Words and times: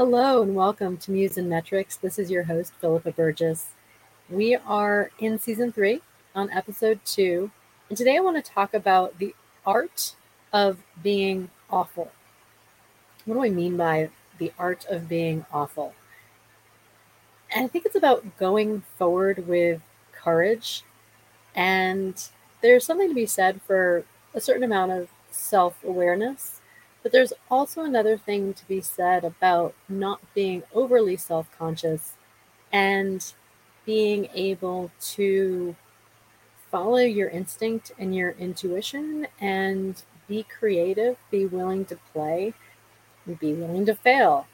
Hello 0.00 0.40
and 0.40 0.54
welcome 0.54 0.96
to 0.96 1.10
Muse 1.10 1.36
and 1.36 1.46
Metrics. 1.46 1.94
This 1.94 2.18
is 2.18 2.30
your 2.30 2.44
host, 2.44 2.72
Philippa 2.80 3.12
Burgess. 3.12 3.74
We 4.30 4.56
are 4.56 5.10
in 5.18 5.38
season 5.38 5.72
three 5.72 6.00
on 6.34 6.48
episode 6.48 7.00
two, 7.04 7.50
and 7.90 7.98
today 7.98 8.16
I 8.16 8.20
want 8.20 8.42
to 8.42 8.50
talk 8.50 8.72
about 8.72 9.18
the 9.18 9.34
art 9.66 10.14
of 10.54 10.78
being 11.02 11.50
awful. 11.68 12.12
What 13.26 13.34
do 13.34 13.44
I 13.44 13.50
mean 13.50 13.76
by 13.76 14.08
the 14.38 14.54
art 14.58 14.86
of 14.88 15.06
being 15.06 15.44
awful? 15.52 15.92
And 17.54 17.66
I 17.66 17.68
think 17.68 17.84
it's 17.84 17.94
about 17.94 18.38
going 18.38 18.84
forward 18.96 19.46
with 19.46 19.82
courage. 20.12 20.82
And 21.54 22.26
there's 22.62 22.86
something 22.86 23.10
to 23.10 23.14
be 23.14 23.26
said 23.26 23.60
for 23.60 24.06
a 24.32 24.40
certain 24.40 24.64
amount 24.64 24.92
of 24.92 25.10
self 25.30 25.84
awareness 25.84 26.59
but 27.02 27.12
there's 27.12 27.32
also 27.50 27.82
another 27.82 28.16
thing 28.16 28.52
to 28.54 28.66
be 28.68 28.80
said 28.80 29.24
about 29.24 29.74
not 29.88 30.20
being 30.34 30.62
overly 30.74 31.16
self 31.16 31.46
conscious 31.56 32.14
and 32.72 33.32
being 33.86 34.28
able 34.34 34.90
to 35.00 35.74
follow 36.70 36.98
your 36.98 37.28
instinct 37.28 37.92
and 37.98 38.14
your 38.14 38.30
intuition 38.32 39.26
and 39.40 40.02
be 40.28 40.44
creative, 40.44 41.16
be 41.30 41.44
willing 41.46 41.84
to 41.86 41.96
play, 42.12 42.54
be 43.40 43.52
willing 43.52 43.86
to 43.86 43.94
fail. 43.94 44.46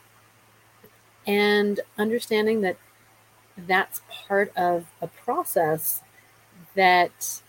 And 1.27 1.81
understanding 1.99 2.61
that 2.63 2.77
that's 3.57 4.01
part 4.09 4.57
of 4.57 4.87
a 5.03 5.07
process 5.09 6.03
that 6.75 7.43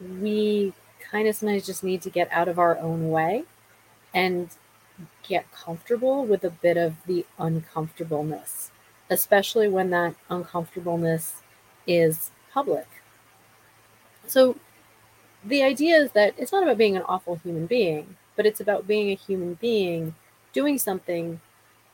we 0.00 0.72
kind 1.10 1.28
of 1.28 1.36
sometimes 1.36 1.66
just 1.66 1.84
need 1.84 2.02
to 2.02 2.10
get 2.10 2.28
out 2.32 2.48
of 2.48 2.58
our 2.58 2.78
own 2.78 3.10
way 3.10 3.44
and 4.14 4.50
get 5.26 5.50
comfortable 5.52 6.24
with 6.24 6.44
a 6.44 6.50
bit 6.50 6.76
of 6.76 6.94
the 7.06 7.26
uncomfortableness, 7.38 8.70
especially 9.10 9.68
when 9.68 9.90
that 9.90 10.14
uncomfortableness 10.28 11.42
is 11.86 12.30
public. 12.52 12.86
So, 14.26 14.56
the 15.44 15.62
idea 15.62 15.96
is 15.96 16.12
that 16.12 16.34
it's 16.38 16.52
not 16.52 16.62
about 16.62 16.78
being 16.78 16.96
an 16.96 17.02
awful 17.02 17.36
human 17.36 17.66
being, 17.66 18.16
but 18.36 18.46
it's 18.46 18.60
about 18.60 18.86
being 18.86 19.10
a 19.10 19.14
human 19.14 19.54
being 19.54 20.14
doing 20.52 20.78
something 20.78 21.40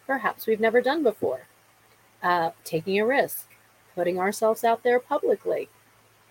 perhaps 0.06 0.46
we've 0.46 0.60
never 0.60 0.80
done 0.80 1.02
before, 1.02 1.42
uh, 2.22 2.50
taking 2.64 2.98
a 3.00 3.06
risk, 3.06 3.48
putting 3.94 4.18
ourselves 4.18 4.64
out 4.64 4.82
there 4.82 5.00
publicly, 5.00 5.68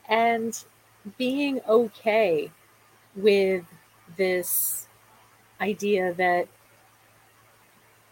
and 0.09 0.65
being 1.17 1.61
okay 1.67 2.51
with 3.15 3.65
this 4.17 4.86
idea 5.61 6.13
that 6.13 6.47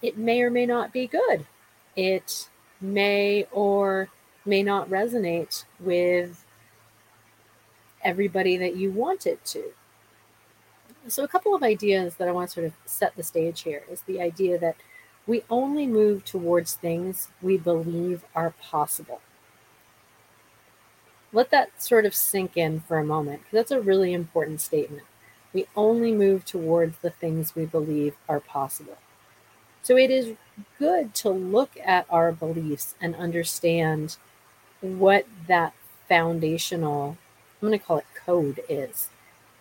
it 0.02 0.18
may 0.18 0.42
or 0.42 0.50
may 0.50 0.66
not 0.66 0.94
be 0.94 1.08
good. 1.08 1.46
It 1.96 2.50
may 2.82 3.48
or 3.52 4.10
may 4.46 4.62
not 4.62 4.90
resonate 4.90 5.66
with 5.80 6.46
everybody 8.04 8.58
that 8.58 8.76
you 8.76 8.92
want 8.92 9.26
it 9.26 9.44
to. 9.46 9.64
So, 11.08 11.24
a 11.24 11.28
couple 11.28 11.54
of 11.54 11.64
ideas 11.64 12.16
that 12.16 12.28
I 12.28 12.32
want 12.32 12.50
to 12.50 12.54
sort 12.54 12.66
of 12.68 12.74
set 12.86 13.16
the 13.16 13.24
stage 13.24 13.62
here 13.62 13.84
is 13.90 14.02
the 14.02 14.22
idea 14.22 14.58
that 14.60 14.76
we 15.28 15.44
only 15.50 15.88
move 15.88 16.24
towards 16.26 16.76
things 16.76 17.30
we 17.42 17.58
believe 17.58 18.24
are 18.36 18.54
possible. 18.62 19.22
Let 21.34 21.52
that 21.52 21.82
sort 21.82 22.06
of 22.06 22.16
sink 22.16 22.56
in 22.56 22.80
for 22.80 22.98
a 22.98 23.04
moment, 23.04 23.42
because 23.42 23.58
that's 23.58 23.72
a 23.72 23.82
really 23.82 24.14
important 24.14 24.62
statement. 24.62 25.06
We 25.56 25.68
only 25.74 26.12
move 26.12 26.44
towards 26.44 26.98
the 26.98 27.12
things 27.12 27.56
we 27.56 27.66
believe 27.66 28.18
are 28.28 28.42
possible. 28.42 28.98
So 29.84 29.96
it 29.96 30.12
is 30.12 30.34
good 30.78 31.16
to 31.16 31.30
look 31.30 31.72
at 31.82 32.06
our 32.10 32.34
beliefs 32.34 32.94
and 33.00 33.16
understand 33.16 34.18
what 34.82 35.26
that 35.48 35.74
foundational, 36.10 37.18
I'm 37.62 37.70
going 37.70 37.80
to 37.80 37.86
call 37.86 38.00
it 38.00 38.06
code, 38.14 38.60
is 38.68 39.08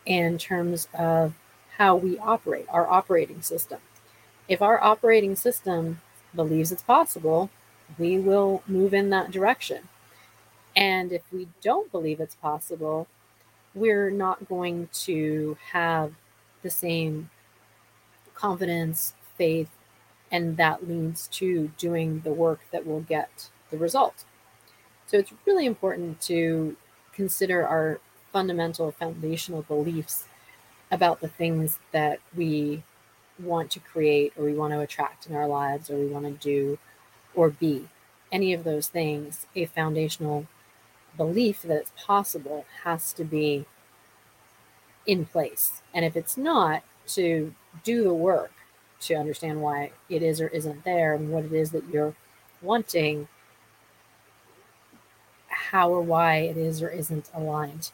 in 0.05 0.37
terms 0.37 0.89
of 0.99 1.35
how 1.79 1.95
we 1.95 2.19
operate, 2.19 2.67
our 2.71 2.91
operating 2.91 3.41
system. 3.41 3.79
If 4.49 4.61
our 4.61 4.83
operating 4.83 5.37
system 5.37 6.01
believes 6.35 6.73
it's 6.73 6.83
possible, 6.83 7.51
we 7.99 8.19
will 8.19 8.65
move 8.67 8.95
in 8.95 9.11
that 9.11 9.31
direction. 9.31 9.89
And 10.75 11.13
if 11.13 11.23
we 11.33 11.47
don't 11.63 11.93
believe 11.93 12.19
it's 12.19 12.35
possible, 12.35 13.07
we're 13.75 14.11
not 14.11 14.49
going 14.49 14.89
to 14.93 15.57
have 15.73 16.13
the 16.63 16.71
same 16.71 17.31
confidence, 18.35 19.15
faith, 19.37 19.71
and 20.31 20.57
that 20.57 20.89
leads 20.89 21.29
to 21.29 21.71
doing 21.79 22.21
the 22.21 22.33
work 22.33 22.61
that 22.73 22.87
will 22.87 23.01
get 23.01 23.51
the 23.71 23.77
result. 23.77 24.25
So 25.07 25.19
it's 25.19 25.33
really 25.47 25.67
important 25.67 26.21
to 26.23 26.77
consider 27.13 27.67
our 27.67 28.01
fundamental 28.33 28.91
foundational 28.91 29.63
beliefs 29.63 30.25
about 30.91 31.21
the 31.21 31.29
things 31.29 31.79
that 31.93 32.19
we 32.37 32.83
want 33.39 33.71
to 33.73 33.81
create 33.81 34.33
or 34.37 34.45
we 34.45 34.55
want 34.55 34.73
to 34.73 34.81
attract 34.81 35.27
in 35.27 35.35
our 35.35 35.47
lives 35.47 35.91
or 35.91 35.97
we 35.97 36.07
want 36.07 36.25
to 36.25 36.33
do 36.33 36.79
or 37.35 37.51
be. 37.51 37.89
Any 38.33 38.53
of 38.53 38.65
those 38.65 38.89
things, 38.89 39.47
a 39.55 39.67
foundational 39.67 40.47
belief 41.17 41.63
that 41.63 41.77
it's 41.77 41.93
possible 41.97 42.65
has 42.85 43.13
to 43.15 43.25
be 43.25 43.67
in 45.07 45.25
place. 45.27 45.83
And 45.93 46.05
if 46.05 46.17
it's 46.17 46.37
not, 46.37 46.83
to 47.07 47.55
do 47.83 48.03
the 48.03 48.15
work 48.15 48.53
to 49.01 49.15
understand 49.15 49.61
why 49.61 49.93
it 50.09 50.23
is 50.23 50.41
or 50.41 50.49
isn't 50.49 50.85
there 50.85 51.15
and 51.15 51.31
what 51.31 51.45
it 51.45 51.53
is 51.53 51.71
that 51.73 51.89
you're 51.91 52.15
wanting, 52.63 53.29
how 55.49 55.91
or 55.91 56.01
why 56.01 56.37
it 56.39 56.57
is 56.57 56.83
or 56.83 56.89
isn't 56.89 57.31
aligned. 57.35 57.91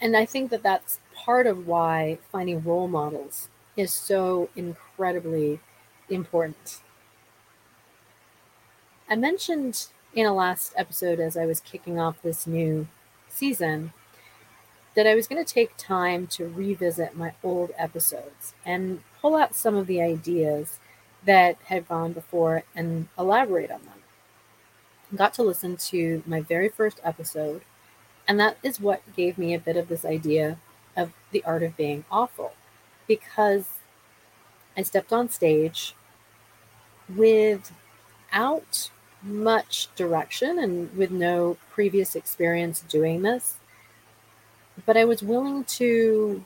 And 0.00 0.16
I 0.16 0.24
think 0.24 0.50
that 0.50 0.62
that's 0.62 1.00
part 1.14 1.46
of 1.46 1.66
why 1.66 2.18
finding 2.30 2.62
role 2.62 2.88
models 2.88 3.48
is 3.76 3.92
so 3.92 4.48
incredibly 4.56 5.60
important. 6.08 6.80
I 9.10 9.16
mentioned 9.16 9.86
in 10.12 10.26
a 10.26 10.34
last 10.34 10.74
episode 10.76 11.18
as 11.18 11.34
I 11.34 11.46
was 11.46 11.60
kicking 11.60 11.98
off 11.98 12.20
this 12.20 12.46
new 12.46 12.88
season 13.30 13.94
that 14.94 15.06
I 15.06 15.14
was 15.14 15.26
going 15.26 15.42
to 15.42 15.54
take 15.54 15.74
time 15.78 16.26
to 16.26 16.46
revisit 16.46 17.16
my 17.16 17.32
old 17.42 17.70
episodes 17.78 18.52
and 18.66 19.02
pull 19.22 19.34
out 19.34 19.54
some 19.54 19.76
of 19.76 19.86
the 19.86 20.02
ideas 20.02 20.78
that 21.24 21.56
had 21.64 21.88
gone 21.88 22.12
before 22.12 22.64
and 22.74 23.08
elaborate 23.18 23.70
on 23.70 23.80
them. 23.84 24.02
I 25.10 25.16
got 25.16 25.32
to 25.34 25.42
listen 25.42 25.78
to 25.88 26.22
my 26.26 26.42
very 26.42 26.68
first 26.68 27.00
episode, 27.02 27.62
and 28.26 28.38
that 28.38 28.58
is 28.62 28.78
what 28.78 29.00
gave 29.16 29.38
me 29.38 29.54
a 29.54 29.58
bit 29.58 29.78
of 29.78 29.88
this 29.88 30.04
idea 30.04 30.58
of 30.94 31.12
the 31.30 31.42
art 31.44 31.62
of 31.62 31.78
being 31.78 32.04
awful 32.10 32.52
because 33.06 33.64
I 34.76 34.82
stepped 34.82 35.14
on 35.14 35.30
stage 35.30 35.94
without 37.08 38.90
much 39.22 39.88
direction 39.96 40.58
and 40.58 40.94
with 40.96 41.10
no 41.10 41.56
previous 41.72 42.14
experience 42.14 42.80
doing 42.80 43.22
this. 43.22 43.56
But 44.86 44.96
I 44.96 45.04
was 45.04 45.22
willing 45.22 45.64
to 45.64 46.44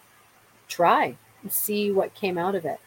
try 0.69 1.16
and 1.43 1.53
see 1.53 1.91
what 1.91 2.15
came 2.15 2.38
out 2.38 2.55
of 2.55 2.65
it. 2.65 2.81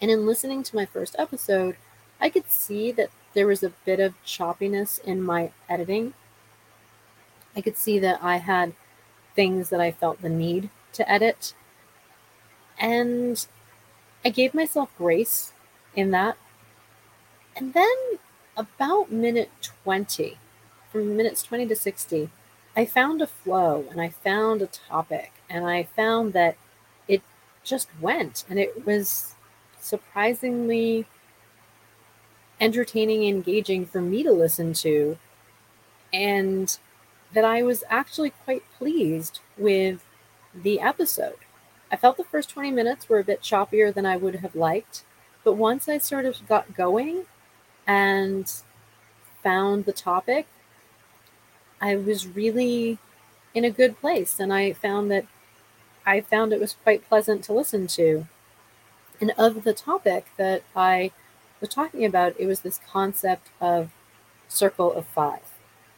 And 0.00 0.10
in 0.10 0.26
listening 0.26 0.62
to 0.62 0.76
my 0.76 0.86
first 0.86 1.16
episode, 1.18 1.76
I 2.20 2.30
could 2.30 2.50
see 2.50 2.92
that 2.92 3.10
there 3.34 3.46
was 3.46 3.62
a 3.62 3.72
bit 3.84 4.00
of 4.00 4.14
choppiness 4.24 5.02
in 5.02 5.22
my 5.22 5.50
editing. 5.68 6.14
I 7.56 7.60
could 7.60 7.76
see 7.76 7.98
that 7.98 8.22
I 8.22 8.36
had 8.36 8.74
things 9.34 9.70
that 9.70 9.80
I 9.80 9.90
felt 9.90 10.22
the 10.22 10.28
need 10.28 10.70
to 10.92 11.10
edit. 11.10 11.54
And 12.78 13.46
I 14.24 14.30
gave 14.30 14.54
myself 14.54 14.90
grace 14.96 15.52
in 15.94 16.10
that. 16.12 16.36
And 17.56 17.74
then 17.74 18.18
about 18.60 19.10
minute 19.10 19.50
20, 19.84 20.36
from 20.92 21.16
minutes 21.16 21.42
20 21.42 21.66
to 21.66 21.76
60, 21.76 22.30
I 22.76 22.84
found 22.84 23.22
a 23.22 23.26
flow 23.26 23.86
and 23.90 24.00
I 24.00 24.10
found 24.10 24.60
a 24.60 24.66
topic 24.66 25.32
and 25.48 25.66
I 25.66 25.84
found 25.84 26.34
that 26.34 26.56
it 27.08 27.22
just 27.64 27.88
went 28.00 28.44
and 28.48 28.58
it 28.58 28.86
was 28.86 29.34
surprisingly 29.80 31.06
entertaining 32.60 33.24
and 33.24 33.36
engaging 33.36 33.86
for 33.86 34.02
me 34.02 34.22
to 34.22 34.30
listen 34.30 34.74
to 34.74 35.16
and 36.12 36.78
that 37.32 37.44
I 37.44 37.62
was 37.62 37.82
actually 37.88 38.30
quite 38.30 38.62
pleased 38.76 39.40
with 39.56 40.04
the 40.54 40.80
episode. 40.80 41.38
I 41.90 41.96
felt 41.96 42.18
the 42.18 42.24
first 42.24 42.50
20 42.50 42.70
minutes 42.70 43.08
were 43.08 43.20
a 43.20 43.24
bit 43.24 43.40
choppier 43.40 43.92
than 43.92 44.04
I 44.04 44.16
would 44.16 44.36
have 44.36 44.54
liked, 44.54 45.04
but 45.44 45.54
once 45.54 45.88
I 45.88 45.96
sort 45.96 46.26
of 46.26 46.46
got 46.46 46.74
going, 46.74 47.24
and 47.90 48.48
found 49.42 49.84
the 49.84 49.92
topic, 49.92 50.46
I 51.80 51.96
was 51.96 52.24
really 52.24 52.98
in 53.52 53.64
a 53.64 53.70
good 53.70 54.00
place. 54.00 54.38
And 54.38 54.52
I 54.52 54.72
found 54.72 55.10
that 55.10 55.26
I 56.06 56.20
found 56.20 56.52
it 56.52 56.60
was 56.60 56.76
quite 56.84 57.08
pleasant 57.08 57.42
to 57.44 57.52
listen 57.52 57.88
to. 57.88 58.28
And 59.20 59.32
of 59.36 59.64
the 59.64 59.74
topic 59.74 60.26
that 60.36 60.62
I 60.76 61.10
was 61.60 61.70
talking 61.70 62.04
about, 62.04 62.38
it 62.38 62.46
was 62.46 62.60
this 62.60 62.78
concept 62.88 63.48
of 63.60 63.90
circle 64.46 64.92
of 64.92 65.04
five. 65.06 65.42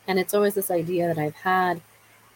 And 0.08 0.18
it's 0.18 0.32
always 0.32 0.54
this 0.54 0.70
idea 0.70 1.06
that 1.08 1.18
I've 1.18 1.44
had 1.44 1.82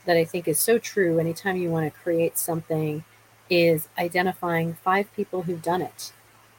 that 0.05 0.19
I 0.19 0.25
think 0.27 0.47
is 0.47 0.61
so 0.61 0.79
true 0.79 1.19
anytime 1.19 1.57
you 1.57 1.71
want 1.71 1.91
to 1.91 2.01
create 2.01 2.37
something 2.37 3.05
is 3.49 3.89
identifying 3.99 4.75
five 4.75 5.11
people 5.15 5.43
who've 5.43 5.63
done 5.63 5.81
it 5.81 6.13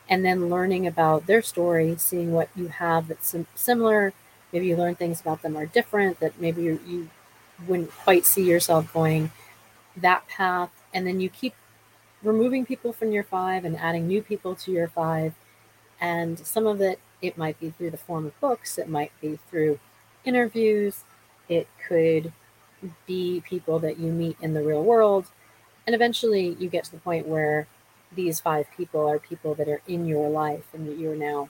and 0.10 0.24
then 0.24 0.50
learning 0.50 0.88
about 0.88 1.28
their 1.28 1.42
story, 1.42 1.96
seeing 1.98 2.32
what 2.32 2.50
you 2.56 2.68
have 2.68 3.08
that's 3.08 3.28
sim- 3.28 3.48
similar. 3.56 4.14
Maybe 4.54 4.68
you 4.68 4.78
learn 4.78 4.96
things 4.96 5.20
about 5.20 5.42
them 5.42 5.58
are 5.58 5.66
different 5.66 6.20
that 6.20 6.40
maybe 6.40 6.64
you, 6.64 6.80
you 6.86 7.10
wouldn't 7.68 7.92
quite 7.92 8.26
see 8.26 8.44
yourself 8.44 8.92
going 8.94 9.32
that 9.98 10.28
path. 10.28 10.70
And 10.94 11.06
then 11.06 11.20
you 11.20 11.30
keep 11.30 11.54
removing 12.24 12.66
people 12.66 12.94
from 12.94 13.12
your 13.12 13.24
five 13.24 13.66
and 13.66 13.76
adding 13.78 14.08
new 14.08 14.22
people 14.22 14.56
to 14.56 14.72
your 14.72 14.88
five. 14.88 15.34
And 16.00 16.40
some 16.40 16.68
of 16.68 16.82
it, 16.82 17.00
it 17.22 17.38
might 17.38 17.60
be 17.60 17.72
through 17.72 17.92
the 17.92 17.98
form 17.98 18.26
of 18.26 18.40
books, 18.40 18.78
it 18.78 18.88
might 18.88 19.12
be 19.20 19.40
through 19.50 19.80
interviews, 20.24 21.04
it 21.50 21.68
could 21.88 22.32
be 23.08 23.42
people 23.46 23.80
that 23.80 23.98
you 23.98 24.12
meet 24.12 24.38
in 24.40 24.54
the 24.54 24.62
real 24.62 24.84
world. 24.84 25.28
And 25.86 25.96
eventually 25.96 26.56
you 26.60 26.70
get 26.70 26.84
to 26.86 26.92
the 26.92 26.98
point 26.98 27.28
where 27.28 27.68
these 28.14 28.40
five 28.40 28.68
people 28.76 29.08
are 29.08 29.20
people 29.20 29.54
that 29.56 29.68
are 29.68 29.82
in 29.88 30.06
your 30.06 30.30
life 30.30 30.66
and 30.74 30.88
that 30.88 30.98
you're 30.98 31.16
now 31.16 31.50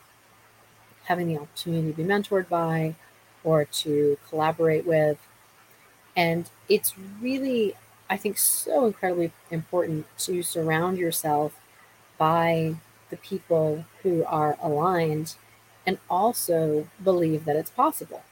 having 1.05 1.27
the 1.27 1.39
opportunity 1.39 1.91
to 1.91 1.97
be 1.97 2.03
mentored 2.03 2.49
by 2.49 2.95
or 3.43 3.63
to 3.65 4.17
collaborate 4.27 4.85
with. 4.85 5.17
And 6.15 6.49
it's 6.67 6.95
really, 7.21 7.75
I 8.09 8.17
think, 8.17 8.37
so 8.37 8.85
incredibly 8.85 9.31
important 9.51 10.05
to 10.19 10.43
surround 10.43 10.97
yourself 10.97 11.59
by 12.17 12.75
the 13.09 13.17
people 13.17 13.85
who 14.03 14.25
are 14.25 14.57
aligned 14.61 15.35
and 15.85 15.97
also 16.09 16.87
believe 17.01 17.45
that 17.45 17.55
it's 17.55 17.69
possible. 17.69 18.23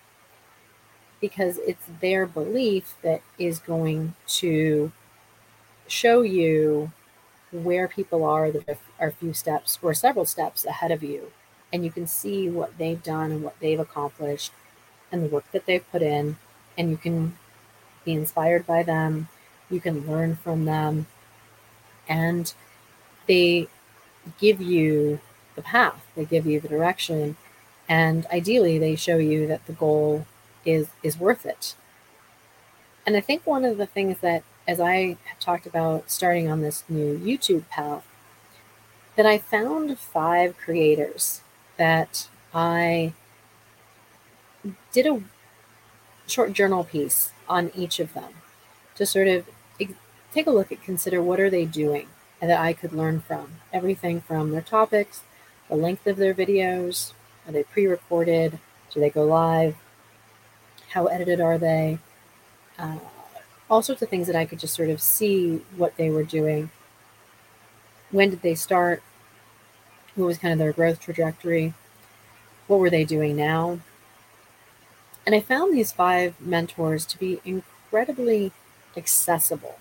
Because 1.21 1.59
it's 1.59 1.85
their 2.01 2.25
belief 2.25 2.95
that 3.01 3.21
is 3.39 3.59
going 3.59 4.15
to 4.27 4.91
show 5.87 6.23
you 6.23 6.91
where 7.63 7.87
people 7.87 8.23
are 8.23 8.51
that 8.51 8.77
are 8.99 9.07
a 9.07 9.11
few 9.11 9.33
steps 9.33 9.79
or 9.81 9.93
several 9.93 10.25
steps 10.25 10.65
ahead 10.65 10.91
of 10.91 11.03
you. 11.03 11.31
And 11.71 11.83
you 11.83 11.91
can 11.91 12.07
see 12.07 12.49
what 12.49 12.77
they've 12.77 13.01
done 13.01 13.31
and 13.31 13.43
what 13.43 13.59
they've 13.59 13.79
accomplished 13.79 14.51
and 15.11 15.23
the 15.23 15.27
work 15.27 15.49
that 15.51 15.65
they've 15.65 15.91
put 15.91 16.01
in. 16.01 16.37
And 16.77 16.89
you 16.89 16.97
can 16.97 17.37
be 18.03 18.13
inspired 18.13 18.65
by 18.65 18.83
them. 18.83 19.29
You 19.69 19.79
can 19.79 20.07
learn 20.07 20.35
from 20.35 20.65
them. 20.65 21.07
And 22.07 22.53
they 23.27 23.67
give 24.39 24.61
you 24.61 25.19
the 25.55 25.61
path, 25.61 26.05
they 26.15 26.25
give 26.25 26.45
you 26.45 26.59
the 26.59 26.67
direction. 26.67 27.37
And 27.87 28.25
ideally, 28.27 28.77
they 28.77 28.95
show 28.95 29.17
you 29.17 29.47
that 29.47 29.65
the 29.67 29.73
goal 29.73 30.25
is, 30.65 30.87
is 31.03 31.19
worth 31.19 31.45
it. 31.45 31.75
And 33.05 33.15
I 33.15 33.21
think 33.21 33.45
one 33.45 33.63
of 33.63 33.77
the 33.77 33.85
things 33.85 34.17
that 34.21 34.43
as 34.67 34.79
I 34.79 35.17
have 35.25 35.39
talked 35.39 35.65
about 35.65 36.09
starting 36.09 36.49
on 36.49 36.61
this 36.61 36.83
new 36.89 37.17
YouTube 37.17 37.67
path, 37.69 38.05
that 39.15 39.25
I 39.25 39.37
found 39.37 39.97
five 39.97 40.57
creators 40.57 41.41
that 41.77 42.27
I 42.53 43.13
did 44.91 45.05
a 45.05 45.21
short 46.27 46.53
journal 46.53 46.83
piece 46.83 47.31
on 47.47 47.71
each 47.75 47.99
of 47.99 48.13
them 48.13 48.33
to 48.95 49.05
sort 49.05 49.27
of 49.27 49.45
take 50.35 50.47
a 50.47 50.51
look 50.51 50.71
at 50.71 50.83
consider 50.83 51.21
what 51.21 51.39
are 51.39 51.49
they 51.49 51.65
doing 51.65 52.07
and 52.41 52.49
that 52.49 52.59
I 52.59 52.73
could 52.73 52.91
learn 52.91 53.21
from. 53.21 53.53
Everything 53.71 54.19
from 54.19 54.51
their 54.51 54.61
topics, 54.61 55.21
the 55.69 55.75
length 55.75 56.05
of 56.07 56.17
their 56.17 56.33
videos, 56.33 57.13
are 57.47 57.53
they 57.53 57.63
pre-recorded, 57.63 58.59
do 58.91 58.99
they 58.99 59.09
go 59.09 59.23
live, 59.23 59.75
how 60.89 61.05
edited 61.05 61.39
are 61.39 61.57
they, 61.57 61.99
uh, 62.77 62.97
all 63.69 63.81
sorts 63.81 64.01
of 64.01 64.09
things 64.09 64.27
that 64.27 64.35
I 64.35 64.45
could 64.45 64.59
just 64.59 64.75
sort 64.75 64.89
of 64.89 65.01
see 65.01 65.61
what 65.75 65.97
they 65.97 66.09
were 66.09 66.23
doing. 66.23 66.69
When 68.11 68.29
did 68.29 68.41
they 68.41 68.55
start? 68.55 69.01
What 70.15 70.25
was 70.25 70.37
kind 70.37 70.53
of 70.53 70.59
their 70.59 70.73
growth 70.73 70.99
trajectory? 70.99 71.73
What 72.67 72.79
were 72.79 72.89
they 72.89 73.05
doing 73.05 73.35
now? 73.35 73.79
And 75.25 75.33
I 75.33 75.39
found 75.39 75.73
these 75.73 75.91
five 75.91 76.39
mentors 76.39 77.05
to 77.07 77.17
be 77.17 77.41
incredibly 77.43 78.51
accessible. 78.95 79.79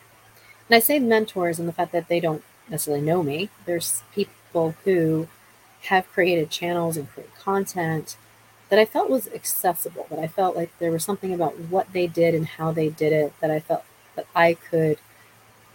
And 0.69 0.77
I 0.77 0.79
say 0.79 0.99
mentors 0.99 1.59
in 1.59 1.67
the 1.67 1.73
fact 1.73 1.93
that 1.93 2.09
they 2.09 2.21
don't 2.21 2.43
necessarily 2.69 3.05
know 3.05 3.23
me. 3.23 3.51
There's 3.67 4.03
people 4.15 4.75
who 4.85 5.29
have 5.85 6.09
created 6.09 6.51
channels 6.51 6.97
and 6.97 7.09
create 7.11 7.35
content 7.35 8.17
that 8.70 8.78
I 8.78 8.84
felt 8.84 9.11
was 9.11 9.28
accessible, 9.28 10.06
that 10.11 10.19
I 10.19 10.26
felt 10.26 10.56
like 10.56 10.76
there 10.78 10.90
was 10.90 11.05
something 11.05 11.32
about 11.32 11.58
what 11.58 11.93
they 11.93 12.06
did 12.06 12.34
and 12.34 12.46
how 12.46 12.72
they 12.72 12.88
did 12.88 13.12
it 13.12 13.32
that 13.40 13.50
I 13.50 13.61
felt 13.61 13.84
that 14.16 14.26
I 14.34 14.55
could 14.55 14.99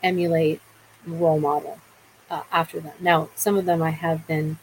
emulate 0.01 0.61
role 1.05 1.39
model 1.39 1.79
uh, 2.29 2.43
after 2.51 2.79
them. 2.79 2.93
Now, 2.99 3.29
some 3.35 3.57
of 3.57 3.65
them 3.65 3.81
I 3.81 3.91
have 3.91 4.27
been 4.27 4.57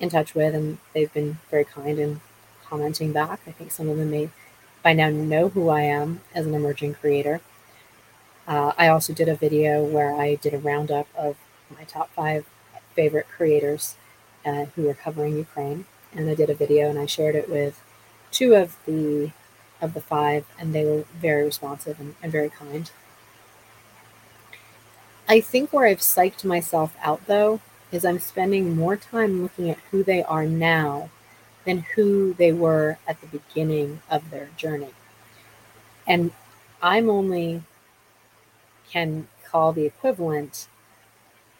in 0.00 0.08
touch 0.08 0.34
with 0.34 0.54
and 0.54 0.78
they've 0.94 1.12
been 1.12 1.38
very 1.50 1.64
kind 1.64 1.98
in 1.98 2.20
commenting 2.64 3.12
back. 3.12 3.40
I 3.46 3.52
think 3.52 3.70
some 3.70 3.88
of 3.88 3.96
them 3.96 4.10
may 4.10 4.30
by 4.82 4.92
now 4.92 5.10
know 5.10 5.48
who 5.48 5.68
I 5.68 5.82
am 5.82 6.20
as 6.34 6.46
an 6.46 6.54
emerging 6.54 6.94
creator. 6.94 7.40
Uh, 8.46 8.72
I 8.78 8.88
also 8.88 9.12
did 9.12 9.28
a 9.28 9.34
video 9.34 9.84
where 9.84 10.14
I 10.14 10.36
did 10.36 10.54
a 10.54 10.58
roundup 10.58 11.08
of 11.16 11.36
my 11.76 11.84
top 11.84 12.10
five 12.14 12.46
favorite 12.94 13.26
creators 13.28 13.96
uh, 14.46 14.66
who 14.74 14.88
are 14.88 14.94
covering 14.94 15.36
Ukraine 15.36 15.84
and 16.14 16.28
I 16.28 16.34
did 16.34 16.50
a 16.50 16.54
video 16.54 16.88
and 16.88 16.98
I 16.98 17.06
shared 17.06 17.34
it 17.34 17.48
with 17.48 17.82
two 18.30 18.54
of 18.54 18.76
the 18.86 19.32
of 19.80 19.94
the 19.94 20.00
five, 20.00 20.44
and 20.58 20.74
they 20.74 20.84
were 20.84 21.04
very 21.14 21.44
responsive 21.44 22.00
and, 22.00 22.16
and 22.20 22.32
very 22.32 22.50
kind. 22.50 22.90
I 25.28 25.40
think 25.40 25.72
where 25.72 25.86
I've 25.86 26.00
psyched 26.00 26.44
myself 26.44 26.96
out 27.02 27.26
though 27.26 27.60
is 27.92 28.04
I'm 28.04 28.18
spending 28.18 28.76
more 28.76 28.96
time 28.96 29.42
looking 29.42 29.70
at 29.70 29.78
who 29.90 30.02
they 30.02 30.22
are 30.22 30.46
now 30.46 31.10
than 31.64 31.84
who 31.94 32.34
they 32.34 32.52
were 32.52 32.98
at 33.06 33.20
the 33.20 33.26
beginning 33.26 34.00
of 34.10 34.30
their 34.30 34.48
journey. 34.56 34.94
And 36.06 36.32
I'm 36.82 37.10
only 37.10 37.62
can 38.90 39.28
call 39.44 39.72
the 39.72 39.84
equivalent 39.84 40.66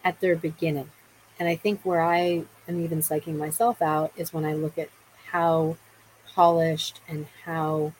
at 0.04 0.20
their 0.20 0.36
beginning. 0.36 0.90
And 1.38 1.48
I 1.48 1.56
think 1.56 1.82
where 1.82 2.00
I 2.00 2.44
am 2.68 2.84
even 2.84 3.00
psyching 3.00 3.36
myself 3.36 3.80
out 3.80 4.12
is 4.16 4.32
when 4.32 4.44
I 4.44 4.54
look 4.54 4.78
at 4.78 4.90
how 5.30 5.76
polished 6.34 7.00
and 7.08 7.26
how 7.44 7.92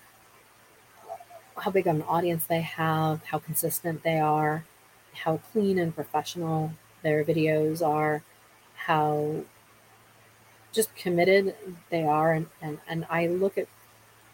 how 1.57 1.73
big 1.73 1.89
of 1.89 1.97
an 1.97 2.03
audience 2.03 2.45
they 2.47 2.61
have, 2.61 3.25
how 3.25 3.39
consistent 3.39 4.05
they 4.05 4.21
are, 4.21 4.65
how 5.13 5.39
clean 5.51 5.77
and 5.77 5.93
professional 5.93 6.73
their 7.03 7.25
videos 7.25 7.85
are, 7.85 8.23
how 8.77 9.43
just 10.73 10.95
committed 10.95 11.57
they 11.91 12.05
are 12.05 12.33
and, 12.33 12.47
and, 12.63 12.79
and 12.87 13.07
I 13.11 13.27
look 13.27 13.59
at 13.59 13.67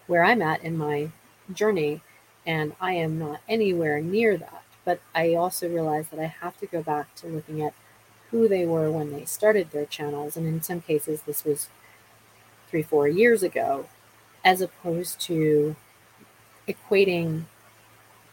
where 0.06 0.22
I'm 0.22 0.42
at 0.42 0.62
in 0.62 0.76
my 0.76 1.10
journey 1.52 2.02
and 2.46 2.74
I 2.80 2.92
am 2.92 3.18
not 3.18 3.40
anywhere 3.48 4.02
near 4.02 4.36
that. 4.36 4.62
But 4.84 5.00
I 5.14 5.34
also 5.34 5.68
realize 5.68 6.08
that 6.08 6.20
I 6.20 6.26
have 6.26 6.58
to 6.58 6.66
go 6.66 6.82
back 6.82 7.14
to 7.16 7.26
looking 7.26 7.62
at 7.62 7.72
who 8.34 8.48
they 8.48 8.66
were 8.66 8.90
when 8.90 9.12
they 9.12 9.24
started 9.24 9.70
their 9.70 9.86
channels. 9.86 10.36
And 10.36 10.44
in 10.44 10.60
some 10.60 10.80
cases, 10.80 11.22
this 11.22 11.44
was 11.44 11.68
three, 12.68 12.82
four 12.82 13.06
years 13.06 13.44
ago, 13.44 13.86
as 14.44 14.60
opposed 14.60 15.20
to 15.20 15.76
equating 16.66 17.44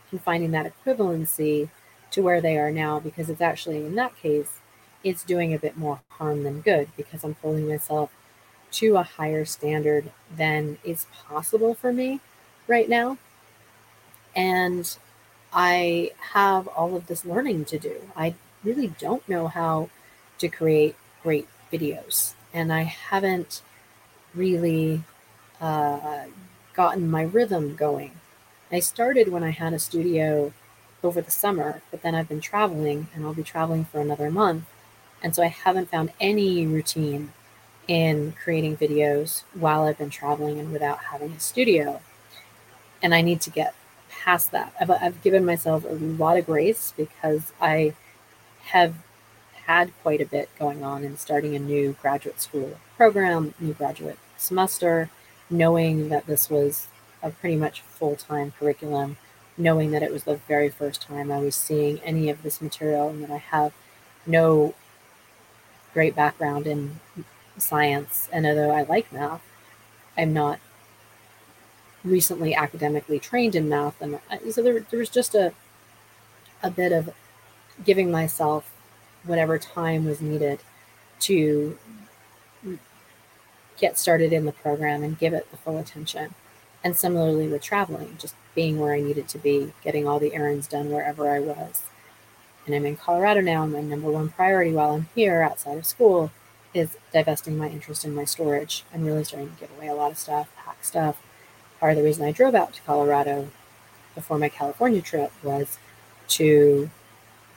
and 0.10 0.20
finding 0.24 0.50
that 0.50 0.74
equivalency 0.74 1.70
to 2.10 2.24
where 2.24 2.41
they 2.41 2.58
are 2.58 2.72
now, 2.72 3.00
because 3.00 3.29
it's 3.29 3.41
actually, 3.41 3.77
in 3.86 3.93
that 3.93 4.17
case, 4.17 4.53
it's 5.03 5.24
doing 5.24 5.53
a 5.53 5.60
bit 5.60 5.77
more 5.77 6.01
harm 6.10 6.41
than 6.41 6.62
good 6.62 6.89
because 6.98 7.24
I'm 7.24 7.36
holding 7.36 7.67
myself 7.67 8.10
to 8.72 8.98
a 8.98 9.03
higher 9.03 9.46
standard 9.46 10.12
than 10.36 10.79
is 10.84 11.05
possible 11.27 11.75
for 11.75 11.93
me 11.93 12.22
right 12.67 12.89
now. 12.89 13.20
And 14.36 14.98
I 15.53 16.10
have 16.34 16.67
all 16.70 16.96
of 16.96 17.05
this 17.05 17.24
learning 17.24 17.65
to 17.65 17.77
do. 17.77 18.10
I 18.15 18.34
really 18.63 18.88
don't 19.00 19.27
know 19.27 19.48
how 19.48 19.89
to 20.39 20.48
create 20.48 20.96
great 21.24 21.48
videos. 21.72 22.34
And 22.53 22.72
I 22.74 22.84
haven't 22.84 23.62
really 24.34 25.03
uh, 25.60 26.25
gotten 26.74 27.10
my 27.10 27.24
rhythm 27.24 27.75
going. 27.75 28.12
I 28.72 28.80
started 28.80 29.30
when 29.30 29.44
I 29.44 29.51
had 29.51 29.74
a 29.74 29.80
studio 29.80 30.53
over 31.03 31.22
the 31.22 31.32
summer, 31.32 31.82
but 31.91 32.01
then 32.01 32.15
I've 32.15 32.30
been 32.30 32.41
traveling 32.41 33.08
and 33.13 33.25
I'll 33.25 33.34
be 33.34 33.44
traveling 33.44 33.86
for 33.86 34.00
another 34.00 34.32
month. 34.32 34.65
And 35.24 35.36
so 35.36 35.44
I 35.44 35.48
haven't 35.48 35.89
found 35.89 36.12
any 36.20 36.65
routine 36.65 37.34
in 37.88 38.34
creating 38.44 38.77
videos 38.77 39.44
while 39.53 39.84
I've 39.84 39.98
been 39.98 40.10
traveling 40.10 40.60
and 40.60 40.72
without 40.72 41.00
having 41.06 41.32
a 41.32 41.39
studio. 41.39 42.01
And 43.01 43.13
I 43.13 43.22
need 43.22 43.41
to 43.41 43.50
get 43.50 43.75
past 44.10 44.51
that. 44.51 44.74
I've, 44.80 44.91
I've 44.91 45.22
given 45.22 45.46
myself 45.46 45.84
a 45.84 45.94
lot 45.94 46.38
of 46.38 46.46
grace 46.46 46.94
because 46.96 47.51
I 47.60 47.94
have 48.65 48.96
had 49.65 49.91
quite 50.01 50.22
a 50.22 50.25
bit 50.25 50.50
going 50.58 50.84
on 50.84 51.03
in 51.03 51.18
starting 51.18 51.56
a 51.56 51.60
new 51.60 51.96
graduate 52.01 52.41
school 52.41 52.77
program, 52.98 53.53
new 53.60 53.74
graduate 53.74 54.18
semester, 54.38 55.10
knowing 55.50 56.10
that 56.10 56.25
this 56.25 56.50
was 56.50 56.88
a 57.22 57.30
pretty 57.30 57.56
much 57.56 57.82
full 57.82 58.15
time 58.15 58.51
curriculum, 58.58 59.18
knowing 59.58 59.91
that 59.91 60.03
it 60.03 60.12
was 60.12 60.24
the 60.24 60.38
very 60.48 60.70
first 60.70 61.01
time 61.01 61.32
I 61.32 61.39
was 61.39 61.56
seeing 61.56 62.00
any 62.00 62.30
of 62.30 62.44
this 62.44 62.62
material 62.62 63.10
and 63.10 63.24
that 63.24 63.32
I 63.32 63.38
have 63.38 63.74
no 64.25 64.74
great 65.94 66.15
background 66.15 66.68
in 66.68 67.00
science. 67.58 68.30
And 68.32 68.46
although 68.46 68.72
I 68.72 68.84
like 68.84 69.12
math, 69.12 69.44
I'm 70.18 70.34
not 70.34 70.60
recently 72.03 72.56
academically 72.56 73.20
trained 73.20 73.56
in 73.56 73.70
math. 73.70 74.01
And 74.01 74.20
so 74.51 74.62
there, 74.62 74.80
there 74.80 75.00
was 75.00 75.10
just 75.10 75.36
a, 75.36 75.53
a 76.63 76.72
bit 76.72 76.91
of 76.91 77.12
giving 77.83 78.11
myself 78.11 78.71
whatever 79.23 79.57
time 79.57 80.05
was 80.05 80.21
needed 80.21 80.59
to 81.19 81.77
get 83.77 83.97
started 83.97 84.31
in 84.31 84.45
the 84.45 84.51
program 84.51 85.03
and 85.03 85.17
give 85.17 85.33
it 85.33 85.50
the 85.51 85.57
full 85.57 85.77
attention. 85.77 86.33
And 86.83 86.95
similarly 86.95 87.47
with 87.47 87.61
traveling, 87.61 88.17
just 88.19 88.35
being 88.55 88.79
where 88.79 88.93
I 88.93 89.01
needed 89.01 89.27
to 89.29 89.38
be, 89.38 89.73
getting 89.83 90.07
all 90.07 90.19
the 90.19 90.33
errands 90.33 90.67
done 90.67 90.89
wherever 90.89 91.29
I 91.29 91.39
was. 91.39 91.83
And 92.65 92.75
I'm 92.75 92.85
in 92.85 92.95
Colorado 92.95 93.41
now, 93.41 93.63
and 93.63 93.73
my 93.73 93.81
number 93.81 94.11
one 94.11 94.29
priority 94.29 94.71
while 94.71 94.93
I'm 94.93 95.09
here 95.15 95.41
outside 95.41 95.77
of 95.77 95.85
school 95.85 96.31
is 96.73 96.97
divesting 97.11 97.57
my 97.57 97.69
interest 97.69 98.05
in 98.05 98.15
my 98.15 98.23
storage 98.23 98.83
and 98.93 99.05
really 99.05 99.23
starting 99.23 99.50
to 99.50 99.59
give 99.59 99.77
away 99.77 99.88
a 99.88 99.93
lot 99.93 100.11
of 100.11 100.17
stuff, 100.17 100.50
pack 100.55 100.83
stuff. 100.83 101.21
Part 101.79 101.93
of 101.93 101.97
the 101.97 102.03
reason 102.03 102.25
I 102.25 102.31
drove 102.31 102.55
out 102.55 102.73
to 102.73 102.81
Colorado 102.81 103.50
before 104.15 104.38
my 104.38 104.50
California 104.50 105.01
trip 105.01 105.31
was 105.43 105.77
to 106.29 106.89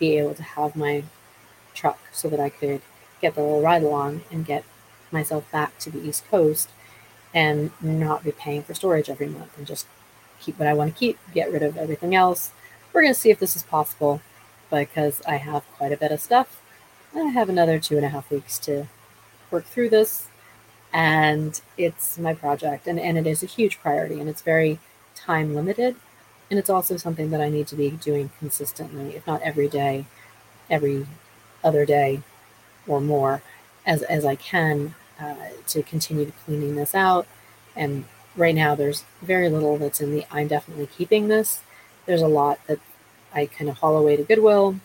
be 0.05 0.19
able 0.19 0.35
to 0.35 0.43
have 0.43 0.77
my 0.77 1.05
truck 1.73 1.99
so 2.13 2.29
that 2.29 2.41
I 2.41 2.51
could 2.51 2.83
get 3.21 3.35
the 3.35 3.43
little 3.43 3.63
ride 3.63 3.83
along 3.83 4.23
and 4.31 4.45
get 4.45 4.65
myself 5.11 5.51
back 5.51 5.79
to 5.79 5.91
the 5.91 6.03
East 6.07 6.23
Coast 6.31 6.69
and 7.33 7.71
not 7.81 8.25
be 8.25 8.33
paying 8.33 8.63
for 8.63 8.75
storage 8.75 9.09
every 9.09 9.29
month 9.29 9.57
and 9.57 9.67
just 9.67 9.87
keep 10.41 10.59
what 10.59 10.69
I 10.69 10.75
want 10.75 10.93
to 10.93 10.99
keep, 10.99 11.19
get 11.33 11.51
rid 11.51 11.63
of 11.63 11.77
everything 11.77 12.15
else. 12.15 12.53
We're 12.93 13.03
going 13.03 13.15
to 13.15 13.21
see 13.21 13.31
if 13.31 13.39
this 13.39 13.57
is 13.57 13.63
possible 13.63 14.21
because 14.71 15.23
I 15.27 15.37
have 15.37 15.65
quite 15.77 15.93
a 15.93 15.97
bit 15.97 16.13
of 16.13 16.21
stuff. 16.21 16.61
I 17.15 17.21
have 17.39 17.49
another 17.49 17.79
two 17.79 17.97
and 17.97 18.05
a 18.05 18.09
half 18.11 18.31
weeks 18.31 18.59
to 18.61 18.87
work 19.51 19.65
through 19.65 19.91
this, 19.91 20.29
and 20.93 21.61
it's 21.77 22.19
my 22.19 22.35
project, 22.35 22.87
and, 22.87 22.99
and 22.99 23.17
it 23.17 23.27
is 23.27 23.43
a 23.43 23.47
huge 23.47 23.81
priority, 23.81 24.19
and 24.21 24.29
it's 24.29 24.43
very 24.43 24.81
time 25.15 25.55
limited. 25.55 25.97
And 26.51 26.59
it's 26.59 26.71
also 26.71 26.97
something 26.97 27.31
that 27.31 27.41
I 27.41 27.49
need 27.49 27.67
to 27.69 27.77
be 27.77 27.91
doing 27.91 28.31
consistently, 28.39 29.17
if 29.17 29.27
not 29.27 29.43
every 29.43 29.69
day, 29.69 30.07
every 30.71 31.07
other 31.63 31.85
day 31.87 32.23
or 32.87 33.01
more, 33.01 33.43
as, 33.87 34.03
as 34.03 34.25
I 34.25 34.37
can 34.37 34.95
uh, 35.19 35.35
to 35.69 35.83
continue 35.83 36.31
cleaning 36.45 36.77
this 36.77 36.95
out. 36.95 37.27
And 37.75 38.05
right 38.37 38.55
now, 38.55 38.75
there's 38.75 39.05
very 39.23 39.49
little 39.49 39.79
that's 39.79 40.01
in 40.01 40.13
the 40.15 40.25
I'm 40.31 40.49
definitely 40.49 40.87
keeping 40.87 41.29
this. 41.29 41.61
There's 42.07 42.23
a 42.23 42.29
lot 42.29 42.59
that 42.67 42.79
I 43.33 43.47
kind 43.47 43.71
of 43.71 43.79
haul 43.79 43.97
away 43.97 44.17
to 44.17 44.23
Goodwill, 44.23 44.77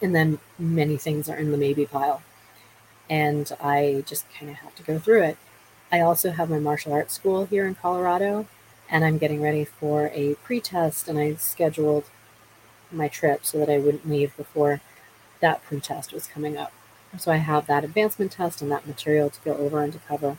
and 0.00 0.14
then 0.14 0.38
many 0.58 0.96
things 0.96 1.28
are 1.28 1.36
in 1.36 1.50
the 1.50 1.58
maybe 1.58 1.86
pile. 1.86 2.22
And 3.10 3.50
I 3.60 4.04
just 4.06 4.26
kind 4.32 4.50
of 4.50 4.58
have 4.58 4.74
to 4.76 4.82
go 4.82 4.98
through 4.98 5.22
it. 5.22 5.38
I 5.90 6.00
also 6.00 6.30
have 6.30 6.50
my 6.50 6.58
martial 6.58 6.92
arts 6.92 7.14
school 7.14 7.46
here 7.46 7.66
in 7.66 7.74
Colorado, 7.74 8.46
and 8.90 9.04
I'm 9.04 9.18
getting 9.18 9.42
ready 9.42 9.64
for 9.64 10.10
a 10.14 10.34
pre-test 10.36 11.08
and 11.08 11.18
I 11.18 11.34
scheduled 11.34 12.04
my 12.90 13.08
trip 13.08 13.44
so 13.44 13.58
that 13.58 13.68
I 13.68 13.78
wouldn't 13.78 14.08
leave 14.08 14.36
before 14.36 14.80
that 15.40 15.62
pre-test 15.64 16.12
was 16.12 16.26
coming 16.26 16.56
up. 16.56 16.72
So 17.18 17.32
I 17.32 17.36
have 17.36 17.66
that 17.66 17.84
advancement 17.84 18.32
test 18.32 18.60
and 18.60 18.70
that 18.70 18.86
material 18.86 19.30
to 19.30 19.40
go 19.44 19.54
over 19.54 19.82
and 19.82 19.92
to 19.92 19.98
cover. 20.00 20.36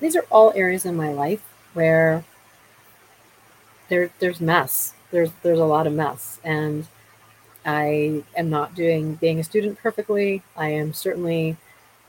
These 0.00 0.16
are 0.16 0.24
all 0.30 0.52
areas 0.54 0.84
in 0.84 0.96
my 0.96 1.12
life 1.12 1.42
where 1.74 2.24
there 3.88 4.10
there's 4.18 4.40
mess. 4.40 4.94
There's 5.10 5.30
there's 5.42 5.58
a 5.58 5.64
lot 5.64 5.86
of 5.86 5.92
mess 5.92 6.40
and 6.44 6.86
I 7.64 8.22
am 8.36 8.48
not 8.48 8.74
doing 8.74 9.14
being 9.16 9.38
a 9.38 9.44
student 9.44 9.78
perfectly. 9.78 10.42
I 10.56 10.68
am 10.68 10.92
certainly 10.92 11.56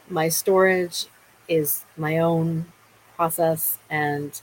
my 0.10 0.30
storage 0.30 1.08
is 1.48 1.84
my 1.98 2.18
own 2.18 2.66
process 3.16 3.78
and 3.90 4.40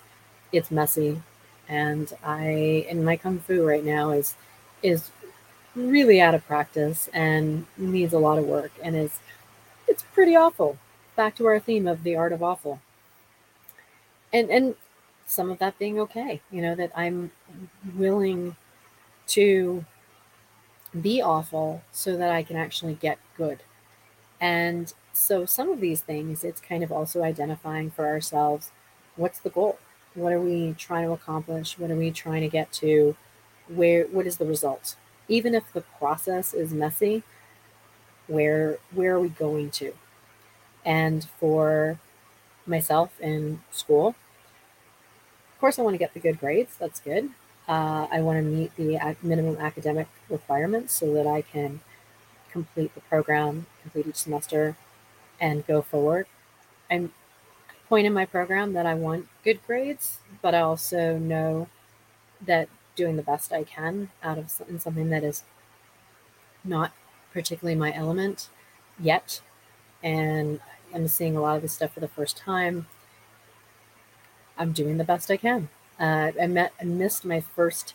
it's 0.52 0.70
messy 0.70 1.20
and 1.68 2.12
I 2.24 2.86
and 2.88 3.04
my 3.04 3.16
kung 3.16 3.38
fu 3.40 3.66
right 3.66 3.84
now 3.84 4.10
is 4.10 4.34
is 4.82 5.10
really 5.74 6.20
out 6.20 6.34
of 6.34 6.46
practice 6.46 7.08
and 7.12 7.66
needs 7.76 8.12
a 8.12 8.18
lot 8.18 8.38
of 8.38 8.46
work 8.46 8.72
and 8.82 8.96
is 8.96 9.20
it's 9.86 10.02
pretty 10.02 10.36
awful. 10.36 10.78
Back 11.16 11.34
to 11.36 11.46
our 11.46 11.58
theme 11.58 11.86
of 11.86 12.02
the 12.02 12.16
art 12.16 12.32
of 12.32 12.42
awful. 12.42 12.80
And 14.32 14.50
and 14.50 14.74
some 15.26 15.50
of 15.50 15.58
that 15.58 15.78
being 15.78 15.98
okay, 16.00 16.40
you 16.50 16.62
know, 16.62 16.74
that 16.74 16.92
I'm 16.96 17.30
willing 17.96 18.56
to 19.28 19.84
be 21.00 21.20
awful 21.20 21.82
so 21.92 22.16
that 22.16 22.30
I 22.30 22.42
can 22.42 22.56
actually 22.56 22.94
get 22.94 23.18
good. 23.36 23.62
And 24.40 24.92
so 25.12 25.44
some 25.44 25.68
of 25.70 25.80
these 25.80 26.00
things, 26.00 26.44
it's 26.44 26.60
kind 26.60 26.82
of 26.82 26.92
also 26.92 27.22
identifying 27.22 27.90
for 27.90 28.06
ourselves 28.06 28.70
what's 29.16 29.40
the 29.40 29.50
goal? 29.50 29.78
What 30.18 30.32
are 30.32 30.40
we 30.40 30.74
trying 30.78 31.06
to 31.06 31.12
accomplish? 31.12 31.78
What 31.78 31.90
are 31.90 31.96
we 31.96 32.10
trying 32.10 32.42
to 32.42 32.48
get 32.48 32.72
to? 32.74 33.16
Where 33.68 34.04
what 34.06 34.26
is 34.26 34.38
the 34.38 34.46
result? 34.46 34.96
Even 35.28 35.54
if 35.54 35.72
the 35.72 35.82
process 35.82 36.54
is 36.54 36.72
messy, 36.72 37.22
where 38.26 38.78
where 38.92 39.14
are 39.14 39.20
we 39.20 39.28
going 39.28 39.70
to? 39.72 39.92
And 40.84 41.24
for 41.38 41.98
myself 42.66 43.20
in 43.20 43.60
school, 43.70 44.08
of 44.08 45.60
course, 45.60 45.78
I 45.78 45.82
want 45.82 45.94
to 45.94 45.98
get 45.98 46.14
the 46.14 46.20
good 46.20 46.40
grades. 46.40 46.76
That's 46.78 47.00
good. 47.00 47.30
Uh, 47.68 48.06
I 48.10 48.20
want 48.22 48.38
to 48.38 48.42
meet 48.42 48.74
the 48.76 49.16
minimum 49.22 49.56
academic 49.58 50.08
requirements 50.30 50.94
so 50.94 51.12
that 51.14 51.26
I 51.26 51.42
can 51.42 51.80
complete 52.50 52.94
the 52.94 53.00
program, 53.02 53.66
complete 53.82 54.06
each 54.06 54.16
semester, 54.16 54.76
and 55.40 55.66
go 55.66 55.82
forward. 55.82 56.26
I'm 56.90 57.12
point 57.88 58.06
in 58.06 58.12
my 58.12 58.26
program 58.26 58.74
that 58.74 58.86
I 58.86 58.94
want 58.94 59.28
good 59.42 59.60
grades, 59.66 60.18
but 60.42 60.54
I 60.54 60.60
also 60.60 61.18
know 61.18 61.68
that 62.44 62.68
doing 62.94 63.16
the 63.16 63.22
best 63.22 63.52
I 63.52 63.64
can 63.64 64.10
out 64.22 64.38
of 64.38 64.50
something 64.50 65.10
that 65.10 65.24
is 65.24 65.44
not 66.64 66.92
particularly 67.32 67.78
my 67.78 67.94
element 67.94 68.48
yet, 68.98 69.40
and 70.02 70.60
I'm 70.94 71.08
seeing 71.08 71.36
a 71.36 71.40
lot 71.40 71.56
of 71.56 71.62
this 71.62 71.72
stuff 71.72 71.94
for 71.94 72.00
the 72.00 72.08
first 72.08 72.36
time. 72.36 72.86
I'm 74.56 74.72
doing 74.72 74.98
the 74.98 75.04
best 75.04 75.30
I 75.30 75.36
can. 75.36 75.68
Uh, 75.98 76.32
I 76.40 76.46
met, 76.46 76.72
I 76.80 76.84
missed 76.84 77.24
my 77.24 77.40
first 77.40 77.94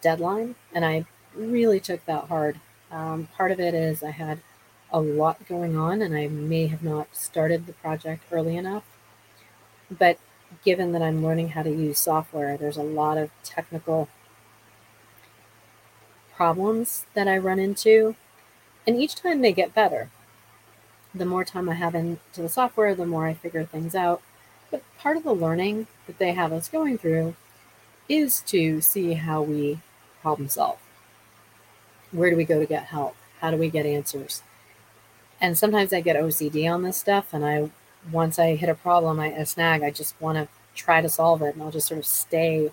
deadline, 0.00 0.56
and 0.74 0.84
I 0.84 1.06
really 1.34 1.80
took 1.80 2.04
that 2.06 2.24
hard. 2.24 2.60
Um, 2.90 3.28
part 3.36 3.52
of 3.52 3.60
it 3.60 3.74
is 3.74 4.02
I 4.02 4.10
had 4.10 4.40
a 4.92 5.00
lot 5.00 5.46
going 5.48 5.76
on, 5.76 6.02
and 6.02 6.16
I 6.16 6.26
may 6.26 6.66
have 6.66 6.82
not 6.82 7.14
started 7.14 7.66
the 7.66 7.72
project 7.74 8.24
early 8.32 8.56
enough. 8.56 8.84
But 9.90 10.18
given 10.64 10.92
that 10.92 11.02
I'm 11.02 11.24
learning 11.24 11.50
how 11.50 11.62
to 11.62 11.70
use 11.70 11.98
software, 11.98 12.56
there's 12.56 12.76
a 12.76 12.82
lot 12.82 13.18
of 13.18 13.30
technical 13.42 14.08
problems 16.34 17.06
that 17.14 17.28
I 17.28 17.36
run 17.36 17.58
into, 17.58 18.16
and 18.86 18.96
each 18.96 19.14
time 19.14 19.40
they 19.42 19.52
get 19.52 19.74
better. 19.74 20.10
The 21.14 21.26
more 21.26 21.44
time 21.44 21.68
I 21.68 21.74
have 21.74 21.94
into 21.94 22.18
the 22.36 22.48
software, 22.48 22.94
the 22.94 23.04
more 23.04 23.26
I 23.26 23.34
figure 23.34 23.64
things 23.64 23.94
out. 23.94 24.22
But 24.70 24.82
part 24.98 25.16
of 25.16 25.24
the 25.24 25.34
learning 25.34 25.88
that 26.06 26.18
they 26.18 26.32
have 26.32 26.52
us 26.52 26.68
going 26.68 26.98
through 26.98 27.34
is 28.08 28.40
to 28.42 28.80
see 28.80 29.14
how 29.14 29.42
we 29.42 29.80
problem 30.22 30.48
solve. 30.48 30.78
Where 32.12 32.30
do 32.30 32.36
we 32.36 32.44
go 32.44 32.58
to 32.58 32.66
get 32.66 32.84
help? 32.84 33.16
How 33.40 33.50
do 33.50 33.56
we 33.56 33.68
get 33.68 33.86
answers? 33.86 34.42
And 35.40 35.58
sometimes 35.58 35.92
I 35.92 36.00
get 36.00 36.16
OCD 36.16 36.72
on 36.72 36.82
this 36.82 36.96
stuff, 36.96 37.32
and 37.32 37.44
I 37.44 37.70
once 38.10 38.38
I 38.38 38.54
hit 38.54 38.68
a 38.68 38.74
problem, 38.74 39.20
I 39.20 39.28
a 39.28 39.46
snag, 39.46 39.82
I 39.82 39.90
just 39.90 40.14
want 40.20 40.38
to 40.38 40.48
try 40.74 41.00
to 41.00 41.08
solve 41.08 41.42
it, 41.42 41.54
and 41.54 41.62
I'll 41.62 41.70
just 41.70 41.88
sort 41.88 41.98
of 41.98 42.06
stay 42.06 42.70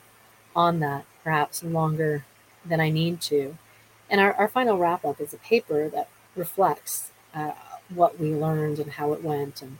on 0.56 0.80
that 0.80 1.06
perhaps 1.24 1.64
longer 1.64 2.26
than 2.66 2.80
I 2.80 2.90
need 2.90 3.22
to. 3.22 3.58
And 4.10 4.22
our, 4.22 4.34
our 4.34 4.48
final 4.48 4.78
wrap 4.78 5.04
up 5.04 5.20
is 5.20 5.34
a 5.34 5.38
paper 5.38 5.90
that 5.90 6.10
reflects 6.36 7.12
uh, 7.34 7.52
what 7.94 8.20
we 8.20 8.34
learned 8.34 8.80
and 8.80 8.92
how 8.94 9.14
it 9.14 9.24
went, 9.24 9.62
and 9.62 9.80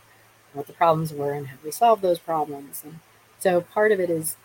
what 0.52 0.66
the 0.66 0.72
problems 0.72 1.12
were, 1.12 1.32
and 1.32 1.48
how 1.48 1.56
we 1.64 1.70
solved 1.70 2.02
those 2.02 2.18
problems. 2.18 2.82
And 2.84 3.00
so 3.38 3.60
part 3.60 3.92
of 3.92 4.00
it 4.00 4.10
is 4.10 4.36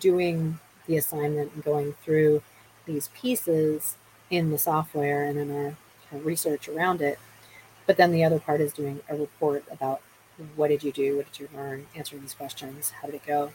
doing 0.00 0.58
the 0.86 0.96
assignment 0.96 1.52
and 1.54 1.64
going 1.64 1.94
through 2.04 2.42
these 2.86 3.08
pieces 3.08 3.96
in 4.30 4.50
the 4.50 4.58
software 4.58 5.24
and 5.24 5.38
in 5.38 5.50
our 5.50 5.76
research 6.12 6.68
around 6.68 7.02
it. 7.02 7.18
But 7.86 7.96
then 7.96 8.12
the 8.12 8.24
other 8.24 8.38
part 8.38 8.60
is 8.60 8.72
doing 8.72 9.00
a 9.08 9.16
report 9.16 9.64
about 9.70 10.00
what 10.54 10.68
did 10.68 10.82
you 10.82 10.92
do? 10.92 11.16
What 11.16 11.32
did 11.32 11.40
you 11.40 11.48
learn? 11.54 11.86
Answering 11.94 12.22
these 12.22 12.34
questions. 12.34 12.90
How 13.00 13.06
did 13.06 13.16
it 13.16 13.26
go? 13.26 13.52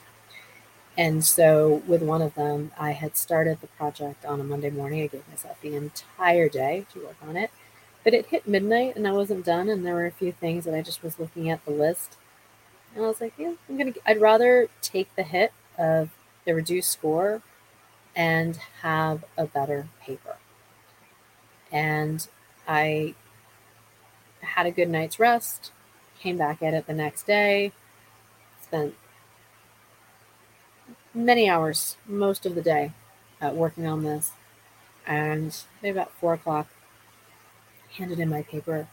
And 0.98 1.24
so, 1.24 1.82
with 1.88 2.02
one 2.02 2.22
of 2.22 2.36
them, 2.36 2.72
I 2.78 2.92
had 2.92 3.16
started 3.16 3.62
the 3.62 3.68
project 3.68 4.26
on 4.26 4.42
a 4.42 4.44
Monday 4.44 4.70
morning. 4.70 5.02
I 5.04 5.08
gave 5.08 5.28
myself 5.30 5.62
the 5.62 5.76
entire 5.76 6.50
day 6.50 6.86
to 6.94 7.00
work 7.00 7.16
on 7.26 7.38
it. 7.38 7.52
But 8.04 8.14
it 8.14 8.28
hit 8.28 8.48
midnight 8.48 8.96
and 8.96 9.08
I 9.08 9.12
wasn't 9.12 9.46
done, 9.46 9.70
and 9.70 9.86
there 9.86 9.94
were 9.94 10.08
a 10.08 10.12
few 10.12 10.32
things 10.32 10.66
that 10.66 10.74
I 10.74 10.82
just 10.82 11.04
was 11.04 11.20
looking 11.20 11.50
at 11.50 11.64
the 11.66 11.72
list. 11.72 12.18
And 12.94 13.06
I 13.06 13.08
was 13.08 13.22
like, 13.22 13.34
yeah, 13.38 13.54
I'm 13.70 13.78
gonna, 13.78 13.94
I'd 14.06 14.20
rather 14.20 14.70
take 14.82 15.16
the 15.16 15.24
hit 15.24 15.54
of 15.78 16.10
the 16.46 16.54
reduced 16.54 16.90
score 16.90 17.42
and 18.16 18.58
have 18.82 19.24
a 19.38 19.46
better 19.46 19.88
paper. 20.02 20.38
And 21.72 22.28
I 22.68 23.16
had 24.42 24.66
a 24.66 24.72
good 24.72 24.90
night's 24.90 25.20
rest, 25.20 25.72
came 26.22 26.38
back 26.38 26.62
at 26.62 26.74
it 26.74 26.88
the 26.88 26.94
next 26.94 27.24
day, 27.24 27.72
spent 28.62 28.96
many 31.14 31.50
hours, 31.50 31.98
most 32.08 32.46
of 32.46 32.56
the 32.56 32.62
day, 32.62 32.94
uh, 33.42 33.52
working 33.54 33.86
on 33.88 34.04
this. 34.04 34.32
And 35.06 35.58
maybe 35.82 35.98
about 35.98 36.12
four 36.12 36.34
o'clock, 36.34 36.68
handed 37.98 38.20
in 38.20 38.30
my 38.30 38.44
paper. 38.44 38.88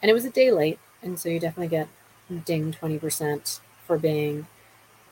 And 0.00 0.10
it 0.10 0.14
was 0.14 0.24
a 0.24 0.30
day 0.30 0.50
late, 0.50 0.78
and 1.02 1.18
so 1.18 1.28
you 1.28 1.40
definitely 1.40 1.68
get 1.68 1.88
ding 2.44 2.72
20% 2.72 3.60
for 3.86 3.98
being 3.98 4.46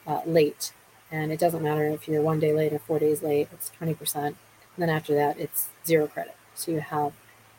uh, 0.07 0.23
late. 0.25 0.73
And 1.11 1.33
it 1.33 1.40
doesn't 1.40 1.62
matter 1.62 1.88
if 1.88 2.07
you're 2.09 2.23
one 2.23 2.40
day 2.40 2.52
late 2.52 2.73
or 2.73 2.78
four 2.78 2.99
days 2.99 3.23
late, 3.23 3.49
it's 3.52 3.73
20%. 3.80 4.16
And 4.16 4.37
then 4.78 4.88
after 4.88 5.14
that, 5.14 5.38
it's 5.38 5.69
zero 5.85 6.07
credit. 6.07 6.37
So 6.54 6.71
you 6.71 6.80
have 6.80 7.12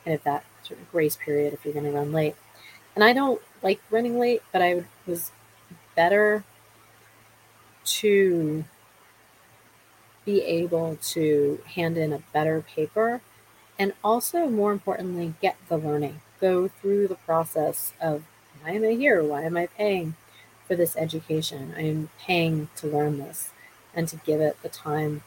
kind 0.06 0.16
of 0.16 0.24
that 0.24 0.46
sort 0.64 0.80
of 0.80 0.92
grace 0.92 1.18
period 1.18 1.54
if 1.54 1.66
you're 1.66 1.74
going 1.74 1.86
to 1.86 1.92
run 1.92 2.12
late. 2.12 2.36
And 2.96 3.04
I 3.04 3.14
don't 3.14 3.42
like 3.62 3.82
running 3.90 4.20
late, 4.20 4.42
but 4.52 4.62
I 4.62 4.84
was 5.08 5.32
better 5.96 6.44
to 7.84 8.64
be 10.26 10.42
able 10.42 10.98
to 11.02 11.60
hand 11.66 11.98
in 11.98 12.14
a 12.14 12.22
better 12.32 12.62
paper 12.62 13.22
and 13.80 13.94
also 14.04 14.48
more 14.48 14.72
importantly 14.72 15.34
get 15.42 15.58
the 15.68 15.78
learning 15.78 16.22
go 16.42 16.68
through 16.68 17.08
the 17.08 17.16
process 17.16 17.94
of 18.02 18.24
why 18.62 18.72
am 18.72 18.84
i 18.84 18.92
here? 18.92 19.24
Why 19.24 19.44
am 19.44 19.56
i 19.56 19.68
paying 19.68 20.16
for 20.68 20.76
this 20.76 20.98
education? 20.98 21.74
I 21.78 21.82
am 21.82 22.10
paying 22.20 22.70
to 22.78 22.88
learn 22.88 23.20
this 23.20 23.52
and 23.94 24.08
to 24.10 24.18
give 24.18 24.42
it 24.42 24.62
the 24.62 24.70
time 24.70 25.24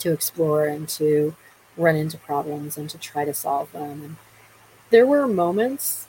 to 0.00 0.12
explore 0.12 0.66
and 0.66 0.88
to 0.90 1.34
run 1.76 1.96
into 1.96 2.18
problems 2.18 2.76
and 2.76 2.90
to 2.90 2.98
try 2.98 3.24
to 3.24 3.34
solve 3.34 3.72
them. 3.72 4.02
And 4.02 4.16
there 4.90 5.06
were 5.06 5.26
moments 5.26 6.06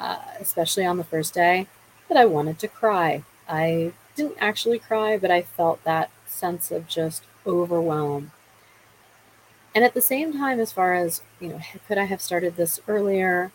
uh, 0.00 0.18
especially 0.40 0.84
on 0.84 0.96
the 0.96 1.04
first 1.04 1.34
day 1.34 1.66
that 2.08 2.16
i 2.16 2.24
wanted 2.24 2.58
to 2.58 2.66
cry 2.66 3.22
i 3.48 3.92
didn't 4.16 4.36
actually 4.40 4.78
cry 4.78 5.16
but 5.16 5.30
i 5.30 5.42
felt 5.42 5.82
that 5.84 6.10
sense 6.26 6.70
of 6.70 6.88
just 6.88 7.22
overwhelm. 7.46 8.32
And 9.74 9.84
at 9.84 9.94
the 9.94 10.00
same 10.00 10.32
time, 10.32 10.58
as 10.58 10.72
far 10.72 10.94
as, 10.94 11.22
you 11.38 11.48
know, 11.48 11.60
could 11.86 11.98
I 11.98 12.04
have 12.04 12.20
started 12.20 12.56
this 12.56 12.80
earlier? 12.88 13.52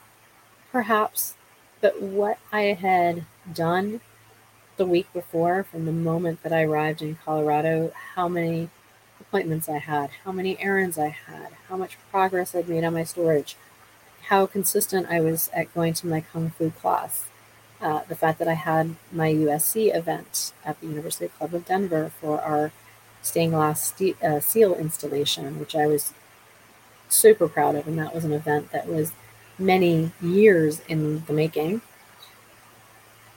Perhaps. 0.72 1.36
But 1.82 2.02
what 2.02 2.40
I 2.52 2.62
had 2.62 3.26
done 3.52 4.02
the 4.78 4.86
week 4.86 5.12
before, 5.14 5.64
from 5.64 5.86
the 5.86 5.92
moment 5.92 6.44
that 6.44 6.54
I 6.54 6.64
arrived 6.64 7.02
in 7.02 7.18
Colorado, 7.24 7.92
how 8.16 8.28
many 8.28 8.70
appointments 9.20 9.68
I 9.70 9.78
had, 9.78 10.10
how 10.24 10.32
many 10.32 10.60
errands 10.60 10.98
I 10.98 11.10
had, 11.10 11.50
how 11.70 11.78
much 11.78 11.98
progress 12.12 12.56
I'd 12.56 12.70
made 12.70 12.84
on 12.84 12.94
my 12.94 13.04
storage, 13.04 13.56
how 14.28 14.46
consistent 14.46 15.08
I 15.10 15.22
was 15.22 15.50
at 15.54 15.74
going 15.74 15.94
to 15.96 16.08
my 16.08 16.22
Kung 16.22 16.50
Fu 16.50 16.72
class, 16.72 17.26
uh, 17.80 18.02
the 18.08 18.16
fact 18.16 18.40
that 18.40 18.48
I 18.48 18.54
had 18.54 18.96
my 19.12 19.32
USC 19.32 19.96
event 19.96 20.52
at 20.64 20.80
the 20.82 20.88
University 20.88 21.28
Club 21.28 21.54
of 21.54 21.66
Denver 21.66 22.12
for 22.20 22.42
our 22.42 22.72
stained 23.22 23.54
glass 23.54 23.94
uh, 24.24 24.40
seal 24.40 24.74
installation, 24.76 25.60
which 25.60 25.76
I 25.76 25.86
was 25.86 26.14
super 27.08 27.48
proud 27.48 27.76
of. 27.76 27.88
And 27.88 28.00
that 28.00 28.14
was 28.14 28.24
an 28.24 28.34
event 28.34 28.72
that 28.72 28.88
was 28.88 29.12
many 29.60 30.12
years 30.22 30.82
in 30.88 31.24
the 31.26 31.34
making. 31.34 31.82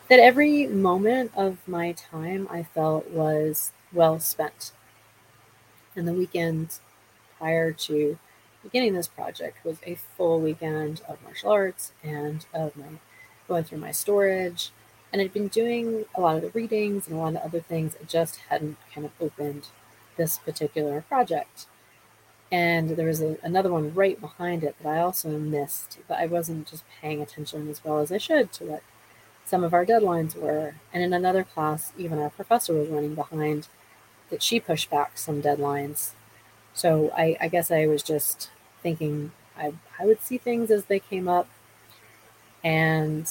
That 0.08 0.20
every 0.20 0.66
moment 0.66 1.32
of 1.36 1.58
my 1.68 1.92
time 1.92 2.48
I 2.50 2.62
felt 2.62 3.10
was 3.10 3.72
well 3.92 4.18
spent. 4.20 4.72
And 5.94 6.08
the 6.08 6.14
weekend 6.14 6.78
prior 7.38 7.72
to 7.72 8.18
beginning 8.62 8.94
this 8.94 9.08
project 9.08 9.64
was 9.64 9.78
a 9.86 9.94
full 9.94 10.40
weekend 10.40 11.00
of 11.08 11.22
martial 11.22 11.50
arts 11.50 11.92
and 12.02 12.46
of 12.52 12.76
my 12.76 12.86
going 13.46 13.64
through 13.64 13.78
my 13.78 13.92
storage. 13.92 14.70
And 15.12 15.22
I'd 15.22 15.32
been 15.32 15.48
doing 15.48 16.04
a 16.14 16.20
lot 16.20 16.36
of 16.36 16.42
the 16.42 16.50
readings 16.50 17.06
and 17.06 17.16
a 17.16 17.18
lot 17.18 17.34
of 17.34 17.42
other 17.42 17.60
things. 17.60 17.94
It 17.94 18.08
just 18.08 18.36
hadn't 18.50 18.76
kind 18.94 19.06
of 19.06 19.12
opened 19.20 19.68
this 20.16 20.38
particular 20.38 21.00
project. 21.00 21.66
And 22.52 22.90
there 22.90 23.06
was 23.06 23.22
a, 23.22 23.38
another 23.42 23.70
one 23.70 23.94
right 23.94 24.20
behind 24.20 24.64
it 24.64 24.76
that 24.82 24.88
I 24.88 25.00
also 25.00 25.30
missed, 25.38 25.98
but 26.06 26.18
I 26.18 26.26
wasn't 26.26 26.68
just 26.68 26.84
paying 27.00 27.22
attention 27.22 27.68
as 27.68 27.82
well 27.82 27.98
as 28.00 28.12
I 28.12 28.18
should 28.18 28.52
to 28.52 28.64
what 28.64 28.82
some 29.44 29.64
of 29.64 29.72
our 29.72 29.86
deadlines 29.86 30.36
were. 30.36 30.74
And 30.92 31.02
in 31.02 31.12
another 31.12 31.44
class, 31.44 31.92
even 31.96 32.18
our 32.18 32.30
professor 32.30 32.74
was 32.74 32.88
running 32.88 33.14
behind 33.14 33.68
that 34.30 34.42
she 34.42 34.60
pushed 34.60 34.90
back 34.90 35.16
some 35.16 35.40
deadlines. 35.42 36.10
So 36.78 37.10
I, 37.16 37.36
I 37.40 37.48
guess 37.48 37.72
I 37.72 37.88
was 37.88 38.04
just 38.04 38.50
thinking 38.84 39.32
I, 39.56 39.72
I 39.98 40.06
would 40.06 40.22
see 40.22 40.38
things 40.38 40.70
as 40.70 40.84
they 40.84 41.00
came 41.00 41.26
up. 41.26 41.48
And 42.62 43.28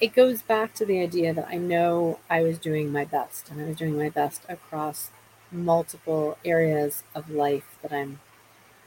it 0.00 0.14
goes 0.14 0.42
back 0.42 0.74
to 0.74 0.84
the 0.84 1.00
idea 1.00 1.32
that 1.32 1.46
I 1.48 1.56
know 1.56 2.18
I 2.28 2.42
was 2.42 2.58
doing 2.58 2.90
my 2.90 3.04
best 3.04 3.50
and 3.50 3.60
I 3.60 3.66
was 3.66 3.76
doing 3.76 3.96
my 3.96 4.08
best 4.08 4.42
across 4.48 5.10
multiple 5.52 6.36
areas 6.44 7.04
of 7.14 7.30
life 7.30 7.78
that 7.82 7.92
I'm 7.92 8.18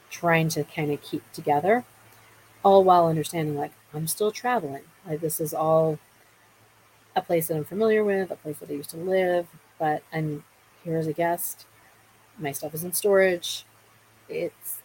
trying 0.10 0.50
to 0.50 0.66
kind 0.66 0.92
of 0.92 1.02
keep 1.02 1.24
together, 1.32 1.86
all 2.64 2.84
while 2.84 3.08
understanding 3.08 3.58
like 3.58 3.72
I'm 3.94 4.08
still 4.08 4.32
traveling. 4.32 4.84
Like 5.08 5.22
this 5.22 5.40
is 5.40 5.54
all 5.54 6.00
a 7.16 7.22
place 7.22 7.48
that 7.48 7.56
I'm 7.56 7.64
familiar 7.64 8.04
with, 8.04 8.32
a 8.32 8.36
place 8.36 8.58
that 8.60 8.70
I 8.70 8.74
used 8.74 8.90
to 8.92 8.98
live, 8.98 9.48
but 9.80 10.04
I'm 10.12 10.44
here 10.84 10.98
as 10.98 11.08
a 11.08 11.14
guest. 11.14 11.66
My 12.42 12.52
stuff 12.52 12.74
is 12.74 12.84
in 12.84 12.94
storage. 12.94 13.66
It's 14.28 14.82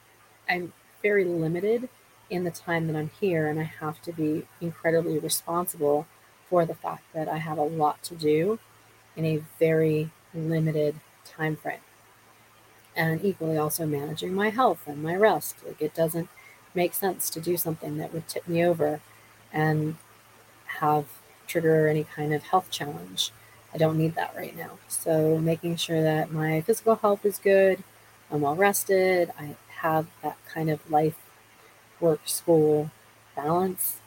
I'm 0.48 0.72
very 1.02 1.24
limited 1.24 1.88
in 2.28 2.44
the 2.44 2.50
time 2.50 2.86
that 2.86 2.96
I'm 2.96 3.10
here 3.20 3.48
and 3.48 3.58
I 3.58 3.64
have 3.64 4.02
to 4.02 4.12
be 4.12 4.46
incredibly 4.60 5.18
responsible 5.18 6.06
for 6.48 6.64
the 6.64 6.74
fact 6.74 7.04
that 7.14 7.28
I 7.28 7.38
have 7.38 7.58
a 7.58 7.62
lot 7.62 8.02
to 8.04 8.14
do 8.14 8.58
in 9.16 9.24
a 9.24 9.42
very 9.58 10.10
limited 10.34 10.96
time 11.24 11.56
frame. 11.56 11.80
And 12.94 13.24
equally 13.24 13.56
also 13.56 13.86
managing 13.86 14.34
my 14.34 14.50
health 14.50 14.86
and 14.86 15.02
my 15.02 15.14
rest. 15.14 15.56
Like 15.66 15.80
it 15.80 15.94
doesn't 15.94 16.28
make 16.74 16.94
sense 16.94 17.30
to 17.30 17.40
do 17.40 17.56
something 17.56 17.96
that 17.98 18.12
would 18.12 18.28
tip 18.28 18.46
me 18.46 18.64
over 18.64 19.00
and 19.52 19.96
have 20.80 21.06
trigger 21.46 21.88
any 21.88 22.04
kind 22.04 22.34
of 22.34 22.42
health 22.44 22.70
challenge. 22.70 23.32
I 23.76 23.78
don't 23.78 23.98
need 23.98 24.16
that 24.16 24.34
right 24.34 24.56
now. 24.56 24.78
So 24.88 25.38
making 25.38 25.76
sure 25.76 26.02
that 26.02 26.32
my 26.32 26.62
physical 26.62 26.96
health 26.96 27.26
is 27.26 27.38
good, 27.38 27.84
I'm 28.32 28.40
well 28.40 28.56
rested, 28.56 29.30
I 29.38 29.56
have 29.80 30.08
that 30.22 30.38
kind 30.48 30.70
of 30.70 30.90
life 30.90 31.16
work 32.00 32.22
school 32.24 32.90
balance 33.36 33.98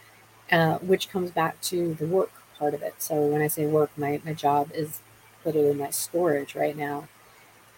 uh, 0.52 0.78
which 0.80 1.10
comes 1.10 1.32
back 1.32 1.62
to 1.62 1.94
the 1.96 2.06
work 2.06 2.32
part 2.58 2.74
of 2.74 2.82
it. 2.82 2.96
So 3.00 3.16
when 3.28 3.42
I 3.42 3.48
say 3.48 3.66
work, 3.68 3.92
my, 3.98 4.22
my 4.26 4.34
job 4.34 4.72
is 4.74 5.02
literally 5.46 5.74
my 5.74 5.92
storage 5.92 6.56
right 6.56 6.76
now. 6.76 7.08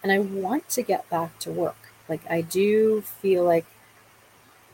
And 0.02 0.10
I 0.10 0.18
want 0.18 0.68
to 0.70 0.82
get 0.82 1.08
back 1.10 1.38
to 1.40 1.50
work. 1.50 1.76
Like, 2.08 2.22
I 2.30 2.40
do 2.40 3.02
feel 3.02 3.44
like 3.44 3.66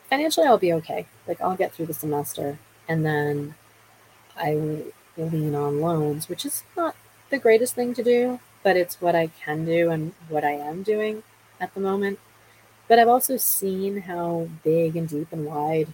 financially 0.09 0.46
I'll 0.46 0.59
be 0.59 0.72
okay. 0.74 1.07
Like, 1.26 1.40
I'll 1.40 1.57
get 1.57 1.72
through 1.72 1.87
the 1.87 1.94
semester 1.94 2.59
and 2.88 3.04
then 3.04 3.54
I 4.37 4.54
will 4.54 5.28
lean 5.28 5.54
on 5.54 5.81
loans, 5.81 6.28
which 6.28 6.46
is 6.46 6.62
not 6.76 6.96
the 7.30 7.38
greatest 7.38 7.74
thing 7.74 7.94
to 7.94 8.02
do, 8.02 8.40
but 8.62 8.76
it's 8.76 9.00
what 9.00 9.14
I 9.14 9.28
can 9.44 9.64
do 9.64 9.90
and 9.90 10.12
what 10.28 10.44
I 10.44 10.52
am 10.52 10.82
doing 10.82 11.22
at 11.60 11.74
the 11.74 11.80
moment. 11.80 12.18
But 12.86 12.98
I've 12.98 13.08
also 13.08 13.36
seen 13.36 14.02
how 14.02 14.48
big 14.64 14.96
and 14.96 15.08
deep 15.08 15.28
and 15.32 15.44
wide 15.44 15.88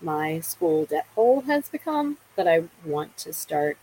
my 0.00 0.40
school 0.40 0.84
debt 0.84 1.06
hole 1.14 1.42
has 1.42 1.68
become 1.68 2.18
that 2.36 2.46
I 2.46 2.64
want 2.84 3.16
to 3.18 3.32
start 3.32 3.78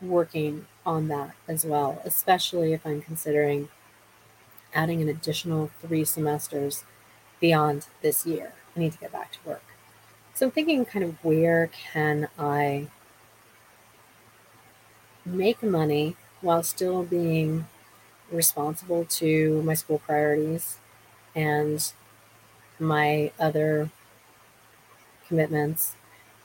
working 0.00 0.66
on 0.84 1.08
that 1.08 1.34
as 1.46 1.64
well, 1.64 2.00
especially 2.04 2.72
if 2.72 2.86
I'm 2.86 3.00
considering 3.00 3.68
adding 4.74 5.00
an 5.00 5.08
additional 5.08 5.70
three 5.80 6.04
semesters 6.04 6.84
beyond 7.40 7.86
this 8.02 8.26
year. 8.26 8.52
I 8.76 8.80
need 8.80 8.92
to 8.92 8.98
get 8.98 9.12
back 9.12 9.32
to 9.32 9.38
work. 9.44 9.62
So 10.34 10.46
I'm 10.46 10.52
thinking 10.52 10.84
kind 10.84 11.04
of 11.04 11.24
where 11.24 11.70
can 11.92 12.28
I 12.38 12.88
make 15.32 15.62
money 15.62 16.16
while 16.40 16.62
still 16.62 17.02
being 17.02 17.66
responsible 18.30 19.04
to 19.04 19.62
my 19.62 19.74
school 19.74 19.98
priorities 19.98 20.78
and 21.34 21.92
my 22.78 23.32
other 23.38 23.90
commitments 25.26 25.94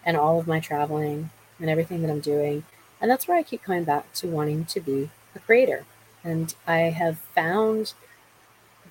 and 0.05 0.17
all 0.17 0.39
of 0.39 0.47
my 0.47 0.59
traveling 0.59 1.29
and 1.59 1.69
everything 1.69 2.01
that 2.01 2.11
I'm 2.11 2.19
doing. 2.19 2.63
And 3.01 3.09
that's 3.09 3.27
where 3.27 3.37
I 3.37 3.43
keep 3.43 3.63
coming 3.63 3.83
back 3.83 4.13
to 4.13 4.27
wanting 4.27 4.65
to 4.65 4.79
be 4.79 5.09
a 5.35 5.39
creator. 5.39 5.85
And 6.23 6.53
I 6.65 6.77
have 6.77 7.17
found 7.35 7.93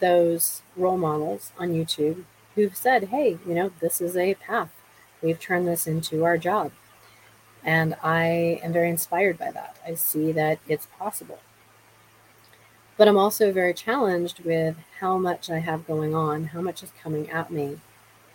those 0.00 0.62
role 0.76 0.98
models 0.98 1.52
on 1.58 1.70
YouTube 1.70 2.24
who've 2.54 2.76
said, 2.76 3.04
hey, 3.04 3.38
you 3.46 3.54
know, 3.54 3.72
this 3.80 4.00
is 4.00 4.16
a 4.16 4.34
path. 4.34 4.70
We've 5.22 5.40
turned 5.40 5.66
this 5.68 5.86
into 5.86 6.24
our 6.24 6.36
job. 6.36 6.72
And 7.64 7.96
I 8.02 8.60
am 8.62 8.72
very 8.72 8.90
inspired 8.90 9.38
by 9.38 9.50
that. 9.52 9.76
I 9.86 9.94
see 9.94 10.32
that 10.32 10.58
it's 10.68 10.86
possible. 10.98 11.38
But 12.96 13.08
I'm 13.08 13.16
also 13.16 13.52
very 13.52 13.72
challenged 13.72 14.40
with 14.40 14.76
how 15.00 15.16
much 15.18 15.48
I 15.48 15.58
have 15.58 15.86
going 15.86 16.14
on, 16.14 16.46
how 16.46 16.60
much 16.60 16.82
is 16.82 16.92
coming 17.02 17.30
at 17.30 17.50
me, 17.50 17.78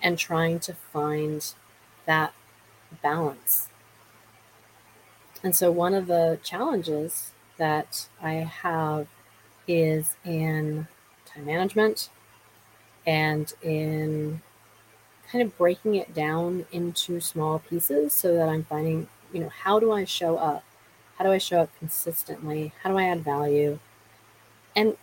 and 0.01 0.17
trying 0.17 0.59
to 0.61 0.73
find 0.73 1.53
that 2.05 2.33
balance. 3.01 3.69
And 5.43 5.55
so, 5.55 5.71
one 5.71 5.93
of 5.93 6.07
the 6.07 6.39
challenges 6.43 7.31
that 7.57 8.07
I 8.21 8.33
have 8.33 9.07
is 9.67 10.15
in 10.25 10.87
time 11.25 11.45
management 11.45 12.09
and 13.05 13.53
in 13.61 14.41
kind 15.31 15.43
of 15.43 15.57
breaking 15.57 15.95
it 15.95 16.13
down 16.13 16.65
into 16.71 17.19
small 17.19 17.59
pieces 17.59 18.13
so 18.13 18.33
that 18.35 18.47
I'm 18.49 18.63
finding, 18.63 19.07
you 19.33 19.39
know, 19.39 19.49
how 19.49 19.79
do 19.79 19.91
I 19.91 20.05
show 20.05 20.37
up? 20.37 20.63
How 21.17 21.25
do 21.25 21.31
I 21.31 21.37
show 21.37 21.61
up 21.61 21.69
consistently? 21.79 22.73
How 22.83 22.91
do 22.91 22.97
I 22.97 23.03
add 23.03 23.23
value? 23.23 23.79
And 24.75 24.97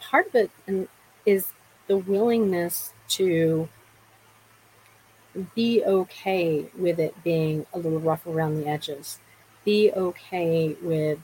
part 0.00 0.28
of 0.28 0.34
it 0.34 0.50
um, 0.68 0.88
is 1.26 1.52
the 1.86 1.96
willingness 1.96 2.92
to 3.08 3.68
be 5.54 5.82
okay 5.84 6.66
with 6.76 6.98
it 6.98 7.14
being 7.24 7.66
a 7.72 7.78
little 7.78 7.98
rough 7.98 8.26
around 8.26 8.56
the 8.56 8.66
edges. 8.66 9.18
Be 9.64 9.90
okay 9.92 10.76
with 10.80 11.18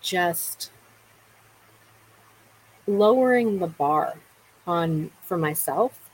just 0.00 0.70
lowering 2.86 3.58
the 3.58 3.66
bar 3.66 4.14
on 4.66 5.10
for 5.22 5.36
myself 5.36 6.10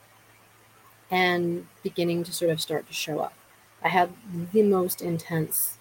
and 1.10 1.66
beginning 1.82 2.22
to 2.24 2.32
sort 2.32 2.50
of 2.50 2.60
start 2.60 2.86
to 2.86 2.92
show 2.92 3.18
up. 3.18 3.34
I 3.82 3.88
had 3.88 4.10
the 4.52 4.62
most 4.62 5.00
intense 5.00 5.78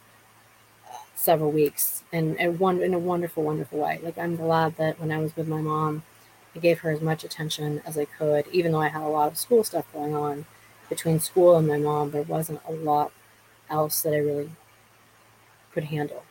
several 1.16 1.52
weeks 1.52 2.04
and, 2.14 2.40
and 2.40 2.60
one 2.60 2.82
in 2.82 2.94
a 2.94 3.00
wonderful, 3.00 3.44
wonderful 3.44 3.80
way. 3.80 4.00
Like 4.02 4.18
I'm 4.18 4.36
glad 4.36 4.78
that 4.78 5.00
when 5.00 5.12
I 5.12 5.18
was 5.18 5.36
with 5.36 5.48
my 5.48 5.62
mom, 5.62 6.04
I 6.56 6.60
gave 6.60 6.80
her 6.80 6.92
as 6.92 7.02
much 7.02 7.24
attention 7.24 7.82
as 7.86 7.98
I 7.98 8.06
could, 8.06 8.48
even 8.48 8.72
though 8.72 8.82
I 8.82 8.88
had 8.88 9.02
a 9.02 9.08
lot 9.08 9.32
of 9.32 9.38
school 9.38 9.64
stuff 9.64 9.92
going 9.94 10.16
on. 10.16 10.46
Between 10.90 11.20
school 11.20 11.56
and 11.56 11.68
my 11.68 11.78
mom, 11.78 12.12
there 12.12 12.24
wasn't 12.24 12.62
a 12.68 12.72
lot 12.72 13.12
else 13.70 14.02
that 14.02 14.14
I 14.14 14.18
really 14.18 14.50
could 15.72 15.86
handle. 15.86 16.24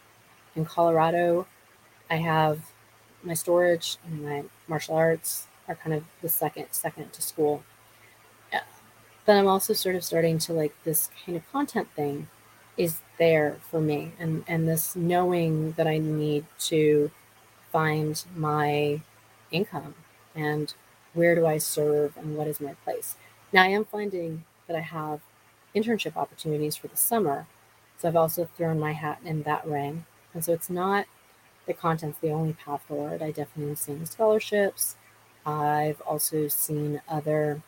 In 0.56 0.64
Colorado, 0.64 1.46
I 2.10 2.16
have 2.16 2.60
my 3.22 3.34
storage 3.34 3.98
and 4.04 4.24
my 4.24 4.44
martial 4.66 4.96
arts 4.96 5.46
are 5.68 5.74
kind 5.74 5.94
of 5.94 6.04
the 6.22 6.28
second 6.28 6.66
second 6.70 7.12
to 7.12 7.22
school. 7.22 7.62
But 9.28 9.36
I'm 9.36 9.46
also 9.46 9.74
sort 9.74 9.94
of 9.94 10.02
starting 10.04 10.38
to 10.38 10.54
like 10.54 10.72
this 10.84 11.10
kind 11.26 11.36
of 11.36 11.52
content 11.52 11.88
thing 11.94 12.28
is 12.78 13.02
there 13.18 13.58
for 13.60 13.78
me 13.78 14.12
and 14.18 14.42
and 14.48 14.66
this 14.66 14.96
knowing 14.96 15.72
that 15.72 15.86
I 15.86 15.98
need 15.98 16.46
to 16.60 17.10
find 17.70 18.24
my 18.34 19.02
income 19.50 19.96
and 20.34 20.72
where 21.12 21.34
do 21.34 21.44
I 21.44 21.58
serve 21.58 22.16
and 22.16 22.38
what 22.38 22.46
is 22.46 22.58
my 22.58 22.72
place. 22.84 23.16
Now 23.52 23.64
I 23.64 23.66
am 23.66 23.84
finding 23.84 24.44
that 24.66 24.78
I 24.78 24.80
have 24.80 25.20
internship 25.76 26.16
opportunities 26.16 26.76
for 26.76 26.88
the 26.88 26.96
summer. 26.96 27.46
So 27.98 28.08
I've 28.08 28.16
also 28.16 28.48
thrown 28.56 28.80
my 28.80 28.92
hat 28.92 29.18
in 29.26 29.42
that 29.42 29.66
ring. 29.66 30.06
And 30.32 30.42
so 30.42 30.54
it's 30.54 30.70
not 30.70 31.04
the 31.66 31.74
content's 31.74 32.20
the 32.20 32.30
only 32.30 32.54
path 32.54 32.80
forward. 32.88 33.20
I 33.20 33.32
definitely 33.32 33.72
am 33.72 33.76
seeing 33.76 34.06
scholarships. 34.06 34.96
I've 35.44 36.00
also 36.00 36.48
seen 36.48 37.02
other 37.06 37.62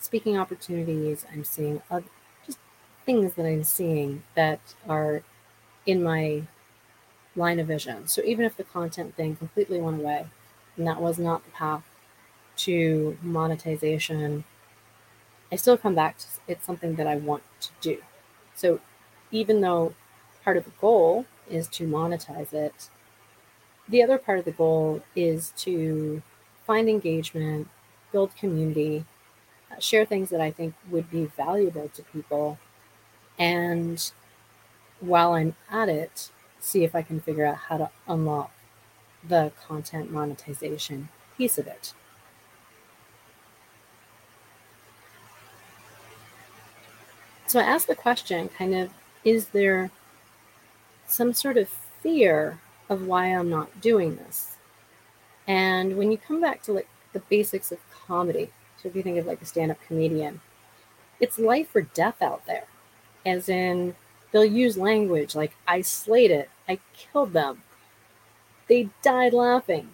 speaking 0.00 0.36
opportunities. 0.36 1.24
I'm 1.32 1.44
seeing 1.44 1.82
other, 1.90 2.06
just 2.44 2.58
things 3.06 3.34
that 3.34 3.46
I'm 3.46 3.62
seeing 3.62 4.24
that 4.34 4.60
are 4.88 5.22
in 5.86 6.02
my 6.02 6.42
line 7.36 7.60
of 7.60 7.68
vision. 7.68 8.08
So 8.08 8.22
even 8.24 8.44
if 8.44 8.56
the 8.56 8.64
content 8.64 9.14
thing 9.14 9.36
completely 9.36 9.80
went 9.80 10.00
away 10.00 10.26
and 10.76 10.86
that 10.86 11.00
was 11.00 11.18
not 11.18 11.44
the 11.44 11.50
path 11.52 11.84
to 12.56 13.16
monetization, 13.22 14.44
I 15.52 15.56
still 15.56 15.76
come 15.76 15.94
back 15.94 16.18
to 16.18 16.26
it's 16.48 16.66
something 16.66 16.96
that 16.96 17.06
I 17.06 17.16
want 17.16 17.42
to 17.60 17.70
do. 17.80 17.98
So 18.54 18.80
even 19.30 19.60
though 19.60 19.94
part 20.44 20.56
of 20.56 20.64
the 20.64 20.72
goal 20.80 21.26
is 21.48 21.68
to 21.68 21.86
monetize 21.86 22.52
it, 22.52 22.88
the 23.88 24.02
other 24.02 24.18
part 24.18 24.38
of 24.38 24.44
the 24.44 24.52
goal 24.52 25.02
is 25.16 25.52
to 25.58 26.22
find 26.66 26.88
engagement, 26.88 27.68
build 28.12 28.36
community, 28.36 29.04
share 29.82 30.04
things 30.04 30.30
that 30.30 30.40
I 30.40 30.50
think 30.50 30.74
would 30.90 31.10
be 31.10 31.26
valuable 31.26 31.88
to 31.94 32.02
people 32.02 32.58
and 33.38 34.12
while 35.00 35.32
I'm 35.32 35.54
at 35.70 35.88
it, 35.88 36.30
see 36.60 36.84
if 36.84 36.94
I 36.94 37.02
can 37.02 37.20
figure 37.20 37.46
out 37.46 37.56
how 37.56 37.78
to 37.78 37.90
unlock 38.06 38.52
the 39.26 39.52
content 39.66 40.12
monetization 40.12 41.08
piece 41.36 41.58
of 41.58 41.66
it. 41.66 41.94
So 47.46 47.58
I 47.58 47.64
asked 47.64 47.88
the 47.88 47.96
question 47.96 48.48
kind 48.48 48.74
of, 48.74 48.90
is 49.24 49.48
there 49.48 49.90
some 51.06 51.32
sort 51.32 51.56
of 51.56 51.68
fear 51.68 52.60
of 52.88 53.06
why 53.06 53.26
I'm 53.26 53.50
not 53.50 53.80
doing 53.80 54.16
this? 54.16 54.56
And 55.48 55.96
when 55.96 56.12
you 56.12 56.18
come 56.18 56.40
back 56.40 56.62
to 56.64 56.72
like 56.72 56.88
the 57.12 57.20
basics 57.20 57.72
of 57.72 57.78
comedy, 57.90 58.50
so 58.80 58.88
if 58.88 58.96
you 58.96 59.02
think 59.02 59.18
of 59.18 59.26
like 59.26 59.42
a 59.42 59.46
stand 59.46 59.70
up 59.70 59.78
comedian, 59.86 60.40
it's 61.20 61.38
life 61.38 61.74
or 61.74 61.82
death 61.82 62.22
out 62.22 62.46
there 62.46 62.66
as 63.24 63.48
in 63.48 63.94
they'll 64.32 64.44
use 64.44 64.76
language 64.76 65.34
like 65.34 65.52
I 65.66 65.80
slayed 65.82 66.30
it, 66.30 66.50
I 66.68 66.78
killed 66.94 67.32
them. 67.32 67.62
They 68.68 68.88
died 69.02 69.32
laughing 69.32 69.90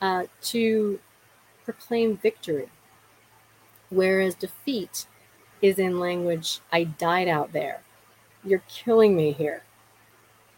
uh, 0.00 0.24
to 0.42 1.00
proclaim 1.64 2.16
victory. 2.16 2.68
Whereas 3.90 4.34
defeat 4.34 5.06
is 5.62 5.78
in 5.78 5.98
language 5.98 6.60
I 6.70 6.84
died 6.84 7.28
out 7.28 7.52
there. 7.52 7.82
You're 8.44 8.62
killing 8.68 9.16
me 9.16 9.32
here. 9.32 9.62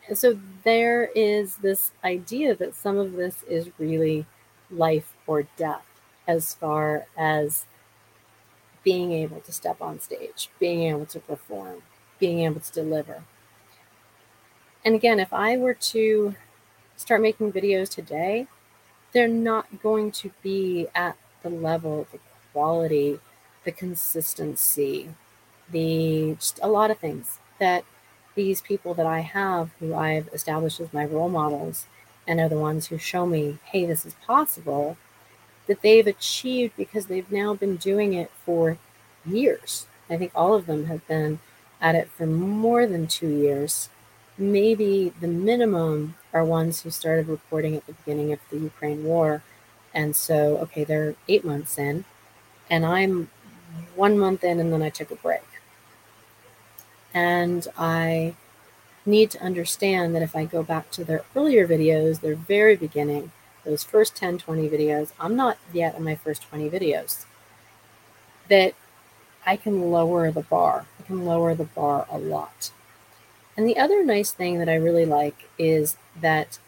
And 0.09 0.19
so 0.19 0.39
there 0.65 1.11
is 1.15 1.57
this 1.57 1.93
idea 2.03 2.57
that 2.57 2.75
some 2.75 2.99
of 2.99 3.13
this 3.13 3.45
is 3.45 3.71
really 3.79 4.27
life 4.71 5.15
or 5.27 5.45
death 5.57 5.85
as 6.27 6.55
far 6.55 7.07
as 7.17 7.67
being 8.83 9.13
able 9.13 9.41
to 9.41 9.53
step 9.53 9.81
on 9.81 10.01
stage, 10.01 10.51
being 10.59 10.83
able 10.83 11.07
to 11.07 11.21
perform, 11.21 11.83
being 12.19 12.41
able 12.41 12.61
to 12.61 12.73
deliver. 12.73 13.25
And 14.85 14.95
again, 14.95 15.21
if 15.21 15.33
I 15.33 15.57
were 15.57 15.75
to 15.75 16.35
start 16.97 17.21
making 17.21 17.53
videos 17.53 17.89
today, 17.91 18.47
they're 19.13 19.29
not 19.29 19.83
going 19.83 20.11
to 20.13 20.31
be 20.43 20.87
at 20.95 21.17
the 21.43 21.51
level, 21.51 22.07
the 22.13 22.19
quality, 22.53 23.21
the 23.65 23.73
consistency, 23.73 25.11
the 25.71 26.37
just 26.39 26.61
a 26.63 26.69
lot 26.69 26.91
of 26.91 26.99
things 26.99 27.39
that 27.59 27.85
these 28.35 28.61
people 28.63 28.95
that 28.95 29.07
I 29.07 29.21
have 29.21 29.71
who 29.81 29.95
I've 29.95 30.29
established 30.29 30.81
as 30.81 30.93
my 30.93 31.05
role 31.05 31.29
models 31.29 31.87
and 32.27 32.41
are 32.41 32.49
the 32.49 32.59
ones 32.59 32.87
who 32.87 32.99
show 32.99 33.27
me, 33.27 33.59
hey, 33.65 33.85
this 33.85 34.07
is 34.07 34.15
possible, 34.27 34.97
that 35.71 35.83
they've 35.83 36.09
achieved 36.09 36.77
because 36.77 37.07
they've 37.07 37.31
now 37.31 37.55
been 37.55 37.77
doing 37.77 38.13
it 38.13 38.29
for 38.45 38.77
years. 39.25 39.87
I 40.11 40.17
think 40.17 40.33
all 40.35 40.53
of 40.53 40.67
them 40.67 40.87
have 40.87 41.07
been 41.07 41.39
at 41.81 41.95
it 41.95 42.11
for 42.11 42.27
more 42.27 42.89
than 42.89 43.07
two 43.07 43.29
years. 43.29 43.89
Maybe 44.37 45.13
the 45.21 45.29
minimum 45.29 46.17
are 46.33 46.45
ones 46.45 46.83
who 46.83 46.91
started 46.91 47.29
reporting 47.29 47.77
at 47.77 47.87
the 47.87 47.93
beginning 47.93 48.33
of 48.33 48.41
the 48.51 48.59
Ukraine 48.59 49.05
war. 49.05 49.45
And 49.95 50.17
so, 50.17 50.57
okay, 50.57 50.83
they're 50.83 51.15
eight 51.29 51.45
months 51.45 51.79
in, 51.79 52.05
and 52.69 52.85
I'm 52.85 53.31
one 53.95 54.19
month 54.19 54.43
in, 54.43 54.59
and 54.59 54.73
then 54.73 54.83
I 54.83 54.89
took 54.91 55.13
a 55.13 55.15
break. 55.15 55.47
And 57.15 57.69
I 57.79 58.35
need 59.07 59.31
to 59.31 59.41
understand 59.41 60.17
that 60.17 60.23
if 60.23 60.35
I 60.35 60.47
go 60.47 60.65
back 60.65 60.91
to 60.93 61.05
their 61.05 61.23
earlier 61.37 61.69
videos, 61.69 62.23
their 62.23 62.35
very 62.35 62.75
beginning, 62.75 63.31
those 63.65 63.85
first 63.85 64.17
10, 64.17 64.39
20 64.39 64.69
videos, 64.69 65.13
I'm 65.21 65.37
not 65.37 65.59
yet 65.73 65.97
in 65.97 66.05
my 66.05 66.15
first 66.15 66.43
20 66.49 66.71
videos. 66.71 67.25
That 68.49 68.75
I 69.47 69.57
can 69.57 69.91
lower 69.91 70.31
the 70.31 70.43
bar. 70.43 70.87
I 70.99 71.03
can 71.03 71.25
lower 71.25 71.55
the 71.55 71.65
bar 71.65 72.07
a 72.11 72.19
lot. 72.19 72.71
And 73.57 73.67
the 73.67 73.79
other 73.79 74.05
nice 74.05 74.33
thing 74.33 74.59
that 74.59 74.69
I 74.69 74.75
really 74.75 75.05
like 75.05 75.49
is 75.59 75.97
that 76.21 76.59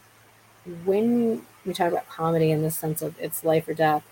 when 0.85 1.43
we 1.65 1.73
talk 1.73 1.91
about 1.91 2.09
comedy 2.09 2.51
in 2.51 2.63
the 2.63 2.71
sense 2.71 3.03
of 3.03 3.15
it's 3.21 3.45
life 3.45 3.69
or 3.69 3.75
death, 3.75 4.05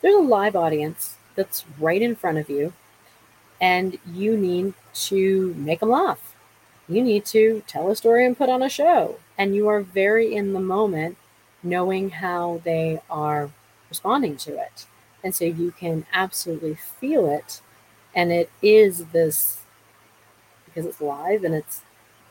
there's 0.00 0.14
a 0.14 0.18
live 0.18 0.54
audience 0.54 1.16
that's 1.34 1.64
right 1.78 2.00
in 2.00 2.14
front 2.14 2.38
of 2.38 2.48
you, 2.48 2.72
and 3.60 3.98
you 4.12 4.36
need 4.36 4.74
to 4.92 5.54
make 5.54 5.80
them 5.80 5.90
laugh. 5.90 6.34
You 6.88 7.02
need 7.02 7.24
to 7.26 7.62
tell 7.66 7.90
a 7.90 7.96
story 7.96 8.24
and 8.24 8.36
put 8.36 8.48
on 8.48 8.62
a 8.62 8.68
show. 8.68 9.16
And 9.36 9.54
you 9.54 9.68
are 9.68 9.80
very 9.80 10.34
in 10.34 10.52
the 10.52 10.60
moment, 10.60 11.16
knowing 11.68 12.10
how 12.10 12.60
they 12.64 13.00
are 13.10 13.50
responding 13.88 14.36
to 14.36 14.58
it. 14.58 14.86
And 15.22 15.34
so 15.34 15.44
you 15.44 15.72
can 15.72 16.06
absolutely 16.12 16.74
feel 16.74 17.28
it. 17.30 17.60
And 18.14 18.32
it 18.32 18.50
is 18.62 19.06
this, 19.06 19.60
because 20.64 20.86
it's 20.86 21.00
live 21.00 21.44
and 21.44 21.54
it's 21.54 21.82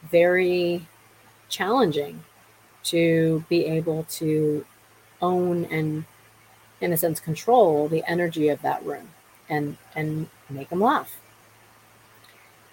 very 0.04 0.88
challenging 1.50 2.23
to 2.86 3.43
be 3.50 3.65
able 3.65 4.04
to 4.04 4.65
own 5.21 5.65
and, 5.65 6.06
in 6.80 6.93
a 6.93 6.97
sense, 6.97 7.19
control 7.19 7.88
the 7.88 8.04
energy 8.10 8.50
of 8.50 8.62
that 8.62 8.86
room 8.86 9.10
and, 9.50 9.78
and 9.95 10.30
make 10.50 10.69
them 10.69 10.80
laugh 10.80 11.17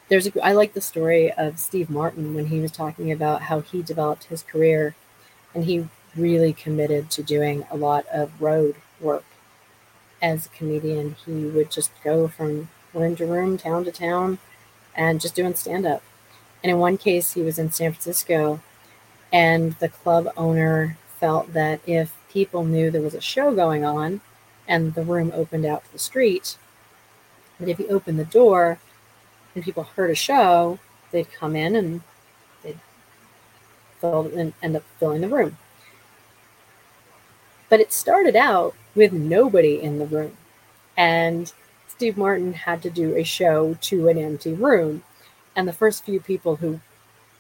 there's 0.09 0.27
a, 0.27 0.45
I 0.45 0.53
like 0.53 0.75
the 0.75 0.81
story 0.81 1.33
of 1.33 1.59
Steve 1.59 1.91
Martin 1.91 2.35
when 2.35 2.47
he 2.47 2.61
was 2.61 2.71
talking 2.71 3.11
about 3.11 3.43
how 3.43 3.61
he 3.61 3.83
developed 3.83 4.25
his 4.25 4.43
career 4.43 4.95
and 5.55 5.65
he 5.65 5.89
really 6.17 6.53
committed 6.53 7.11
to 7.11 7.23
doing 7.23 7.67
a 7.71 7.77
lot 7.77 8.07
of 8.13 8.41
road 8.41 8.77
work 9.01 9.25
as 10.23 10.47
a 10.47 10.49
comedian. 10.51 11.17
He 11.27 11.47
would 11.47 11.71
just 11.71 11.91
go 12.03 12.29
from 12.29 12.69
room 12.93 13.17
to 13.17 13.27
room, 13.27 13.59
town 13.59 13.85
to 13.85 13.93
town, 13.93 14.39
and 14.95 15.21
just 15.21 15.35
doing 15.35 15.55
stand 15.55 15.87
up. 15.87 16.03
And 16.63 16.71
in 16.71 16.79
one 16.79 16.97
case, 16.97 17.33
he 17.33 17.43
was 17.43 17.59
in 17.59 17.71
San 17.71 17.93
Francisco, 17.93 18.61
and 19.33 19.73
the 19.75 19.89
club 19.89 20.29
owner 20.37 20.97
felt 21.21 21.53
that 21.53 21.81
if 21.87 22.15
people 22.31 22.65
knew 22.65 22.91
there 22.91 23.03
was 23.03 23.15
a 23.15 23.21
show 23.21 23.55
going 23.55 23.85
on 23.85 24.21
and 24.67 24.95
the 24.95 25.03
room 25.03 25.31
opened 25.35 25.67
out 25.67 25.85
to 25.85 25.93
the 25.93 25.99
street, 25.99 26.57
that 27.59 27.69
if 27.69 27.79
he 27.79 27.87
opened 27.89 28.19
the 28.19 28.25
door, 28.25 28.79
and 29.55 29.63
people 29.63 29.85
heard 29.85 30.11
a 30.11 30.15
show, 30.15 30.79
they'd 31.11 31.33
come 31.33 31.55
in 31.55 31.77
and 31.77 32.01
they'd 32.63 32.79
fill 34.01 34.31
and 34.37 34.53
end 34.63 34.77
up 34.77 34.83
filling 34.99 35.21
the 35.21 35.29
room. 35.29 35.57
But 37.69 37.81
it 37.81 37.93
started 37.93 38.37
out 38.37 38.75
with 38.95 39.13
nobody 39.13 39.81
in 39.81 39.99
the 39.99 40.07
room. 40.07 40.37
And 40.97 41.53
Steve 41.89 42.17
Martin 42.17 42.53
had 42.53 42.83
to 42.83 42.91
do 42.91 43.17
a 43.17 43.25
show 43.25 43.75
to 43.83 44.09
an 44.09 44.19
empty 44.19 44.53
room. 44.53 45.03
And 45.57 45.67
the 45.67 45.73
first 45.73 46.05
few 46.05 46.21
people 46.21 46.57
who 46.57 46.81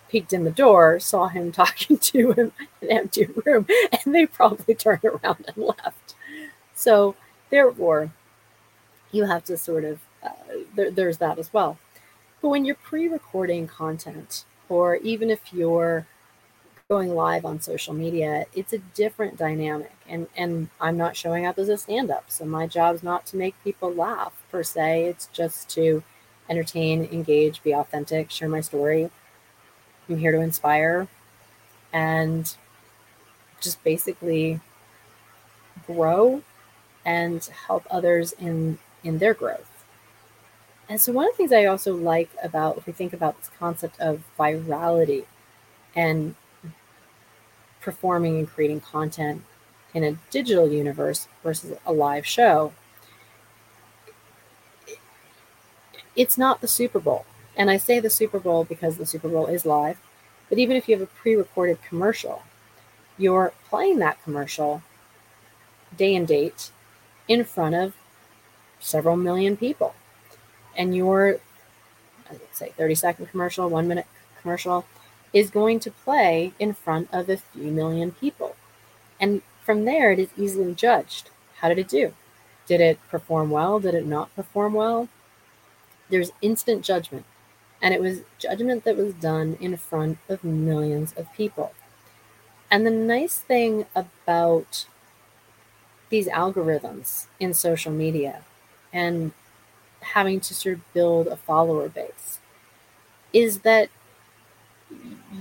peeked 0.08 0.32
in 0.32 0.44
the 0.44 0.50
door 0.50 1.00
saw 1.00 1.28
him 1.28 1.52
talking 1.60 1.98
to 1.98 2.32
an 2.32 2.52
empty 2.88 3.26
room 3.44 3.66
and 3.92 4.14
they 4.14 4.26
probably 4.26 4.74
turned 4.74 5.04
around 5.04 5.44
and 5.48 5.56
left. 5.56 6.14
So, 6.74 7.14
therefore, 7.50 8.10
you 9.12 9.24
have 9.26 9.44
to 9.44 9.56
sort 9.56 9.84
of, 9.84 10.00
uh, 10.22 10.30
there, 10.74 10.90
there's 10.90 11.18
that 11.18 11.38
as 11.38 11.52
well. 11.52 11.78
But 12.40 12.48
when 12.48 12.64
you're 12.64 12.74
pre 12.74 13.08
recording 13.08 13.66
content, 13.66 14.44
or 14.68 14.96
even 14.96 15.30
if 15.30 15.52
you're 15.52 16.06
going 16.90 17.14
live 17.14 17.46
on 17.46 17.58
social 17.62 17.94
media, 17.94 18.44
it's 18.52 18.74
a 18.74 18.78
different 18.78 19.38
dynamic. 19.38 19.92
And, 20.06 20.26
and 20.36 20.68
I'm 20.78 20.98
not 20.98 21.16
showing 21.16 21.46
up 21.46 21.58
as 21.58 21.70
a 21.70 21.78
stand 21.78 22.10
up. 22.10 22.24
So 22.28 22.44
my 22.44 22.66
job 22.66 22.94
is 22.94 23.02
not 23.02 23.24
to 23.26 23.38
make 23.38 23.54
people 23.64 23.90
laugh 23.90 24.34
per 24.50 24.62
se, 24.62 25.06
it's 25.06 25.26
just 25.32 25.70
to 25.70 26.02
entertain, 26.46 27.08
engage, 27.10 27.62
be 27.62 27.72
authentic, 27.72 28.30
share 28.30 28.50
my 28.50 28.60
story. 28.60 29.10
I'm 30.10 30.18
here 30.18 30.32
to 30.32 30.40
inspire 30.40 31.08
and 31.90 32.54
just 33.62 33.82
basically 33.82 34.60
grow 35.86 36.42
and 37.02 37.42
help 37.66 37.86
others 37.90 38.32
in 38.32 38.78
in 39.02 39.18
their 39.18 39.32
growth. 39.32 39.84
And 40.86 41.00
so, 41.00 41.12
one 41.12 41.26
of 41.26 41.32
the 41.32 41.36
things 41.38 41.52
I 41.52 41.64
also 41.64 41.96
like 41.96 42.28
about, 42.42 42.76
if 42.76 42.86
we 42.86 42.92
think 42.92 43.14
about 43.14 43.38
this 43.38 43.50
concept 43.58 43.98
of 44.00 44.22
virality 44.38 45.24
and 45.96 46.34
performing 47.84 48.38
and 48.38 48.48
creating 48.48 48.80
content 48.80 49.44
in 49.92 50.02
a 50.02 50.18
digital 50.30 50.68
universe 50.68 51.28
versus 51.42 51.76
a 51.86 51.92
live 51.92 52.26
show, 52.26 52.72
it's 56.16 56.38
not 56.38 56.60
the 56.60 56.68
Super 56.68 56.98
Bowl. 56.98 57.24
And 57.56 57.70
I 57.70 57.76
say 57.76 58.00
the 58.00 58.10
Super 58.10 58.40
Bowl 58.40 58.64
because 58.64 58.96
the 58.96 59.06
Super 59.06 59.28
Bowl 59.28 59.46
is 59.46 59.64
live. 59.64 59.98
But 60.48 60.58
even 60.58 60.76
if 60.76 60.88
you 60.88 60.96
have 60.96 61.02
a 61.02 61.06
pre 61.06 61.36
recorded 61.36 61.78
commercial, 61.82 62.42
you're 63.16 63.52
playing 63.68 63.98
that 64.00 64.22
commercial 64.24 64.82
day 65.96 66.16
and 66.16 66.26
date 66.26 66.70
in 67.28 67.44
front 67.44 67.74
of 67.74 67.94
several 68.80 69.16
million 69.16 69.56
people 69.56 69.94
and 70.76 70.94
your 70.94 71.38
let's 72.30 72.58
say 72.58 72.72
30 72.76 72.94
second 72.94 73.26
commercial, 73.26 73.68
one 73.68 73.88
minute 73.88 74.06
commercial 74.40 74.84
is 75.34 75.50
going 75.50 75.80
to 75.80 75.90
play 75.90 76.54
in 76.58 76.72
front 76.72 77.08
of 77.12 77.28
a 77.28 77.36
few 77.36 77.64
million 77.64 78.12
people. 78.12 78.56
And 79.20 79.42
from 79.62 79.84
there, 79.84 80.12
it 80.12 80.18
is 80.18 80.30
easily 80.38 80.74
judged. 80.74 81.28
How 81.58 81.68
did 81.68 81.78
it 81.78 81.88
do? 81.88 82.14
Did 82.66 82.80
it 82.80 82.98
perform 83.10 83.50
well? 83.50 83.80
Did 83.80 83.94
it 83.94 84.06
not 84.06 84.34
perform 84.36 84.72
well? 84.72 85.08
There's 86.08 86.30
instant 86.40 86.84
judgment. 86.84 87.26
And 87.82 87.92
it 87.92 88.00
was 88.00 88.20
judgment 88.38 88.84
that 88.84 88.96
was 88.96 89.12
done 89.12 89.58
in 89.60 89.76
front 89.76 90.18
of 90.28 90.44
millions 90.44 91.12
of 91.16 91.32
people. 91.34 91.72
And 92.70 92.86
the 92.86 92.90
nice 92.90 93.38
thing 93.38 93.86
about 93.94 94.86
these 96.10 96.28
algorithms 96.28 97.26
in 97.40 97.52
social 97.54 97.92
media 97.92 98.42
and 98.92 99.32
having 100.00 100.38
to 100.38 100.54
sort 100.54 100.76
of 100.76 100.92
build 100.92 101.26
a 101.26 101.36
follower 101.36 101.88
base 101.88 102.38
is 103.32 103.60
that 103.60 103.88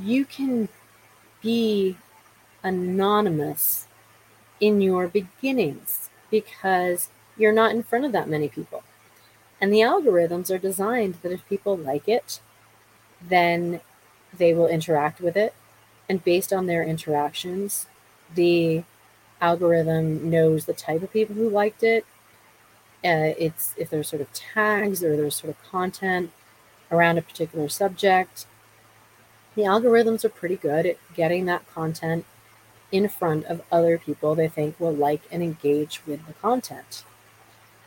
you 0.01 0.25
can 0.25 0.69
be 1.41 1.97
anonymous 2.63 3.87
in 4.59 4.81
your 4.81 5.07
beginnings 5.07 6.09
because 6.31 7.09
you're 7.37 7.53
not 7.53 7.71
in 7.71 7.83
front 7.83 8.05
of 8.05 8.11
that 8.11 8.29
many 8.29 8.47
people. 8.47 8.83
And 9.59 9.71
the 9.73 9.79
algorithms 9.79 10.53
are 10.53 10.57
designed 10.57 11.15
that 11.21 11.31
if 11.31 11.47
people 11.47 11.77
like 11.77 12.07
it, 12.07 12.39
then 13.21 13.81
they 14.37 14.53
will 14.53 14.67
interact 14.67 15.21
with 15.21 15.37
it. 15.37 15.53
And 16.09 16.23
based 16.23 16.51
on 16.51 16.65
their 16.65 16.83
interactions, 16.83 17.87
the 18.33 18.83
algorithm 19.39 20.29
knows 20.29 20.65
the 20.65 20.73
type 20.73 21.01
of 21.01 21.11
people 21.13 21.35
who 21.35 21.49
liked 21.49 21.83
it 21.83 22.05
uh, 23.05 23.35
it's 23.37 23.73
if 23.77 23.89
there's 23.89 24.07
sort 24.07 24.21
of 24.21 24.31
tags 24.31 25.03
or 25.03 25.17
there's 25.17 25.35
sort 25.35 25.49
of 25.49 25.61
content 25.69 26.31
around 26.91 27.17
a 27.17 27.21
particular 27.21 27.67
subject. 27.67 28.45
The 29.55 29.63
algorithms 29.63 30.25
are 30.25 30.29
pretty 30.29 30.55
good 30.55 30.85
at 30.85 30.97
getting 31.15 31.45
that 31.45 31.67
content 31.73 32.25
in 32.91 33.07
front 33.07 33.45
of 33.45 33.61
other 33.71 33.97
people 33.97 34.35
they 34.35 34.47
think 34.47 34.79
will 34.79 34.93
like 34.93 35.21
and 35.31 35.41
engage 35.41 36.01
with 36.05 36.25
the 36.27 36.33
content. 36.33 37.03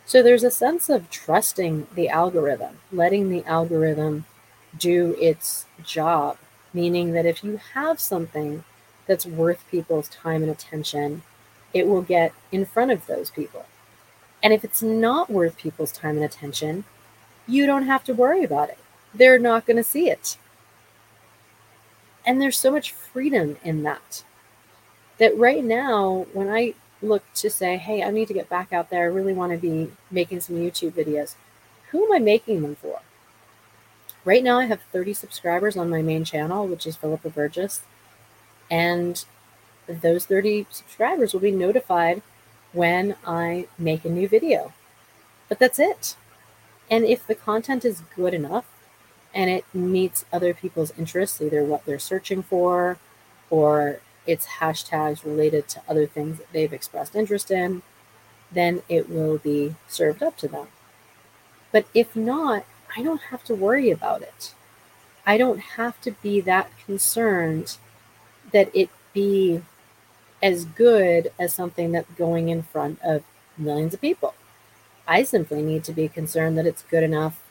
So 0.04 0.22
there's 0.22 0.44
a 0.44 0.50
sense 0.50 0.88
of 0.88 1.10
trusting 1.10 1.88
the 1.94 2.08
algorithm, 2.08 2.78
letting 2.92 3.28
the 3.28 3.44
algorithm 3.44 4.24
do 4.78 5.16
its 5.18 5.66
job, 5.82 6.38
meaning 6.72 7.12
that 7.12 7.26
if 7.26 7.42
you 7.42 7.60
have 7.74 7.98
something 7.98 8.64
that's 9.06 9.26
worth 9.26 9.68
people's 9.70 10.08
time 10.08 10.42
and 10.42 10.50
attention, 10.50 11.22
it 11.72 11.86
will 11.86 12.02
get 12.02 12.32
in 12.52 12.64
front 12.64 12.90
of 12.90 13.06
those 13.06 13.30
people. 13.30 13.66
And 14.42 14.52
if 14.52 14.64
it's 14.64 14.82
not 14.82 15.30
worth 15.30 15.56
people's 15.56 15.92
time 15.92 16.16
and 16.16 16.24
attention, 16.24 16.84
you 17.46 17.66
don't 17.66 17.86
have 17.86 18.04
to 18.04 18.14
worry 18.14 18.44
about 18.44 18.68
it. 18.68 18.78
They're 19.14 19.38
not 19.38 19.66
going 19.66 19.76
to 19.76 19.84
see 19.84 20.08
it. 20.10 20.36
And 22.26 22.40
there's 22.40 22.58
so 22.58 22.72
much 22.72 22.90
freedom 22.90 23.56
in 23.62 23.84
that. 23.84 24.24
That 25.18 25.38
right 25.38 25.64
now, 25.64 26.26
when 26.32 26.48
I 26.48 26.74
look 27.00 27.22
to 27.34 27.48
say, 27.48 27.76
hey, 27.76 28.02
I 28.02 28.10
need 28.10 28.28
to 28.28 28.34
get 28.34 28.48
back 28.48 28.72
out 28.72 28.90
there, 28.90 29.04
I 29.04 29.06
really 29.06 29.32
want 29.32 29.52
to 29.52 29.58
be 29.58 29.92
making 30.10 30.40
some 30.40 30.56
YouTube 30.56 30.92
videos, 30.92 31.36
who 31.90 32.04
am 32.04 32.12
I 32.12 32.18
making 32.18 32.62
them 32.62 32.74
for? 32.74 33.00
Right 34.24 34.42
now, 34.42 34.58
I 34.58 34.66
have 34.66 34.82
30 34.92 35.14
subscribers 35.14 35.76
on 35.76 35.88
my 35.88 36.02
main 36.02 36.24
channel, 36.24 36.66
which 36.66 36.86
is 36.86 36.96
Philippa 36.96 37.30
Burgess. 37.30 37.82
And 38.68 39.24
those 39.86 40.26
30 40.26 40.66
subscribers 40.68 41.32
will 41.32 41.40
be 41.40 41.52
notified 41.52 42.22
when 42.72 43.14
I 43.24 43.68
make 43.78 44.04
a 44.04 44.10
new 44.10 44.28
video. 44.28 44.72
But 45.48 45.60
that's 45.60 45.78
it. 45.78 46.16
And 46.90 47.04
if 47.04 47.24
the 47.26 47.36
content 47.36 47.84
is 47.84 48.02
good 48.14 48.34
enough 48.34 48.66
and 49.36 49.50
it 49.50 49.66
meets 49.74 50.24
other 50.32 50.54
people's 50.54 50.92
interests, 50.98 51.42
either 51.42 51.62
what 51.62 51.84
they're 51.84 51.98
searching 51.98 52.42
for 52.42 52.98
or 53.50 54.00
it's 54.26 54.46
hashtags 54.46 55.24
related 55.24 55.68
to 55.68 55.82
other 55.86 56.06
things 56.06 56.38
that 56.38 56.50
they've 56.52 56.72
expressed 56.72 57.14
interest 57.14 57.50
in, 57.50 57.82
then 58.50 58.82
it 58.88 59.10
will 59.10 59.36
be 59.36 59.76
served 59.86 60.22
up 60.22 60.38
to 60.38 60.48
them. 60.48 60.68
But 61.70 61.84
if 61.92 62.16
not, 62.16 62.64
I 62.96 63.02
don't 63.02 63.20
have 63.30 63.44
to 63.44 63.54
worry 63.54 63.90
about 63.90 64.22
it. 64.22 64.54
I 65.26 65.36
don't 65.36 65.60
have 65.60 66.00
to 66.00 66.12
be 66.12 66.40
that 66.40 66.70
concerned 66.86 67.76
that 68.52 68.74
it 68.74 68.88
be 69.12 69.60
as 70.42 70.64
good 70.64 71.30
as 71.38 71.52
something 71.52 71.92
that's 71.92 72.10
going 72.12 72.48
in 72.48 72.62
front 72.62 72.98
of 73.02 73.22
millions 73.58 73.92
of 73.92 74.00
people. 74.00 74.34
I 75.06 75.24
simply 75.24 75.60
need 75.60 75.84
to 75.84 75.92
be 75.92 76.08
concerned 76.08 76.56
that 76.56 76.66
it's 76.66 76.82
good 76.82 77.02
enough 77.02 77.42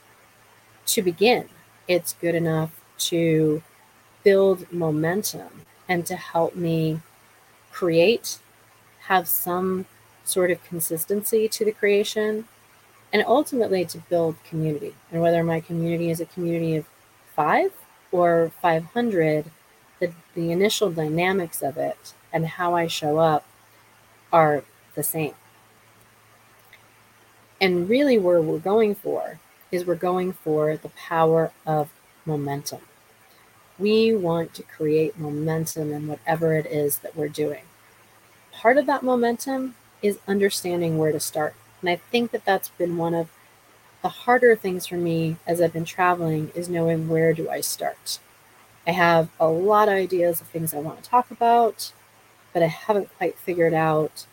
to 0.87 1.03
begin. 1.03 1.47
It's 1.87 2.13
good 2.13 2.35
enough 2.35 2.71
to 2.97 3.61
build 4.23 4.71
momentum 4.71 5.61
and 5.87 6.05
to 6.05 6.15
help 6.15 6.55
me 6.55 6.99
create, 7.71 8.39
have 9.01 9.27
some 9.27 9.85
sort 10.23 10.49
of 10.49 10.63
consistency 10.63 11.47
to 11.47 11.63
the 11.63 11.71
creation 11.71 12.47
and 13.13 13.23
ultimately 13.27 13.85
to 13.85 13.97
build 14.09 14.35
community. 14.43 14.95
And 15.11 15.21
whether 15.21 15.43
my 15.43 15.59
community 15.59 16.09
is 16.09 16.19
a 16.19 16.25
community 16.25 16.75
of 16.75 16.85
five 17.35 17.71
or 18.11 18.51
500, 18.61 19.45
the, 19.99 20.11
the 20.33 20.51
initial 20.51 20.91
dynamics 20.91 21.61
of 21.61 21.77
it 21.77 22.13
and 22.33 22.45
how 22.45 22.75
I 22.75 22.87
show 22.87 23.17
up 23.17 23.45
are 24.33 24.63
the 24.95 25.03
same. 25.03 25.33
And 27.61 27.87
really, 27.87 28.17
where 28.17 28.41
we're 28.41 28.59
going 28.59 28.95
for 28.95 29.39
is 29.75 29.85
we're 29.85 29.95
going 29.95 30.33
for 30.33 30.77
the 30.77 30.89
power 30.89 31.51
of 31.65 31.89
momentum. 32.25 32.81
We 33.77 34.15
want 34.15 34.53
to 34.55 34.63
create 34.63 35.19
momentum 35.19 35.91
in 35.91 36.07
whatever 36.07 36.55
it 36.55 36.65
is 36.65 36.99
that 36.99 37.15
we're 37.15 37.27
doing. 37.27 37.63
Part 38.51 38.77
of 38.77 38.85
that 38.85 39.03
momentum 39.03 39.75
is 40.01 40.19
understanding 40.27 40.97
where 40.97 41.11
to 41.11 41.19
start. 41.19 41.55
And 41.81 41.89
I 41.89 41.97
think 41.97 42.31
that 42.31 42.45
that's 42.45 42.69
been 42.69 42.97
one 42.97 43.13
of 43.13 43.29
the 44.01 44.09
harder 44.09 44.55
things 44.55 44.87
for 44.87 44.95
me 44.95 45.37
as 45.45 45.59
I've 45.59 45.73
been 45.73 45.85
traveling 45.85 46.51
is 46.55 46.69
knowing 46.69 47.09
where 47.09 47.33
do 47.33 47.49
I 47.49 47.61
start. 47.61 48.19
I 48.87 48.91
have 48.91 49.29
a 49.39 49.47
lot 49.47 49.87
of 49.87 49.95
ideas 49.95 50.41
of 50.41 50.47
things 50.47 50.73
I 50.73 50.79
want 50.79 51.03
to 51.03 51.09
talk 51.09 51.31
about, 51.31 51.91
but 52.53 52.61
I 52.63 52.67
haven't 52.67 53.09
quite 53.17 53.37
figured 53.37 53.73
out 53.73 54.25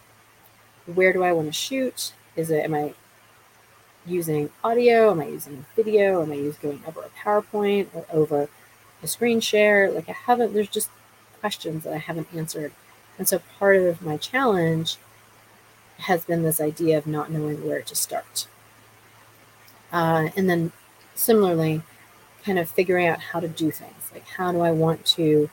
where 0.87 1.12
do 1.12 1.22
I 1.22 1.33
want 1.33 1.48
to 1.48 1.52
shoot? 1.52 2.12
Is 2.37 2.50
it 2.50 2.64
am 2.64 2.74
I 2.74 2.94
using 4.06 4.50
audio? 4.64 5.10
Am 5.10 5.20
I 5.20 5.26
using 5.26 5.64
video? 5.76 6.22
Am 6.22 6.32
I 6.32 6.36
using 6.36 6.60
going 6.62 6.82
over 6.86 7.02
a 7.02 7.10
PowerPoint 7.24 7.88
or 7.94 8.06
over 8.12 8.48
a 9.02 9.06
screen 9.06 9.40
share? 9.40 9.90
Like 9.90 10.08
I 10.08 10.12
haven't 10.12 10.54
there's 10.54 10.68
just 10.68 10.90
questions 11.40 11.84
that 11.84 11.92
I 11.92 11.98
haven't 11.98 12.28
answered. 12.34 12.72
And 13.18 13.28
so 13.28 13.40
part 13.58 13.76
of 13.76 14.02
my 14.02 14.16
challenge 14.16 14.96
has 15.98 16.24
been 16.24 16.42
this 16.42 16.60
idea 16.60 16.98
of 16.98 17.06
not 17.06 17.30
knowing 17.30 17.66
where 17.66 17.82
to 17.82 17.94
start. 17.94 18.46
Uh, 19.92 20.30
and 20.36 20.48
then 20.48 20.72
similarly, 21.14 21.82
kind 22.44 22.58
of 22.58 22.68
figuring 22.68 23.06
out 23.06 23.20
how 23.20 23.40
to 23.40 23.48
do 23.48 23.70
things. 23.70 24.10
Like, 24.12 24.26
how 24.26 24.52
do 24.52 24.60
I 24.60 24.72
want 24.72 25.04
to 25.06 25.50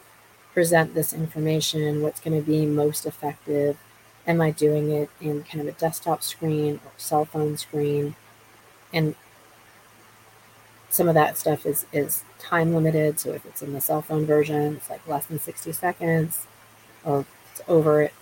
present 0.54 0.94
this 0.94 1.14
information? 1.14 2.02
What's 2.02 2.20
going 2.20 2.40
to 2.40 2.46
be 2.46 2.66
most 2.66 3.06
effective? 3.06 3.78
Am 4.26 4.42
I 4.42 4.52
doing 4.52 4.90
it 4.92 5.10
in 5.22 5.44
kind 5.44 5.62
of 5.62 5.68
a 5.68 5.80
desktop 5.80 6.24
screen 6.24 6.76
or 6.86 6.92
cell 6.98 7.26
phone 7.26 7.58
screen? 7.58 8.16
And 8.94 9.16
some 10.90 11.08
of 11.08 11.14
that 11.14 11.38
stuff 11.38 11.66
is, 11.66 11.86
is 11.94 12.24
time 12.40 12.74
limited. 12.74 13.20
So 13.20 13.32
if 13.32 13.46
it's 13.46 13.62
in 13.62 13.74
the 13.74 13.82
cell 13.82 14.02
phone 14.02 14.26
version, 14.26 14.78
it's 14.78 14.90
like 14.90 15.08
less 15.08 15.26
than 15.28 15.40
60 15.40 15.72
seconds, 15.72 16.48
or 17.04 17.26
it's 17.52 17.62
over 17.68 18.02
it 18.02 18.14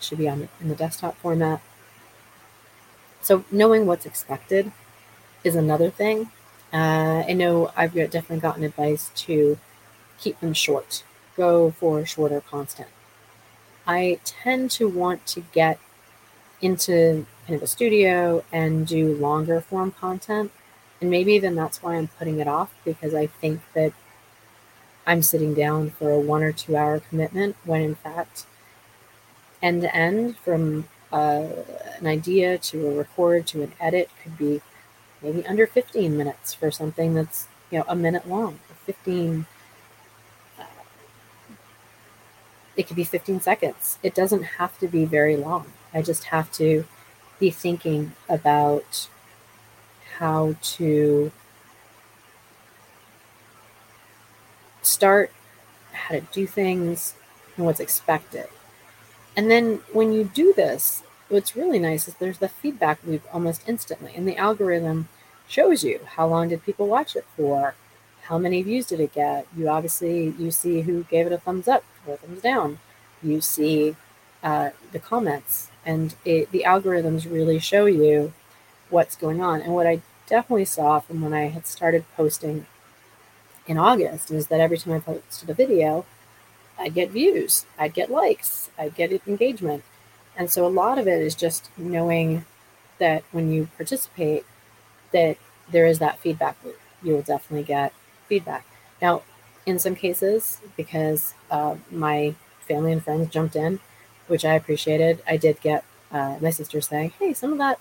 should 0.00 0.18
be 0.18 0.28
on 0.28 0.48
in 0.60 0.68
the 0.68 0.74
desktop 0.74 1.16
format. 1.18 1.60
So 3.20 3.44
knowing 3.50 3.86
what's 3.86 4.06
expected 4.06 4.72
is 5.44 5.56
another 5.56 5.90
thing. 5.90 6.30
Uh, 6.72 7.24
I 7.26 7.32
know 7.32 7.72
I've 7.76 7.94
definitely 7.94 8.40
gotten 8.40 8.62
advice 8.64 9.10
to 9.16 9.58
keep 10.18 10.40
them 10.40 10.52
short, 10.52 11.04
go 11.36 11.70
for 11.72 12.04
shorter 12.04 12.40
content. 12.40 12.88
I 13.86 14.20
tend 14.24 14.70
to 14.72 14.88
want 14.88 15.26
to 15.28 15.40
get 15.52 15.78
into 16.60 17.26
of 17.56 17.62
a 17.62 17.66
studio 17.66 18.44
and 18.52 18.86
do 18.86 19.14
longer 19.14 19.60
form 19.60 19.92
content. 19.92 20.50
And 21.00 21.10
maybe 21.10 21.38
then 21.38 21.54
that's 21.54 21.82
why 21.82 21.96
I'm 21.96 22.08
putting 22.08 22.40
it 22.40 22.48
off 22.48 22.74
because 22.84 23.14
I 23.14 23.26
think 23.26 23.60
that 23.74 23.92
I'm 25.06 25.22
sitting 25.22 25.54
down 25.54 25.90
for 25.90 26.10
a 26.10 26.18
one 26.20 26.42
or 26.42 26.52
two 26.52 26.76
hour 26.76 27.00
commitment 27.00 27.56
when 27.64 27.80
in 27.80 27.94
fact 27.94 28.44
end 29.62 29.82
to 29.82 29.96
end 29.96 30.36
from 30.36 30.88
uh, 31.12 31.46
an 31.98 32.06
idea 32.06 32.58
to 32.58 32.88
a 32.88 32.94
record 32.94 33.46
to 33.48 33.62
an 33.62 33.72
edit 33.80 34.10
could 34.22 34.36
be 34.36 34.60
maybe 35.22 35.46
under 35.46 35.66
15 35.66 36.16
minutes 36.16 36.52
for 36.52 36.70
something 36.70 37.14
that's 37.14 37.48
you 37.70 37.78
know 37.78 37.84
a 37.88 37.96
minute 37.96 38.28
long 38.28 38.58
15 38.84 39.46
uh, 40.58 40.64
it 42.76 42.86
could 42.86 42.96
be 42.96 43.04
15 43.04 43.40
seconds 43.40 43.98
it 44.02 44.14
doesn't 44.14 44.42
have 44.42 44.78
to 44.78 44.86
be 44.86 45.04
very 45.06 45.36
long 45.36 45.72
i 45.94 46.02
just 46.02 46.24
have 46.24 46.52
to 46.52 46.84
be 47.38 47.50
thinking 47.50 48.12
about 48.28 49.08
how 50.18 50.54
to 50.62 51.30
start 54.82 55.30
how 55.92 56.14
to 56.14 56.20
do 56.32 56.46
things 56.46 57.14
and 57.56 57.66
what's 57.66 57.80
expected 57.80 58.48
and 59.38 59.48
then 59.48 59.82
when 59.92 60.12
you 60.12 60.24
do 60.24 60.52
this, 60.52 61.04
what's 61.28 61.54
really 61.54 61.78
nice 61.78 62.08
is 62.08 62.14
there's 62.14 62.38
the 62.38 62.48
feedback 62.48 62.98
loop 63.06 63.22
almost 63.32 63.62
instantly. 63.68 64.12
And 64.16 64.26
the 64.26 64.36
algorithm 64.36 65.08
shows 65.46 65.84
you 65.84 66.00
how 66.16 66.26
long 66.26 66.48
did 66.48 66.64
people 66.64 66.88
watch 66.88 67.14
it 67.14 67.24
for, 67.36 67.76
how 68.22 68.36
many 68.36 68.62
views 68.62 68.88
did 68.88 68.98
it 68.98 69.14
get. 69.14 69.46
You 69.56 69.68
obviously 69.68 70.34
you 70.40 70.50
see 70.50 70.80
who 70.80 71.04
gave 71.04 71.24
it 71.26 71.32
a 71.32 71.38
thumbs 71.38 71.68
up 71.68 71.84
or 72.04 72.14
a 72.14 72.16
thumbs 72.16 72.42
down. 72.42 72.80
You 73.22 73.40
see 73.40 73.94
uh, 74.42 74.70
the 74.90 74.98
comments, 74.98 75.70
and 75.88 76.14
it, 76.26 76.50
the 76.52 76.64
algorithms 76.66 77.30
really 77.30 77.58
show 77.58 77.86
you 77.86 78.34
what's 78.90 79.16
going 79.16 79.40
on. 79.40 79.62
And 79.62 79.72
what 79.72 79.86
I 79.86 80.02
definitely 80.26 80.66
saw 80.66 81.00
from 81.00 81.22
when 81.22 81.32
I 81.32 81.46
had 81.46 81.66
started 81.66 82.04
posting 82.14 82.66
in 83.66 83.78
August 83.78 84.30
is 84.30 84.48
that 84.48 84.60
every 84.60 84.76
time 84.76 84.92
I 84.92 85.00
posted 85.00 85.48
a 85.48 85.54
video, 85.54 86.04
I'd 86.78 86.92
get 86.92 87.10
views, 87.10 87.64
I'd 87.78 87.94
get 87.94 88.10
likes, 88.10 88.68
I'd 88.78 88.96
get 88.96 89.26
engagement. 89.26 89.82
And 90.36 90.50
so 90.50 90.66
a 90.66 90.68
lot 90.68 90.98
of 90.98 91.08
it 91.08 91.22
is 91.22 91.34
just 91.34 91.70
knowing 91.78 92.44
that 92.98 93.24
when 93.32 93.50
you 93.50 93.70
participate, 93.78 94.44
that 95.12 95.38
there 95.70 95.86
is 95.86 96.00
that 96.00 96.18
feedback 96.18 96.58
loop. 96.62 96.78
You 97.02 97.14
will 97.14 97.22
definitely 97.22 97.64
get 97.64 97.94
feedback. 98.28 98.66
Now, 99.00 99.22
in 99.64 99.78
some 99.78 99.94
cases, 99.94 100.60
because 100.76 101.32
uh, 101.50 101.76
my 101.90 102.34
family 102.60 102.92
and 102.92 103.02
friends 103.02 103.30
jumped 103.30 103.56
in, 103.56 103.80
which 104.28 104.44
I 104.44 104.54
appreciated, 104.54 105.22
I 105.26 105.36
did 105.36 105.60
get 105.60 105.84
uh, 106.12 106.36
my 106.40 106.50
sister 106.50 106.80
saying, 106.80 107.12
"Hey, 107.18 107.34
some 107.34 107.52
of 107.52 107.58
that 107.58 107.78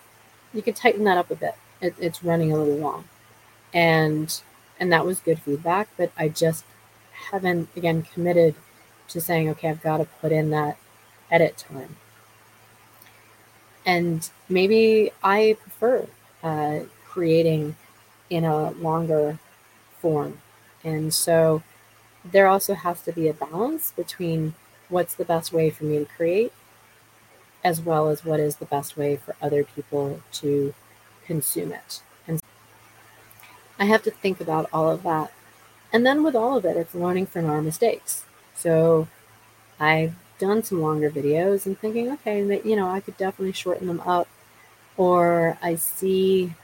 you 0.54 0.62
could 0.62 0.76
tighten 0.76 1.04
that 1.06 1.18
up 1.18 1.32
a 1.32 1.36
bit. 1.36 1.56
It, 1.82 1.96
it's 2.00 2.24
running 2.24 2.52
a 2.52 2.58
little 2.58 2.78
long," 2.78 3.06
and 3.74 4.42
and 4.80 4.92
that 4.92 5.06
was 5.06 5.20
good 5.20 5.40
feedback. 5.40 5.90
But 5.98 6.12
I 6.18 6.30
just 6.30 6.66
haven't 7.32 7.70
again 7.76 8.04
committed 8.04 8.56
to 9.10 9.22
saying, 9.22 9.50
okay, 9.50 9.70
I've 9.70 9.82
got 9.82 9.98
to 9.98 10.06
put 10.06 10.32
in 10.32 10.50
that 10.52 10.78
edit 11.32 11.58
time. 11.58 11.96
And 13.86 14.30
maybe 14.50 15.12
I 15.24 15.58
prefer 15.62 16.08
uh, 16.44 16.80
creating 17.06 17.76
in 18.30 18.44
a 18.44 18.72
longer 18.72 19.40
form. 20.00 20.42
And 20.84 21.14
so 21.14 21.64
there 22.24 22.48
also 22.48 22.74
has 22.74 23.02
to 23.04 23.12
be 23.14 23.28
a 23.28 23.34
balance 23.34 23.92
between 23.92 24.56
what's 24.90 25.16
the 25.16 25.26
best 25.26 25.52
way 25.52 25.70
for 25.70 25.84
me 25.84 26.00
to 26.00 26.06
create, 26.06 26.54
as 27.64 27.82
well 27.82 28.10
as 28.10 28.24
what 28.24 28.40
is 28.40 28.58
the 28.58 28.66
best 28.66 28.98
way 28.98 29.16
for 29.16 29.36
other 29.42 29.64
people 29.64 30.22
to 30.32 30.74
consume 31.26 31.72
it. 31.72 32.02
And 32.28 32.42
I 33.80 33.86
have 33.86 34.04
to 34.04 34.12
think 34.12 34.40
about 34.40 34.70
all 34.72 34.90
of 34.90 35.04
that. 35.04 35.32
And 35.92 36.06
then 36.06 36.24
with 36.24 36.36
all 36.36 36.58
of 36.58 36.66
it, 36.66 36.78
it's 36.78 36.96
learning 36.96 37.28
from 37.28 37.50
our 37.50 37.62
mistakes. 37.62 38.26
So 38.56 39.08
I've 39.80 40.16
done 40.40 40.64
some 40.64 40.82
longer 40.82 41.10
videos 41.10 41.66
and 41.66 41.78
thinking, 41.78 42.12
okay, 42.12 42.44
that 42.44 42.66
you 42.66 42.76
know, 42.76 42.90
I 42.90 43.00
could 43.00 43.18
definitely 43.18 43.54
shorten 43.54 43.88
them 43.88 44.02
up. 44.02 44.28
Or 44.98 45.58
I 45.62 45.76
see 45.76 46.56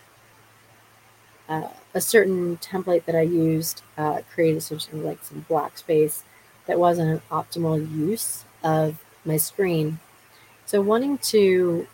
uh, 1.47 1.69
a 1.93 2.01
certain 2.01 2.57
template 2.57 3.05
that 3.05 3.15
I 3.15 3.21
used 3.21 3.81
uh, 3.97 4.21
created 4.33 4.63
some 4.63 4.79
like 5.03 5.23
some 5.23 5.45
black 5.47 5.77
space 5.77 6.23
that 6.65 6.79
wasn't 6.79 7.09
an 7.09 7.21
optimal 7.29 7.79
use 7.91 8.43
of 8.63 9.03
my 9.25 9.37
screen. 9.37 9.99
So 10.65 10.81
wanting 10.81 11.17
to 11.19 11.87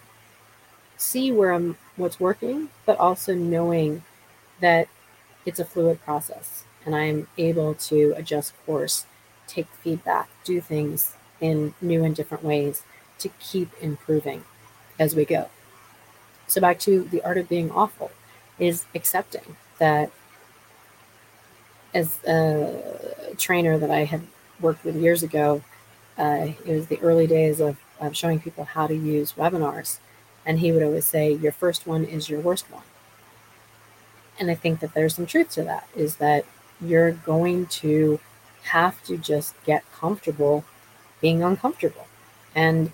see 0.97 1.31
where 1.31 1.51
I'm 1.51 1.77
what's 1.95 2.19
working, 2.19 2.69
but 2.85 2.97
also 2.99 3.33
knowing 3.33 4.03
that 4.61 4.87
it's 5.45 5.59
a 5.59 5.65
fluid 5.65 6.01
process 6.03 6.65
and 6.85 6.95
I'm 6.95 7.27
able 7.37 7.73
to 7.75 8.13
adjust 8.15 8.53
course 8.65 9.05
take 9.47 9.67
feedback, 9.81 10.29
do 10.43 10.61
things 10.61 11.15
in 11.41 11.73
new 11.81 12.03
and 12.03 12.15
different 12.15 12.43
ways 12.43 12.83
to 13.17 13.29
keep 13.39 13.69
improving 13.81 14.43
as 14.97 15.15
we 15.15 15.25
go. 15.25 15.49
So, 16.47 16.61
back 16.61 16.79
to 16.79 17.03
the 17.03 17.21
art 17.23 17.37
of 17.37 17.49
being 17.49 17.71
awful 17.71 18.11
is 18.57 18.85
accepting 18.93 19.55
that 19.79 20.11
as 21.93 22.23
a 22.25 23.33
trainer 23.37 23.77
that 23.77 23.91
I 23.91 24.05
had 24.05 24.21
worked 24.61 24.83
with 24.83 24.95
years 24.95 25.23
ago, 25.23 25.63
uh, 26.17 26.49
it 26.65 26.73
was 26.73 26.87
the 26.87 26.99
early 26.99 27.27
days 27.27 27.59
of, 27.59 27.77
of 27.99 28.15
showing 28.15 28.39
people 28.39 28.65
how 28.65 28.87
to 28.87 28.95
use 28.95 29.33
webinars. 29.33 29.99
And 30.45 30.59
he 30.59 30.71
would 30.71 30.83
always 30.83 31.05
say, 31.05 31.33
Your 31.33 31.51
first 31.51 31.87
one 31.87 32.05
is 32.05 32.29
your 32.29 32.39
worst 32.39 32.71
one. 32.71 32.83
And 34.39 34.49
I 34.49 34.55
think 34.55 34.79
that 34.79 34.93
there's 34.93 35.15
some 35.15 35.25
truth 35.25 35.51
to 35.51 35.63
that, 35.63 35.87
is 35.95 36.15
that 36.17 36.45
you're 36.81 37.11
going 37.11 37.65
to 37.67 38.19
have 38.63 39.03
to 39.03 39.17
just 39.17 39.53
get 39.65 39.83
comfortable 39.91 40.63
being 41.21 41.43
uncomfortable. 41.43 42.07
And 42.55 42.91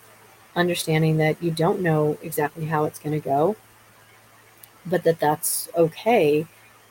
understanding 0.55 1.17
that 1.17 1.41
you 1.41 1.51
don't 1.51 1.81
know 1.81 2.17
exactly 2.21 2.65
how 2.65 2.85
it's 2.85 2.99
going 2.99 3.19
to 3.19 3.23
go, 3.23 3.55
but 4.85 5.03
that 5.03 5.19
that's 5.19 5.69
okay 5.75 6.47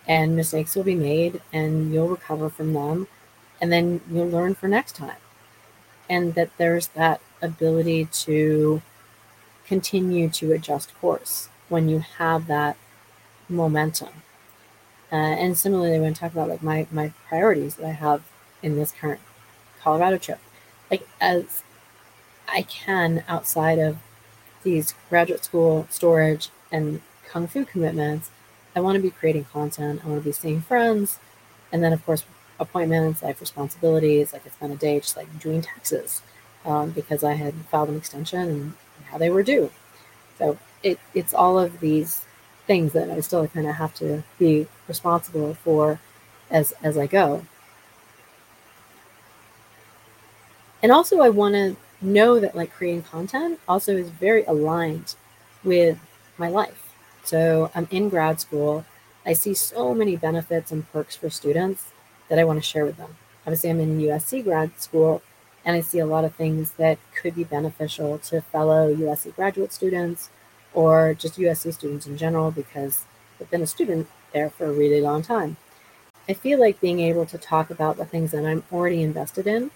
and 0.07 0.37
mistakes 0.37 0.75
will 0.75 0.83
be 0.83 0.95
made 0.95 1.41
and 1.53 1.93
you'll 1.93 2.09
recover 2.09 2.51
from 2.51 2.73
them 2.75 3.09
and 3.65 3.73
then 3.73 4.03
you'll 4.11 4.29
learn 4.29 4.55
for 4.55 4.69
next 4.69 4.95
time. 4.95 5.17
And 6.07 6.35
that 6.35 6.51
there's 6.59 6.89
that 6.89 7.23
ability 7.41 8.05
to 8.27 8.83
continue 9.67 10.29
to 10.29 10.53
adjust 10.53 10.95
course 11.01 11.49
when 11.71 11.89
you 11.89 12.01
have 12.01 12.47
that 12.47 12.77
momentum. 13.49 14.11
Uh, 15.11 15.15
and 15.15 15.57
similarly, 15.57 15.99
when 15.99 16.11
I 16.11 16.13
talk 16.13 16.33
about 16.33 16.51
like 16.51 16.63
my 16.63 16.87
my 16.91 17.15
priorities 17.27 17.77
that 17.77 17.87
I 17.87 17.93
have 17.93 18.23
in 18.63 18.77
this 18.77 18.93
current 18.93 19.21
Colorado 19.81 20.19
trip, 20.19 20.41
like 20.91 21.09
as 21.19 21.63
I 22.47 22.63
can 22.63 23.25
outside 23.27 23.79
of 23.79 23.97
these 24.63 24.93
graduate 25.09 25.43
school 25.43 25.87
storage 25.89 26.51
and 26.71 27.01
kung 27.27 27.47
fu 27.47 27.65
commitments, 27.65 28.31
I 28.77 28.81
want 28.81 28.97
to 28.97 29.03
be 29.03 29.11
creating 29.11 29.45
content. 29.45 30.03
I 30.05 30.09
want 30.09 30.21
to 30.21 30.29
be 30.29 30.33
seeing 30.33 30.61
friends, 30.61 31.19
and 31.73 31.83
then 31.83 31.95
of 31.95 32.05
course 32.05 32.25
appointments, 32.61 33.23
life 33.23 33.41
responsibilities. 33.41 34.33
Like 34.33 34.47
I 34.47 34.51
spent 34.51 34.73
a 34.73 34.77
day 34.77 35.01
just 35.01 35.17
like 35.17 35.39
doing 35.39 35.63
taxes 35.63 36.23
um, 36.65 36.91
because 36.91 37.25
I 37.25 37.35
had 37.35 37.55
filed 37.71 37.89
an 37.89 37.97
extension 37.97 38.41
and 38.49 38.75
how 39.11 39.19
they 39.19 39.31
were 39.31 39.43
due. 39.43 39.71
So 40.39 40.59
it, 40.83 40.99
it's 41.15 41.35
all 41.35 41.59
of 41.59 41.81
these 41.81 42.25
things 42.67 42.93
that 42.93 43.11
I 43.11 43.21
still 43.21 43.47
kind 43.49 43.67
of 43.67 43.75
have 43.77 43.95
to 43.97 44.23
be 44.39 44.67
responsible 44.89 45.55
for 45.55 46.01
as 46.51 46.73
as 46.83 46.97
I 46.97 47.07
go. 47.07 47.45
And 50.83 50.93
also 50.93 51.21
I 51.21 51.31
want 51.31 51.55
to 51.55 51.77
know 52.01 52.39
that 52.39 52.55
like 52.55 52.73
creating 52.73 53.03
content 53.03 53.59
also 53.67 53.97
is 53.97 54.11
very 54.11 54.45
aligned 54.45 55.15
with 55.63 55.99
my 56.37 56.49
life. 56.49 56.93
So 57.25 57.71
I'm 57.75 57.89
in 57.91 58.09
grad 58.11 58.41
school. 58.41 58.85
I 59.25 59.33
see 59.33 59.55
so 59.55 59.95
many 59.95 60.17
benefits 60.17 60.71
and 60.71 60.91
perks 60.93 61.17
for 61.17 61.31
students 61.31 61.94
that 62.29 62.39
I 62.39 62.45
want 62.45 62.59
to 62.59 62.69
share 62.69 62.85
with 62.85 62.97
them. 62.97 63.17
Obviously, 63.47 63.71
I'm 63.71 63.81
in 63.81 64.01
USC 64.01 64.43
grad 64.43 64.81
school, 64.81 65.23
and 65.65 65.77
I 65.77 65.81
see 65.81 65.99
a 65.99 66.07
lot 66.07 66.25
of 66.25 66.35
things 66.35 66.73
that 66.73 66.99
could 67.15 67.35
be 67.35 67.45
beneficial 67.45 68.19
to 68.19 68.41
fellow 68.41 68.95
USC 68.95 69.35
graduate 69.35 69.73
students 69.73 70.31
or 70.73 71.15
just 71.15 71.39
USC 71.39 71.73
students 71.73 72.07
in 72.07 72.17
general 72.17 72.51
because 72.51 73.05
I've 73.41 73.51
been 73.51 73.63
a 73.63 73.67
student 73.67 74.09
there 74.33 74.51
for 74.51 74.67
a 74.67 74.73
really 74.73 75.01
long 75.01 75.23
time. 75.23 75.57
I 76.29 76.33
feel 76.33 76.59
like 76.59 76.81
being 76.81 77.01
able 77.01 77.27
to 77.27 77.39
talk 77.39 77.71
about 77.71 77.97
the 77.97 78.05
things 78.05 78.31
that 78.33 78.45
I'm 78.45 78.65
already 78.73 79.03
invested 79.03 79.47
in 79.47 79.71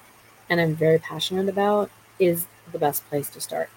and 0.49 0.61
I'm 0.61 0.75
very 0.75 0.99
passionate 0.99 1.49
about 1.49 1.91
is 2.19 2.47
the 2.73 2.79
best 2.79 3.09
place 3.09 3.29
to 3.31 3.41
start. 3.41 3.71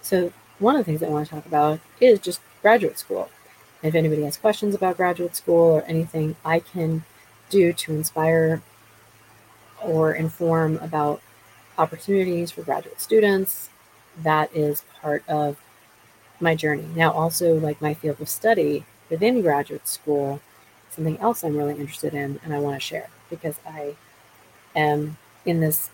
So, 0.00 0.32
one 0.58 0.76
of 0.76 0.80
the 0.80 0.84
things 0.84 1.02
I 1.02 1.08
want 1.08 1.28
to 1.28 1.34
talk 1.34 1.46
about 1.46 1.80
is 2.00 2.20
just 2.20 2.40
graduate 2.60 2.98
school. 2.98 3.28
If 3.82 3.94
anybody 3.96 4.22
has 4.22 4.36
questions 4.36 4.74
about 4.74 4.96
graduate 4.96 5.34
school 5.34 5.72
or 5.72 5.82
anything 5.82 6.36
I 6.44 6.60
can 6.60 7.04
do 7.52 7.72
to 7.72 7.92
inspire 7.92 8.62
or 9.80 10.14
inform 10.14 10.78
about 10.78 11.20
opportunities 11.78 12.50
for 12.50 12.62
graduate 12.62 13.00
students, 13.00 13.68
that 14.22 14.54
is 14.54 14.84
part 15.00 15.22
of 15.28 15.58
my 16.40 16.54
journey. 16.54 16.86
Now, 16.96 17.12
also, 17.12 17.54
like 17.54 17.80
my 17.80 17.94
field 17.94 18.20
of 18.20 18.28
study 18.28 18.84
within 19.10 19.42
graduate 19.42 19.86
school, 19.86 20.40
something 20.90 21.18
else 21.18 21.44
I'm 21.44 21.56
really 21.56 21.76
interested 21.78 22.14
in 22.14 22.40
and 22.44 22.54
I 22.54 22.58
want 22.58 22.76
to 22.76 22.80
share 22.80 23.08
because 23.30 23.56
I 23.66 23.96
am 24.74 25.16
in 25.44 25.60
this 25.60 25.90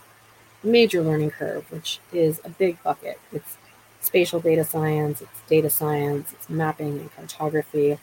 major 0.63 1.03
learning 1.03 1.31
curve, 1.31 1.71
which 1.71 2.01
is 2.13 2.41
a 2.45 2.49
big 2.49 2.83
bucket. 2.83 3.21
It's 3.33 3.57
spatial 4.01 4.41
data 4.41 4.65
science, 4.65 5.21
it's 5.21 5.41
data 5.49 5.71
science, 5.71 6.33
it's 6.33 6.49
mapping 6.49 6.99
and 7.01 7.15
cartography, 7.15 7.99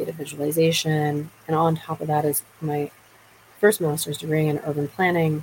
data 0.00 0.12
visualization, 0.12 1.30
and 1.46 1.56
on 1.56 1.76
top 1.76 2.00
of 2.00 2.06
that 2.08 2.24
is 2.24 2.42
my 2.60 2.90
first 3.60 3.80
master's 3.80 4.18
degree 4.18 4.46
in 4.46 4.58
urban 4.60 4.88
planning. 4.88 5.42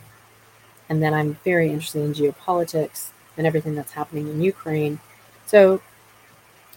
And 0.89 1.01
then 1.03 1.13
I'm 1.13 1.35
very 1.43 1.69
interested 1.69 2.01
in 2.01 2.13
geopolitics 2.13 3.09
and 3.37 3.45
everything 3.45 3.75
that's 3.75 3.91
happening 3.91 4.27
in 4.27 4.41
Ukraine. 4.41 4.99
So 5.45 5.81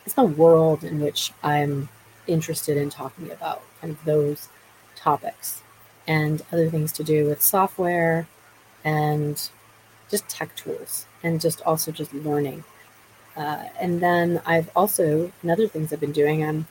it's 0.05 0.19
a 0.19 0.25
world 0.25 0.85
in 0.85 1.01
which 1.01 1.33
I'm 1.43 1.89
interested 2.27 2.77
in 2.77 2.91
talking 2.91 3.31
about 3.31 3.63
kind 3.81 3.93
of 3.93 4.05
those 4.05 4.49
topics 4.97 5.63
and 6.07 6.43
other 6.53 6.69
things 6.69 6.93
to 6.93 7.05
do 7.05 7.27
with 7.27 7.41
software 7.41 8.27
and 8.85 9.49
just 10.11 10.29
tech 10.29 10.55
tools 10.57 11.07
and 11.23 11.41
just 11.41 11.63
also 11.63 11.93
just 11.93 12.13
learning. 12.13 12.65
Uh, 13.37 13.65
and 13.79 14.01
then 14.01 14.43
I've 14.45 14.69
also, 14.75 15.33
another 15.43 15.69
things 15.69 15.93
I've 15.93 16.01
been 16.01 16.13
doing, 16.13 16.45
I 16.45 16.65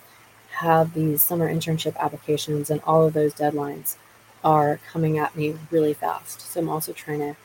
have 0.51 0.93
these 0.93 1.21
summer 1.21 1.51
internship 1.51 1.95
applications, 1.97 2.69
and 2.69 2.81
all 2.85 3.05
of 3.05 3.13
those 3.13 3.33
deadlines 3.33 3.95
are 4.43 4.79
coming 4.91 5.17
at 5.17 5.35
me 5.35 5.55
really 5.71 5.93
fast. 5.93 6.41
So 6.41 6.59
I'm 6.59 6.69
also 6.69 6.93
trying 6.93 7.19
to 7.19 7.35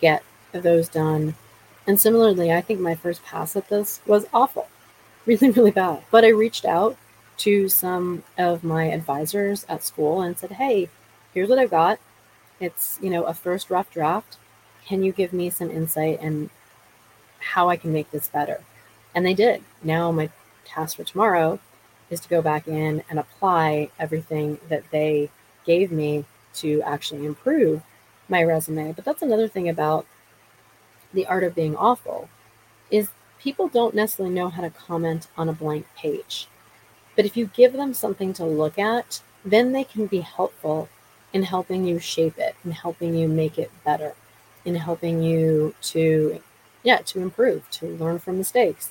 get 0.00 0.22
those 0.52 0.88
done. 0.88 1.34
And 1.86 1.98
similarly, 1.98 2.52
I 2.52 2.60
think 2.60 2.80
my 2.80 2.94
first 2.94 3.24
pass 3.24 3.56
at 3.56 3.68
this 3.68 4.00
was 4.06 4.26
awful, 4.32 4.68
really, 5.26 5.50
really 5.50 5.70
bad. 5.70 6.02
But 6.10 6.24
I 6.24 6.28
reached 6.28 6.64
out 6.64 6.96
to 7.38 7.68
some 7.68 8.22
of 8.36 8.62
my 8.62 8.90
advisors 8.90 9.64
at 9.68 9.82
school 9.82 10.20
and 10.20 10.38
said, 10.38 10.52
hey, 10.52 10.90
here's 11.32 11.48
what 11.48 11.58
I've 11.58 11.70
got. 11.70 11.98
It's, 12.58 12.98
you 13.00 13.08
know, 13.08 13.24
a 13.24 13.32
first 13.32 13.70
rough 13.70 13.90
draft 13.90 14.36
can 14.90 15.04
you 15.04 15.12
give 15.12 15.32
me 15.32 15.50
some 15.50 15.70
insight 15.70 16.18
and 16.20 16.50
how 17.38 17.68
I 17.68 17.76
can 17.76 17.92
make 17.92 18.10
this 18.10 18.26
better? 18.26 18.60
And 19.14 19.24
they 19.24 19.34
did. 19.34 19.62
Now 19.84 20.10
my 20.10 20.30
task 20.64 20.96
for 20.96 21.04
tomorrow 21.04 21.60
is 22.10 22.20
to 22.20 22.28
go 22.28 22.42
back 22.42 22.68
in 22.68 23.02
and 23.08 23.18
apply 23.18 23.90
everything 23.98 24.58
that 24.68 24.82
they 24.90 25.30
gave 25.64 25.90
me 25.92 26.24
to 26.54 26.82
actually 26.82 27.24
improve 27.24 27.82
my 28.28 28.42
resume. 28.42 28.92
But 28.92 29.04
that's 29.04 29.22
another 29.22 29.48
thing 29.48 29.68
about 29.68 30.06
the 31.12 31.26
art 31.26 31.44
of 31.44 31.54
being 31.54 31.76
awful 31.76 32.28
is 32.90 33.10
people 33.38 33.68
don't 33.68 33.94
necessarily 33.94 34.34
know 34.34 34.48
how 34.48 34.62
to 34.62 34.70
comment 34.70 35.28
on 35.36 35.48
a 35.48 35.52
blank 35.52 35.86
page. 35.96 36.48
But 37.16 37.24
if 37.24 37.36
you 37.36 37.46
give 37.46 37.72
them 37.72 37.94
something 37.94 38.32
to 38.34 38.44
look 38.44 38.78
at, 38.78 39.22
then 39.44 39.72
they 39.72 39.84
can 39.84 40.06
be 40.06 40.20
helpful 40.20 40.88
in 41.32 41.42
helping 41.42 41.84
you 41.84 41.98
shape 41.98 42.38
it 42.38 42.56
and 42.64 42.72
helping 42.72 43.14
you 43.14 43.28
make 43.28 43.58
it 43.58 43.70
better 43.84 44.14
in 44.64 44.74
helping 44.74 45.22
you 45.22 45.74
to 45.80 46.40
yeah 46.82 46.98
to 46.98 47.20
improve 47.20 47.68
to 47.70 47.86
learn 47.86 48.18
from 48.18 48.36
mistakes 48.36 48.90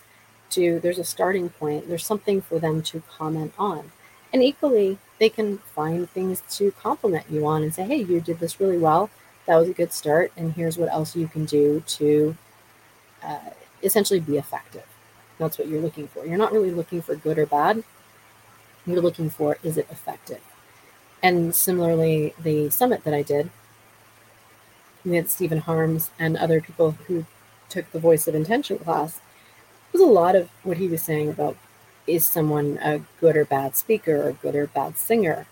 to 0.51 0.79
there's 0.79 0.97
a 0.97 1.03
starting 1.03 1.49
point 1.49 1.87
there's 1.87 2.05
something 2.05 2.41
for 2.41 2.59
them 2.59 2.81
to 2.83 3.01
comment 3.09 3.53
on. 3.57 3.91
And 4.31 4.43
equally 4.43 4.97
they 5.19 5.29
can 5.29 5.57
find 5.59 6.09
things 6.09 6.43
to 6.57 6.71
compliment 6.71 7.25
you 7.29 7.45
on 7.45 7.63
and 7.63 7.73
say 7.73 7.83
hey 7.83 7.97
you 7.97 8.21
did 8.21 8.39
this 8.39 8.59
really 8.59 8.77
well. 8.77 9.09
That 9.45 9.57
was 9.57 9.69
a 9.69 9.73
good 9.73 9.93
start 9.93 10.31
and 10.37 10.53
here's 10.53 10.77
what 10.77 10.91
else 10.91 11.15
you 11.15 11.27
can 11.27 11.45
do 11.45 11.81
to 11.87 12.35
uh, 13.23 13.51
essentially 13.83 14.19
be 14.19 14.37
effective. 14.37 14.85
That's 15.37 15.57
what 15.57 15.67
you're 15.67 15.81
looking 15.81 16.07
for. 16.07 16.25
You're 16.25 16.37
not 16.37 16.51
really 16.51 16.71
looking 16.71 17.01
for 17.01 17.15
good 17.15 17.39
or 17.39 17.45
bad. 17.45 17.83
You're 18.85 19.01
looking 19.01 19.29
for 19.29 19.57
is 19.63 19.77
it 19.77 19.87
effective? 19.89 20.41
And 21.21 21.53
similarly 21.53 22.33
the 22.41 22.69
summit 22.69 23.03
that 23.03 23.13
i 23.13 23.21
did 23.21 23.49
with 25.05 25.29
Stephen 25.29 25.59
Harms 25.59 26.11
and 26.19 26.37
other 26.37 26.61
people 26.61 26.91
who 27.07 27.25
took 27.69 27.91
the 27.91 27.99
Voice 27.99 28.27
of 28.27 28.35
Intention 28.35 28.77
class 28.79 29.21
was 29.93 30.01
a 30.01 30.05
lot 30.05 30.35
of 30.35 30.49
what 30.63 30.77
he 30.77 30.87
was 30.87 31.01
saying 31.01 31.29
about 31.29 31.57
is 32.07 32.25
someone 32.25 32.79
a 32.81 33.01
good 33.19 33.37
or 33.37 33.45
bad 33.45 33.75
speaker 33.75 34.27
or 34.27 34.33
good 34.33 34.55
or 34.55 34.67
bad 34.67 34.97
singer. 34.97 35.47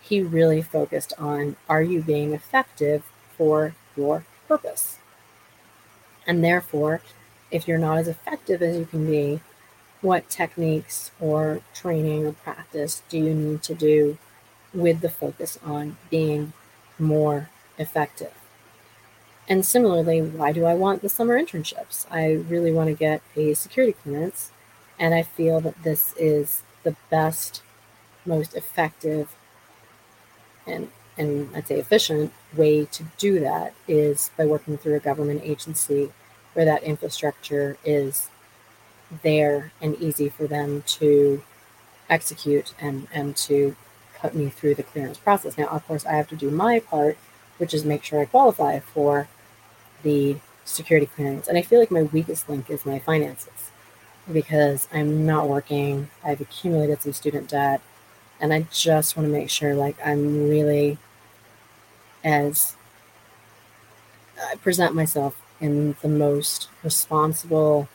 He 0.00 0.22
really 0.22 0.62
focused 0.62 1.12
on 1.18 1.56
are 1.68 1.82
you 1.82 2.00
being 2.02 2.32
effective 2.32 3.04
for 3.36 3.74
your 3.96 4.24
purpose? 4.46 4.98
And 6.26 6.42
therefore, 6.42 7.00
if 7.50 7.66
you're 7.66 7.78
not 7.78 7.98
as 7.98 8.08
effective 8.08 8.62
as 8.62 8.76
you 8.76 8.84
can 8.86 9.06
be, 9.06 9.40
what 10.00 10.28
techniques 10.28 11.10
or 11.18 11.60
training 11.74 12.26
or 12.26 12.32
practice 12.32 13.02
do 13.08 13.18
you 13.18 13.34
need 13.34 13.62
to 13.64 13.74
do 13.74 14.18
with 14.72 15.00
the 15.00 15.08
focus 15.08 15.58
on 15.64 15.96
being 16.10 16.52
more 16.98 17.48
effective? 17.78 18.32
And 19.48 19.64
similarly, 19.64 20.20
why 20.20 20.52
do 20.52 20.66
I 20.66 20.74
want 20.74 21.00
the 21.00 21.08
summer 21.08 21.40
internships? 21.40 22.06
I 22.10 22.32
really 22.32 22.70
want 22.70 22.88
to 22.88 22.94
get 22.94 23.22
a 23.34 23.54
security 23.54 23.94
clearance, 23.94 24.52
and 24.98 25.14
I 25.14 25.22
feel 25.22 25.60
that 25.62 25.82
this 25.82 26.14
is 26.18 26.62
the 26.82 26.96
best, 27.10 27.62
most 28.26 28.54
effective, 28.54 29.34
and 30.66 30.90
and 31.16 31.48
I'd 31.54 31.66
say 31.66 31.78
efficient 31.80 32.32
way 32.56 32.84
to 32.84 33.04
do 33.16 33.40
that 33.40 33.74
is 33.88 34.30
by 34.36 34.46
working 34.46 34.78
through 34.78 34.94
a 34.94 35.00
government 35.00 35.40
agency 35.42 36.12
where 36.54 36.64
that 36.64 36.84
infrastructure 36.84 37.76
is 37.84 38.28
there 39.22 39.72
and 39.80 39.96
easy 40.00 40.28
for 40.28 40.46
them 40.46 40.82
to 40.86 41.42
execute 42.08 42.72
and, 42.80 43.08
and 43.12 43.36
to 43.36 43.74
put 44.20 44.34
me 44.34 44.48
through 44.48 44.76
the 44.76 44.82
clearance 44.82 45.18
process. 45.18 45.58
Now, 45.58 45.66
of 45.66 45.86
course, 45.86 46.06
I 46.06 46.12
have 46.12 46.28
to 46.28 46.36
do 46.36 46.50
my 46.50 46.78
part, 46.78 47.18
which 47.58 47.74
is 47.74 47.84
make 47.84 48.04
sure 48.04 48.20
I 48.20 48.24
qualify 48.24 48.78
for 48.78 49.28
the 50.02 50.36
security 50.64 51.06
clearance. 51.06 51.48
And 51.48 51.56
I 51.56 51.62
feel 51.62 51.78
like 51.80 51.90
my 51.90 52.02
weakest 52.02 52.48
link 52.48 52.70
is 52.70 52.84
my 52.84 52.98
finances 52.98 53.70
because 54.32 54.88
I'm 54.92 55.26
not 55.26 55.48
working. 55.48 56.10
I've 56.24 56.40
accumulated 56.40 57.02
some 57.02 57.12
student 57.12 57.48
debt 57.48 57.80
and 58.40 58.52
I 58.52 58.66
just 58.70 59.16
want 59.16 59.26
to 59.26 59.32
make 59.32 59.50
sure 59.50 59.74
like 59.74 59.96
I'm 60.04 60.48
really 60.48 60.98
as 62.24 62.76
I 64.40 64.56
present 64.56 64.94
myself 64.94 65.40
in 65.60 65.96
the 66.02 66.08
most 66.08 66.68
responsible 66.84 67.88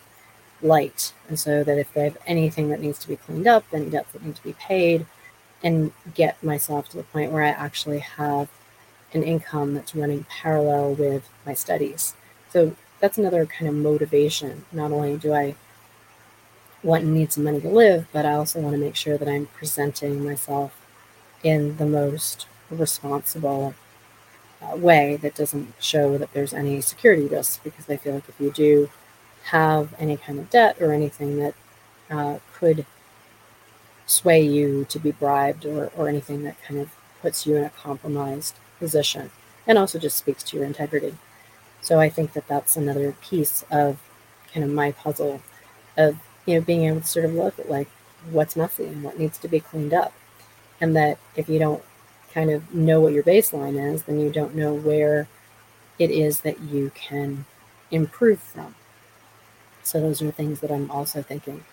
light. 0.62 1.14
And 1.28 1.40
so 1.40 1.64
that 1.64 1.78
if 1.78 1.94
they 1.94 2.04
have 2.04 2.18
anything 2.26 2.70
that 2.70 2.82
needs 2.82 3.00
to 3.00 3.08
be 3.08 3.16
cleaned 3.16 3.48
up, 3.48 3.66
any 3.72 3.90
debts 3.90 4.14
that 4.14 4.26
need 4.26 4.36
to 4.36 4.44
be 4.44 4.54
paid, 4.54 5.06
and 5.64 5.94
get 6.14 6.44
myself 6.44 6.90
to 6.90 6.98
the 6.98 7.04
point 7.04 7.32
where 7.32 7.44
I 7.44 7.50
actually 7.50 8.00
have 8.00 8.50
an 9.14 9.24
income 9.24 9.74
that's 9.74 9.96
running 9.96 10.26
parallel 10.30 10.96
with 10.96 11.30
my 11.46 11.54
studies. 11.54 12.16
So 12.50 12.76
that's 13.00 13.18
another 13.18 13.46
kind 13.46 13.68
of 13.68 13.76
motivation. 13.76 14.66
Not 14.72 14.92
only 14.92 15.18
do 15.18 15.34
I 15.34 15.56
want 16.84 17.04
and 17.04 17.14
need 17.14 17.32
some 17.32 17.44
money 17.44 17.62
to 17.62 17.70
live, 17.70 18.08
but 18.12 18.26
I 18.26 18.34
also 18.34 18.60
want 18.60 18.74
to 18.74 18.80
make 18.80 18.96
sure 18.96 19.18
that 19.18 19.28
I'm 19.28 19.48
presenting 19.48 20.24
myself 20.24 20.80
in 21.44 21.78
the 21.78 21.86
most 21.86 22.48
responsible 22.70 23.74
uh, 24.62 24.76
way 24.76 25.18
that 25.18 25.36
doesn't 25.36 25.74
show 25.80 26.18
that 26.18 26.34
there's 26.34 26.54
any 26.54 26.82
security 26.82 27.26
risks. 27.26 27.60
Because 27.64 27.90
I 27.90 27.98
feel 27.98 28.16
like 28.16 28.30
if 28.30 28.40
you 28.40 28.52
do 28.52 28.90
have 29.46 29.94
any 30.00 30.18
kind 30.18 30.40
of 30.40 30.50
debt 30.50 30.78
or 30.82 30.92
anything 30.94 31.40
that 31.40 31.56
uh, 32.10 32.40
could 32.54 32.86
sway 34.06 34.42
you 34.42 34.86
to 34.86 35.00
be 35.00 35.12
bribed 35.12 35.66
or, 35.66 35.92
or 35.96 36.08
anything 36.08 36.44
that 36.44 36.62
kind 36.64 36.80
of 36.80 36.90
puts 37.22 37.46
you 37.46 37.56
in 37.56 37.64
a 37.64 37.70
compromised 37.70 38.56
position 38.80 39.32
and 39.68 39.78
also 39.78 40.00
just 40.00 40.18
speaks 40.18 40.44
to 40.44 40.58
your 40.58 40.66
integrity. 40.66 41.16
So 41.82 42.00
I 42.00 42.10
think 42.10 42.34
that 42.34 42.48
that's 42.48 42.78
another 42.78 43.14
piece 43.22 43.64
of 43.72 44.00
kind 44.54 44.64
of 44.64 44.72
my 44.72 44.92
puzzle 44.92 45.42
of 45.98 46.18
you 46.46 46.56
know 46.56 46.62
being 46.62 46.86
able 46.86 47.02
to 47.02 47.08
sort 47.08 47.26
of 47.26 47.34
look 47.34 47.60
at 47.60 47.70
like 47.70 47.88
what's 48.30 48.56
messy 48.56 48.86
and 48.86 49.04
what 49.04 49.20
needs 49.20 49.38
to 49.40 49.48
be 49.48 49.60
cleaned 49.60 49.94
up, 49.94 50.14
and 50.80 50.96
that 50.96 51.18
if 51.36 51.50
you 51.50 51.60
don't 51.60 51.84
kind 52.34 52.50
of 52.50 52.74
know 52.74 53.00
what 53.00 53.14
your 53.14 53.24
baseline 53.24 53.94
is, 53.94 54.04
then 54.04 54.20
you 54.20 54.30
don't 54.30 54.56
know 54.56 54.74
where 54.74 55.28
it 56.00 56.10
is 56.10 56.42
that 56.42 56.60
you 56.62 56.92
can 56.96 57.46
improve 57.92 58.40
from. 58.40 58.76
So 59.84 60.00
those 60.00 60.22
are 60.22 60.32
things 60.32 60.62
that 60.62 60.72
I'm 60.72 60.90
also 60.90 61.22
thinking. 61.22 61.64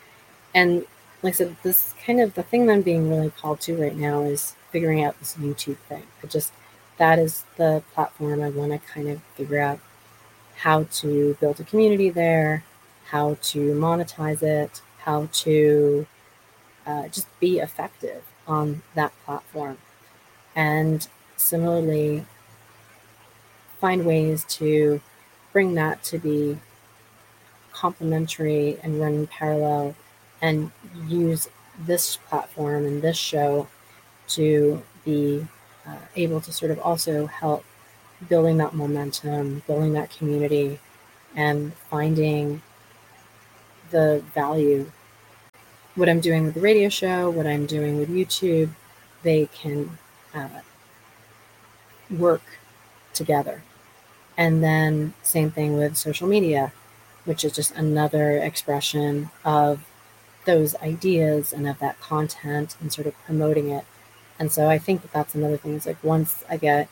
And 0.54 0.84
like 1.22 1.34
I 1.34 1.36
said, 1.36 1.56
this 1.62 1.94
kind 2.04 2.20
of 2.20 2.34
the 2.34 2.42
thing 2.42 2.66
that 2.66 2.72
I'm 2.72 2.82
being 2.82 3.08
really 3.08 3.30
called 3.30 3.60
to 3.62 3.80
right 3.80 3.96
now 3.96 4.22
is 4.22 4.54
figuring 4.70 5.02
out 5.04 5.18
this 5.18 5.34
YouTube 5.34 5.78
thing. 5.88 6.02
I 6.22 6.26
just 6.26 6.52
that 7.00 7.18
is 7.18 7.44
the 7.56 7.82
platform 7.94 8.42
I 8.42 8.50
want 8.50 8.72
to 8.72 8.78
kind 8.78 9.08
of 9.08 9.22
figure 9.34 9.58
out 9.58 9.80
how 10.54 10.84
to 10.84 11.34
build 11.40 11.58
a 11.58 11.64
community 11.64 12.10
there, 12.10 12.62
how 13.06 13.38
to 13.40 13.72
monetize 13.74 14.42
it, 14.42 14.82
how 14.98 15.26
to 15.32 16.06
uh, 16.86 17.08
just 17.08 17.26
be 17.40 17.58
effective 17.58 18.22
on 18.46 18.82
that 18.94 19.14
platform. 19.24 19.78
And 20.54 21.08
similarly, 21.38 22.26
find 23.80 24.04
ways 24.04 24.44
to 24.60 25.00
bring 25.54 25.72
that 25.76 26.04
to 26.04 26.18
be 26.18 26.58
complementary 27.72 28.78
and 28.82 29.00
run 29.00 29.26
parallel 29.26 29.96
and 30.42 30.70
use 31.08 31.48
this 31.86 32.18
platform 32.28 32.84
and 32.84 33.00
this 33.00 33.16
show 33.16 33.68
to 34.28 34.82
be 35.02 35.46
uh, 35.86 35.96
able 36.16 36.40
to 36.40 36.52
sort 36.52 36.70
of 36.70 36.78
also 36.80 37.26
help 37.26 37.64
building 38.28 38.58
that 38.58 38.74
momentum, 38.74 39.62
building 39.66 39.92
that 39.94 40.10
community, 40.10 40.78
and 41.34 41.72
finding 41.74 42.62
the 43.90 44.22
value. 44.34 44.90
What 45.94 46.08
I'm 46.08 46.20
doing 46.20 46.44
with 46.44 46.54
the 46.54 46.60
radio 46.60 46.88
show, 46.88 47.30
what 47.30 47.46
I'm 47.46 47.66
doing 47.66 47.98
with 47.98 48.08
YouTube, 48.08 48.70
they 49.22 49.46
can 49.46 49.98
uh, 50.34 50.60
work 52.10 52.42
together. 53.12 53.62
And 54.36 54.62
then, 54.62 55.14
same 55.22 55.50
thing 55.50 55.76
with 55.76 55.96
social 55.96 56.26
media, 56.26 56.72
which 57.24 57.44
is 57.44 57.52
just 57.52 57.72
another 57.72 58.38
expression 58.38 59.30
of 59.44 59.84
those 60.46 60.74
ideas 60.76 61.52
and 61.52 61.68
of 61.68 61.78
that 61.80 62.00
content 62.00 62.76
and 62.80 62.92
sort 62.92 63.06
of 63.06 63.14
promoting 63.24 63.70
it. 63.70 63.84
And 64.40 64.50
so 64.50 64.68
I 64.68 64.78
think 64.78 65.02
that 65.02 65.12
that's 65.12 65.36
another 65.36 65.56
thing 65.58 65.74
is 65.74 65.86
like 65.86 66.02
once 66.02 66.44
I 66.50 66.58
get 66.58 66.88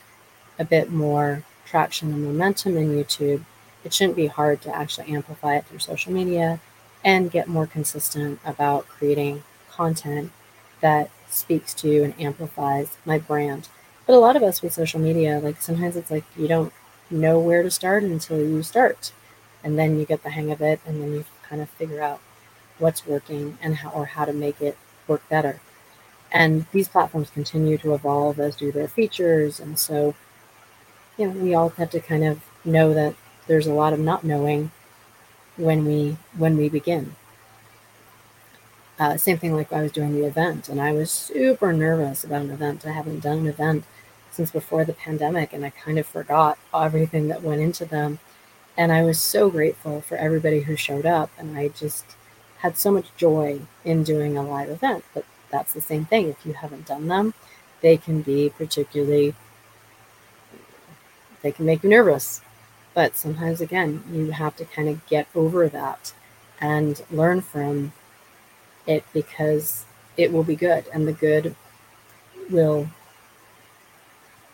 a 0.59 0.65
bit 0.65 0.91
more 0.91 1.43
traction 1.65 2.13
and 2.13 2.23
momentum 2.23 2.77
in 2.77 2.89
YouTube, 2.89 3.43
it 3.83 3.93
shouldn't 3.93 4.15
be 4.17 4.27
hard 4.27 4.61
to 4.63 4.75
actually 4.75 5.09
amplify 5.13 5.57
it 5.57 5.65
through 5.67 5.79
social 5.79 6.13
media 6.13 6.61
and 7.03 7.31
get 7.31 7.47
more 7.47 7.67
consistent 7.67 8.39
about 8.45 8.87
creating 8.87 9.43
content 9.69 10.31
that 10.81 11.11
speaks 11.29 11.73
to 11.75 12.03
and 12.03 12.19
amplifies 12.19 12.97
my 13.05 13.17
brand. 13.17 13.69
But 14.07 14.15
a 14.15 14.19
lot 14.19 14.35
of 14.37 14.43
us 14.43 14.61
with 14.61 14.73
social 14.73 14.99
media, 14.99 15.39
like 15.39 15.61
sometimes 15.61 15.97
it's 15.97 16.11
like 16.11 16.25
you 16.37 16.47
don't 16.47 16.73
know 17.09 17.39
where 17.39 17.63
to 17.63 17.71
start 17.71 18.03
until 18.03 18.39
you 18.39 18.63
start. 18.63 19.11
And 19.63 19.77
then 19.77 19.99
you 19.99 20.05
get 20.05 20.23
the 20.23 20.31
hang 20.31 20.51
of 20.51 20.61
it 20.61 20.79
and 20.85 21.01
then 21.01 21.13
you 21.13 21.25
kind 21.43 21.61
of 21.61 21.69
figure 21.69 22.01
out 22.01 22.21
what's 22.79 23.05
working 23.07 23.57
and 23.61 23.77
how 23.77 23.89
or 23.91 24.05
how 24.05 24.25
to 24.25 24.33
make 24.33 24.61
it 24.61 24.77
work 25.07 25.27
better. 25.29 25.61
And 26.31 26.65
these 26.71 26.87
platforms 26.87 27.29
continue 27.29 27.77
to 27.79 27.93
evolve 27.93 28.39
as 28.39 28.55
do 28.55 28.71
their 28.71 28.87
features. 28.87 29.59
And 29.59 29.79
so, 29.79 30.15
you 31.17 31.27
know, 31.27 31.39
we 31.39 31.55
all 31.55 31.69
have 31.69 31.89
to 31.91 31.99
kind 31.99 32.23
of 32.23 32.41
know 32.63 32.93
that 32.93 33.15
there's 33.47 33.67
a 33.67 33.73
lot 33.73 33.93
of 33.93 33.99
not 33.99 34.23
knowing 34.23 34.71
when 35.57 35.85
we 35.85 36.17
when 36.37 36.55
we 36.55 36.69
begin. 36.69 37.15
Uh, 38.99 39.15
same 39.17 39.37
thing 39.37 39.55
like 39.55 39.71
I 39.71 39.81
was 39.81 39.93
doing 39.93 40.13
the 40.13 40.25
event, 40.25 40.67
and 40.67 40.81
I 40.81 40.91
was 40.91 41.09
super 41.09 41.71
nervous 41.71 42.23
about 42.23 42.41
an 42.41 42.51
event. 42.51 42.85
I 42.85 42.91
haven't 42.91 43.21
done 43.21 43.39
an 43.39 43.47
event 43.47 43.85
since 44.29 44.51
before 44.51 44.83
the 44.85 44.93
pandemic, 44.93 45.53
and 45.53 45.65
I 45.65 45.69
kind 45.69 45.97
of 45.97 46.05
forgot 46.05 46.57
everything 46.73 47.29
that 47.29 47.41
went 47.41 47.61
into 47.61 47.85
them. 47.85 48.19
And 48.77 48.91
I 48.91 49.03
was 49.03 49.19
so 49.19 49.49
grateful 49.49 50.01
for 50.01 50.17
everybody 50.17 50.61
who 50.61 50.75
showed 50.75 51.05
up, 51.05 51.31
and 51.37 51.57
I 51.57 51.69
just 51.69 52.05
had 52.59 52.77
so 52.77 52.91
much 52.91 53.07
joy 53.15 53.61
in 53.85 54.03
doing 54.03 54.37
a 54.37 54.43
live 54.43 54.69
event. 54.69 55.05
But 55.13 55.25
that's 55.51 55.73
the 55.73 55.81
same 55.81 56.05
thing. 56.05 56.27
If 56.29 56.45
you 56.45 56.53
haven't 56.53 56.85
done 56.85 57.07
them, 57.07 57.33
they 57.81 57.97
can 57.97 58.21
be 58.21 58.49
particularly, 58.49 59.35
they 61.41 61.51
can 61.51 61.65
make 61.65 61.83
you 61.83 61.89
nervous. 61.89 62.41
But 62.93 63.15
sometimes, 63.15 63.61
again, 63.61 64.03
you 64.11 64.31
have 64.31 64.55
to 64.57 64.65
kind 64.65 64.89
of 64.89 65.05
get 65.07 65.27
over 65.35 65.69
that 65.69 66.13
and 66.59 67.01
learn 67.11 67.41
from 67.41 67.93
it 68.85 69.05
because 69.13 69.85
it 70.17 70.33
will 70.33 70.43
be 70.43 70.55
good 70.55 70.85
and 70.93 71.07
the 71.07 71.13
good 71.13 71.55
will 72.49 72.89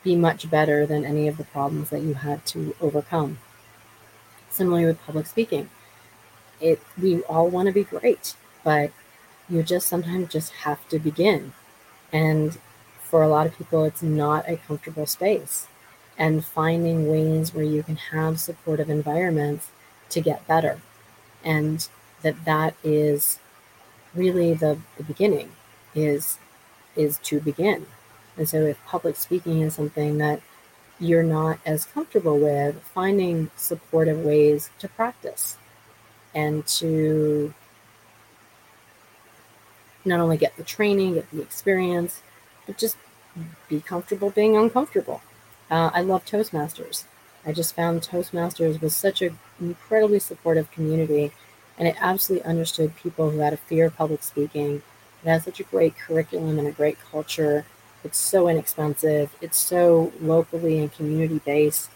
be 0.04 0.16
much 0.16 0.50
better 0.50 0.86
than 0.86 1.04
any 1.04 1.28
of 1.28 1.38
the 1.38 1.44
problems 1.44 1.90
that 1.90 2.02
you 2.02 2.14
had 2.14 2.46
to 2.46 2.76
overcome. 2.80 3.40
Similarly 4.52 4.86
with 4.86 5.02
public 5.02 5.26
speaking, 5.26 5.70
it 6.62 6.80
we 7.02 7.22
all 7.24 7.50
want 7.50 7.68
to 7.68 7.74
be 7.74 7.84
great, 7.84 8.36
but 8.64 8.92
you 9.50 9.64
just 9.64 9.88
sometimes 9.88 10.30
just 10.30 10.52
have 10.52 10.88
to 10.90 11.00
begin. 11.00 11.54
And 12.12 12.58
for 13.02 13.24
a 13.24 13.28
lot 13.28 13.48
of 13.48 13.58
people, 13.58 13.84
it's 13.86 14.02
not 14.02 14.50
a 14.50 14.58
comfortable 14.58 15.06
space. 15.06 15.68
And 16.18 16.46
finding 16.46 17.10
ways 17.10 17.54
where 17.54 17.66
you 17.66 17.84
can 17.84 17.98
have 17.98 18.40
supportive 18.40 18.90
environments 18.90 19.70
to 20.10 20.22
get 20.22 20.48
better. 20.48 20.82
And 21.44 21.88
that 22.22 22.46
that 22.46 22.76
is 22.84 23.40
really 24.14 24.54
the, 24.54 24.80
the 24.98 25.04
beginning 25.04 25.52
is 25.94 26.40
is 26.96 27.18
to 27.20 27.40
begin. 27.42 27.86
And 28.38 28.48
so 28.48 28.62
if 28.62 28.84
public 28.86 29.18
speaking 29.18 29.62
is 29.62 29.76
something 29.76 30.18
that 30.20 30.42
you're 31.00 31.24
not 31.24 31.60
as 31.66 31.86
comfortable 31.86 32.40
with, 32.40 32.82
finding 32.94 33.52
supportive 33.58 34.20
ways 34.20 34.70
to 34.80 34.88
practice 34.88 35.58
and 36.34 36.66
to 36.68 37.54
not 40.06 40.20
only 40.20 40.38
get 40.38 40.56
the 40.58 40.64
training, 40.64 41.16
get 41.16 41.30
the 41.32 41.42
experience, 41.42 42.22
but 42.66 42.78
just 42.78 42.98
be 43.68 43.82
comfortable 43.82 44.30
being 44.30 44.56
uncomfortable. 44.56 45.22
Uh, 45.70 45.90
I 45.94 46.02
love 46.02 46.26
Toastmasters. 46.26 47.06
I 47.46 47.52
just 47.52 47.76
found 47.76 48.02
Toastmasters 48.02 48.82
was 48.82 48.96
such 48.96 49.22
an 49.22 49.38
incredibly 49.60 50.20
supportive 50.20 50.72
community, 50.72 51.32
and 51.78 51.88
it 51.88 51.96
absolutely 52.00 52.48
understood 52.48 52.96
people 52.96 53.32
who 53.32 53.40
had 53.40 53.54
a 53.54 53.58
fear 53.58 53.88
of 53.88 53.98
public 53.98 54.24
speaking. 54.24 54.82
It 55.24 55.30
has 55.30 55.44
such 55.44 55.60
a 55.60 55.64
great 55.64 55.98
curriculum 55.98 56.58
and 56.60 56.68
a 56.68 56.72
great 56.72 56.98
culture. 57.12 57.66
It's 58.04 58.18
so 58.18 58.48
inexpensive. 58.48 59.36
It's 59.42 59.58
so 59.58 60.14
locally 60.22 60.80
and 60.80 60.94
community 60.94 61.42
based 61.44 61.90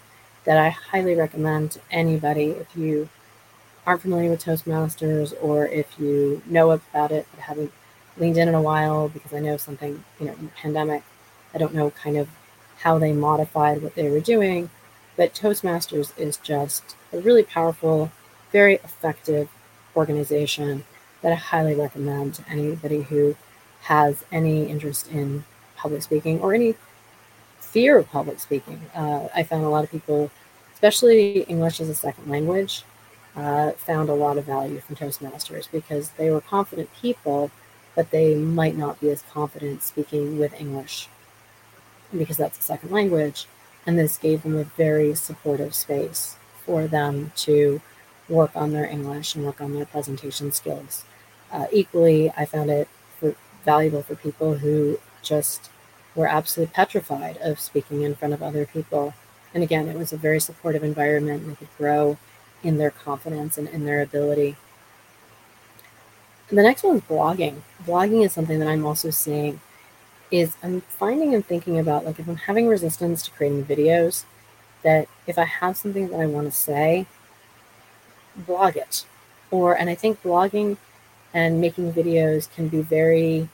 that 0.45 0.57
I 0.57 0.69
highly 0.69 1.15
recommend 1.15 1.71
to 1.71 1.79
anybody 1.91 2.47
if 2.51 2.75
you 2.75 3.09
aren't 3.85 4.01
familiar 4.01 4.29
with 4.29 4.43
Toastmasters 4.43 5.33
or 5.41 5.65
if 5.67 5.87
you 5.99 6.41
know 6.45 6.71
about 6.71 7.11
it 7.11 7.27
but 7.31 7.41
haven't 7.41 7.71
leaned 8.17 8.37
in 8.37 8.47
in 8.49 8.55
a 8.55 8.61
while 8.61 9.09
because 9.09 9.33
I 9.33 9.39
know 9.39 9.57
something, 9.57 10.03
you 10.19 10.25
know, 10.27 10.33
in 10.33 10.45
the 10.45 10.51
pandemic, 10.51 11.03
I 11.53 11.57
don't 11.57 11.73
know 11.73 11.91
kind 11.91 12.17
of 12.17 12.27
how 12.77 12.97
they 12.99 13.13
modified 13.13 13.81
what 13.81 13.95
they 13.95 14.09
were 14.09 14.21
doing, 14.21 14.69
But 15.19 15.33
Toastmasters 15.33 16.17
is 16.17 16.37
just 16.37 16.95
a 17.11 17.19
really 17.19 17.43
powerful, 17.43 18.09
very 18.53 18.75
effective 18.75 19.49
organization 19.93 20.85
that 21.21 21.33
I 21.33 21.35
highly 21.35 21.75
recommend 21.75 22.35
to 22.35 22.49
anybody 22.49 23.01
who 23.01 23.35
has 23.81 24.23
any 24.31 24.67
interest 24.67 25.11
in 25.11 25.43
public 25.75 26.03
speaking 26.03 26.39
or 26.39 26.53
any 26.53 26.75
fear 27.59 27.97
of 27.97 28.07
public 28.09 28.39
speaking. 28.39 28.79
Uh, 28.95 29.27
I 29.35 29.43
found 29.43 29.65
a 29.65 29.69
lot 29.69 29.83
of 29.83 29.91
people, 29.91 30.31
especially 30.73 31.41
English 31.41 31.81
as 31.81 31.89
a 31.89 31.95
second 31.95 32.29
language, 32.29 32.83
uh, 33.35 33.71
found 33.73 34.07
a 34.07 34.13
lot 34.13 34.37
of 34.37 34.45
value 34.45 34.79
from 34.79 34.95
Toastmasters 34.95 35.69
because 35.69 36.11
they 36.11 36.31
were 36.31 36.39
confident 36.39 36.89
people, 37.01 37.51
but 37.95 38.11
they 38.11 38.35
might 38.35 38.77
not 38.77 38.99
be 38.99 39.09
as 39.09 39.23
confident 39.31 39.83
speaking 39.83 40.39
with 40.39 40.59
English 40.59 41.07
because 42.17 42.37
that's 42.37 42.59
a 42.59 42.61
second 42.61 42.91
language. 42.91 43.47
And 43.85 43.97
this 43.97 44.17
gave 44.17 44.43
them 44.43 44.57
a 44.57 44.63
very 44.63 45.15
supportive 45.15 45.73
space 45.73 46.35
for 46.65 46.87
them 46.87 47.31
to 47.37 47.81
work 48.27 48.51
on 48.55 48.71
their 48.71 48.85
English 48.85 49.35
and 49.35 49.45
work 49.45 49.61
on 49.61 49.73
their 49.73 49.85
presentation 49.85 50.51
skills. 50.51 51.03
Uh, 51.51 51.65
equally, 51.71 52.31
I 52.37 52.45
found 52.45 52.69
it 52.69 52.87
for, 53.19 53.35
valuable 53.65 54.03
for 54.03 54.15
people 54.15 54.55
who 54.55 54.99
just 55.23 55.69
were 56.15 56.27
absolutely 56.27 56.73
petrified 56.73 57.37
of 57.37 57.59
speaking 57.59 58.03
in 58.03 58.15
front 58.15 58.33
of 58.33 58.43
other 58.43 58.65
people. 58.65 59.13
And 59.53 59.63
again, 59.63 59.87
it 59.87 59.97
was 59.97 60.13
a 60.13 60.17
very 60.17 60.39
supportive 60.39 60.83
environment. 60.83 61.47
They 61.47 61.55
could 61.55 61.77
grow 61.77 62.17
in 62.63 62.77
their 62.77 62.91
confidence 62.91 63.57
and 63.57 63.67
in 63.69 63.85
their 63.85 64.01
ability. 64.01 64.55
The 66.51 66.63
next 66.63 66.83
one 66.83 66.97
is 66.97 67.01
blogging. 67.03 67.61
Blogging 67.85 68.25
is 68.25 68.33
something 68.33 68.59
that 68.59 68.67
I'm 68.67 68.85
also 68.85 69.11
seeing 69.11 69.61
is 70.31 70.55
I'm 70.63 70.81
finding 70.81 71.33
and 71.33 71.45
thinking 71.45 71.77
about 71.79 72.05
like 72.05 72.19
if 72.19 72.27
I'm 72.27 72.35
having 72.35 72.67
resistance 72.67 73.23
to 73.23 73.31
creating 73.31 73.65
videos, 73.65 74.25
that 74.83 75.07
if 75.27 75.37
I 75.37 75.45
have 75.45 75.77
something 75.77 76.09
that 76.09 76.19
I 76.19 76.25
want 76.25 76.47
to 76.47 76.51
say, 76.51 77.05
blog 78.35 78.77
it. 78.77 79.05
Or 79.51 79.77
and 79.77 79.89
I 79.89 79.95
think 79.95 80.23
blogging 80.23 80.77
and 81.33 81.61
making 81.61 81.93
videos 81.93 82.51
can 82.51 82.67
be 82.67 82.81
very 82.81 83.49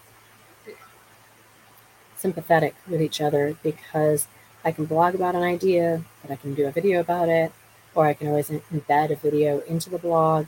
sympathetic 2.16 2.76
with 2.88 3.02
each 3.02 3.20
other 3.20 3.58
because 3.62 4.28
I 4.64 4.72
can 4.72 4.86
blog 4.86 5.16
about 5.16 5.36
an 5.36 5.44
idea, 5.44 6.04
but 6.22 6.32
I 6.32 6.38
can 6.38 6.54
do 6.54 6.66
a 6.66 6.72
video 6.72 7.00
about 7.02 7.30
it, 7.30 7.52
or 7.94 8.08
I 8.08 8.14
can 8.14 8.28
always 8.28 8.50
embed 8.50 9.12
a 9.12 9.16
video 9.16 9.60
into 9.62 9.90
the 9.90 10.00
blog. 10.00 10.48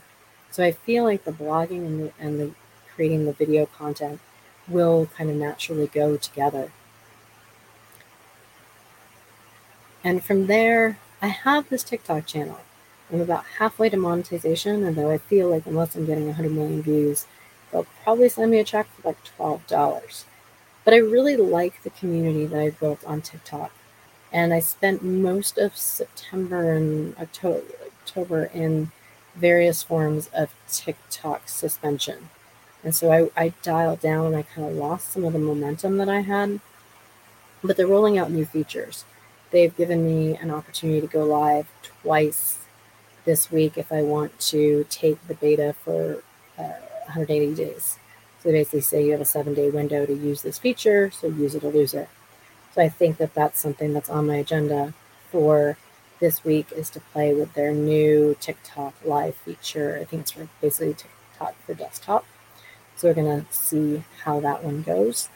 So 0.52 0.64
I 0.64 0.72
feel 0.72 1.04
like 1.04 1.24
the 1.24 1.32
blogging 1.32 1.86
and 1.86 2.00
the, 2.00 2.12
and 2.20 2.40
the 2.40 2.52
creating 2.96 3.26
the 3.26 3.34
video 3.34 3.66
content 3.66 4.20
will 4.68 5.08
kind 5.16 5.30
of 5.30 5.36
naturally 5.36 5.88
go 5.88 6.18
together. 6.18 6.72
And 10.04 10.24
from 10.24 10.48
there, 10.48 11.00
I 11.22 11.28
have 11.28 11.70
this 11.70 11.84
TikTok 11.84 12.26
channel. 12.26 12.60
I'm 13.12 13.22
about 13.22 13.46
halfway 13.60 13.90
to 13.90 13.98
monetization, 13.98 14.84
and 14.84 14.96
though 14.96 15.12
I 15.12 15.18
feel 15.18 15.50
like 15.50 15.66
unless 15.66 15.96
I'm 15.96 16.06
getting 16.06 16.26
100 16.26 16.52
million 16.52 16.82
views, 16.82 17.26
they'll 17.72 17.88
probably 18.04 18.30
send 18.30 18.52
me 18.52 18.60
a 18.60 18.64
check 18.64 18.88
for 18.88 19.10
like 19.10 19.18
$12. 19.38 20.26
But 20.84 20.94
I 20.94 20.98
really 20.98 21.36
like 21.36 21.84
the 21.84 21.90
community 21.90 22.46
that 22.46 22.60
I 22.60 22.70
built 22.72 23.04
on 23.06 23.22
TikTok. 23.22 23.72
And 24.32 24.54
I 24.54 24.60
spent 24.60 25.04
most 25.04 25.58
of 25.58 25.76
September 25.78 26.74
and 26.74 27.16
October, 27.18 27.62
October 28.04 28.46
in 28.46 28.92
various 29.38 29.84
forms 29.84 30.30
of 30.34 30.54
TikTok 30.70 31.48
suspension. 31.48 32.30
And 32.84 32.96
so 32.96 33.12
I, 33.12 33.30
I 33.42 33.54
dialed 33.62 34.02
down 34.02 34.28
and 34.28 34.36
I 34.36 34.44
kind 34.44 34.68
of 34.68 34.76
lost 34.76 35.12
some 35.12 35.24
of 35.24 35.34
the 35.34 35.40
momentum 35.40 35.98
that 35.98 36.10
I 36.10 36.22
had. 36.22 36.60
But 37.64 37.76
they're 37.76 37.88
rolling 37.88 38.18
out 38.18 38.32
new 38.32 38.46
features. 38.46 39.04
They've 39.52 39.76
given 39.76 40.06
me 40.06 40.38
an 40.38 40.52
opportunity 40.52 41.02
to 41.02 41.08
go 41.08 41.26
live 41.26 41.68
twice 41.84 42.60
this 43.26 43.52
week 43.52 43.78
if 43.78 43.92
I 43.92 44.02
want 44.02 44.40
to 44.40 44.86
take 44.90 45.26
the 45.28 45.34
beta 45.34 45.74
for 45.84 46.24
uh, 46.58 46.80
180 47.06 47.56
days. 47.56 47.98
So 48.40 48.50
they 48.50 48.60
basically 48.60 48.82
say 48.82 49.06
you 49.06 49.12
have 49.12 49.22
a 49.22 49.26
seven 49.26 49.54
day 49.54 49.70
window 49.70 50.06
to 50.06 50.14
use 50.14 50.42
this 50.42 50.58
feature, 50.58 51.12
so 51.12 51.28
use 51.28 51.56
it 51.56 51.64
or 51.64 51.72
lose 51.72 51.94
it. 51.94 52.10
So 52.74 52.82
I 52.82 52.90
think 52.90 53.18
that 53.18 53.34
that's 53.34 53.60
something 53.60 53.94
that's 53.94 54.10
on 54.10 54.28
my 54.28 54.36
agenda 54.36 54.94
for 55.32 55.78
this 56.20 56.44
week 56.44 56.72
is 56.72 56.90
to 56.92 57.00
play 57.00 57.34
with 57.34 57.54
their 57.54 57.72
new 57.72 58.36
TikTok 58.40 58.94
live 59.04 59.36
feature. 59.36 59.98
I 60.00 60.06
think 60.06 60.22
it's 60.24 60.34
basically 60.62 60.94
TikTok 60.94 61.56
for 61.66 61.74
desktop. 61.74 62.26
So 62.96 63.08
we're 63.08 63.14
going 63.14 63.46
to 63.46 63.54
see 63.54 64.04
how 64.24 64.40
that 64.40 64.64
one 64.64 64.82
goes. 64.82 65.30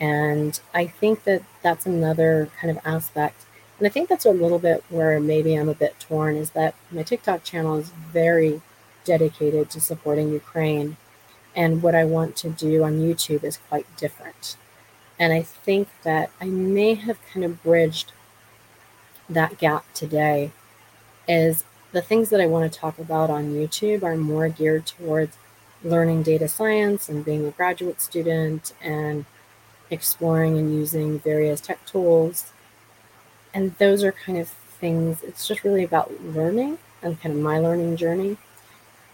And 0.00 0.58
I 0.74 0.86
think 0.86 1.24
that 1.24 1.42
that's 1.62 1.86
another 1.86 2.48
kind 2.60 2.76
of 2.76 2.84
aspect. 2.86 3.44
And 3.78 3.86
I 3.86 3.90
think 3.90 4.08
that's 4.08 4.24
a 4.24 4.30
little 4.30 4.58
bit 4.58 4.82
where 4.88 5.20
maybe 5.20 5.54
I'm 5.54 5.68
a 5.68 5.74
bit 5.74 6.00
torn 6.00 6.36
is 6.36 6.50
that 6.50 6.74
my 6.90 7.02
TikTok 7.02 7.44
channel 7.44 7.76
is 7.76 7.90
very 7.90 8.62
dedicated 9.04 9.70
to 9.70 9.80
supporting 9.80 10.32
Ukraine. 10.32 10.96
And 11.54 11.82
what 11.82 11.94
I 11.94 12.04
want 12.04 12.36
to 12.36 12.50
do 12.50 12.82
on 12.82 13.00
YouTube 13.00 13.44
is 13.44 13.58
quite 13.68 13.86
different. 13.96 14.56
And 15.18 15.32
I 15.32 15.42
think 15.42 15.88
that 16.02 16.30
I 16.40 16.46
may 16.46 16.94
have 16.94 17.18
kind 17.32 17.44
of 17.44 17.62
bridged 17.62 18.12
that 19.34 19.58
gap 19.58 19.84
today 19.94 20.52
is 21.28 21.64
the 21.92 22.02
things 22.02 22.30
that 22.30 22.40
I 22.40 22.46
want 22.46 22.72
to 22.72 22.78
talk 22.78 22.98
about 22.98 23.30
on 23.30 23.52
YouTube 23.52 24.02
are 24.02 24.16
more 24.16 24.48
geared 24.48 24.86
towards 24.86 25.36
learning 25.84 26.22
data 26.22 26.48
science 26.48 27.08
and 27.08 27.24
being 27.24 27.46
a 27.46 27.50
graduate 27.50 28.00
student 28.00 28.72
and 28.82 29.24
exploring 29.90 30.56
and 30.56 30.74
using 30.74 31.18
various 31.18 31.60
tech 31.60 31.84
tools. 31.84 32.52
And 33.52 33.76
those 33.78 34.02
are 34.02 34.12
kind 34.12 34.38
of 34.38 34.48
things, 34.48 35.22
it's 35.22 35.46
just 35.46 35.64
really 35.64 35.84
about 35.84 36.22
learning 36.22 36.78
and 37.02 37.20
kind 37.20 37.34
of 37.34 37.40
my 37.40 37.58
learning 37.58 37.96
journey. 37.96 38.38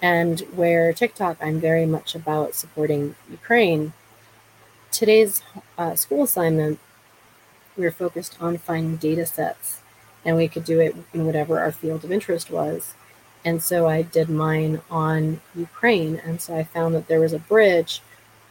And 0.00 0.40
where 0.54 0.92
TikTok, 0.92 1.38
I'm 1.40 1.60
very 1.60 1.84
much 1.84 2.14
about 2.14 2.54
supporting 2.54 3.16
Ukraine. 3.28 3.92
Today's 4.92 5.42
uh, 5.76 5.96
school 5.96 6.24
assignment, 6.24 6.78
we're 7.76 7.90
focused 7.90 8.36
on 8.40 8.58
finding 8.58 8.96
data 8.96 9.26
sets, 9.26 9.80
and 10.24 10.36
we 10.36 10.48
could 10.48 10.64
do 10.64 10.80
it 10.80 10.94
in 11.12 11.26
whatever 11.26 11.58
our 11.58 11.72
field 11.72 12.04
of 12.04 12.12
interest 12.12 12.50
was. 12.50 12.94
And 13.44 13.62
so 13.62 13.88
I 13.88 14.02
did 14.02 14.28
mine 14.28 14.80
on 14.90 15.40
Ukraine. 15.54 16.20
And 16.24 16.40
so 16.40 16.56
I 16.56 16.64
found 16.64 16.94
that 16.94 17.08
there 17.08 17.20
was 17.20 17.32
a 17.32 17.38
bridge 17.38 18.02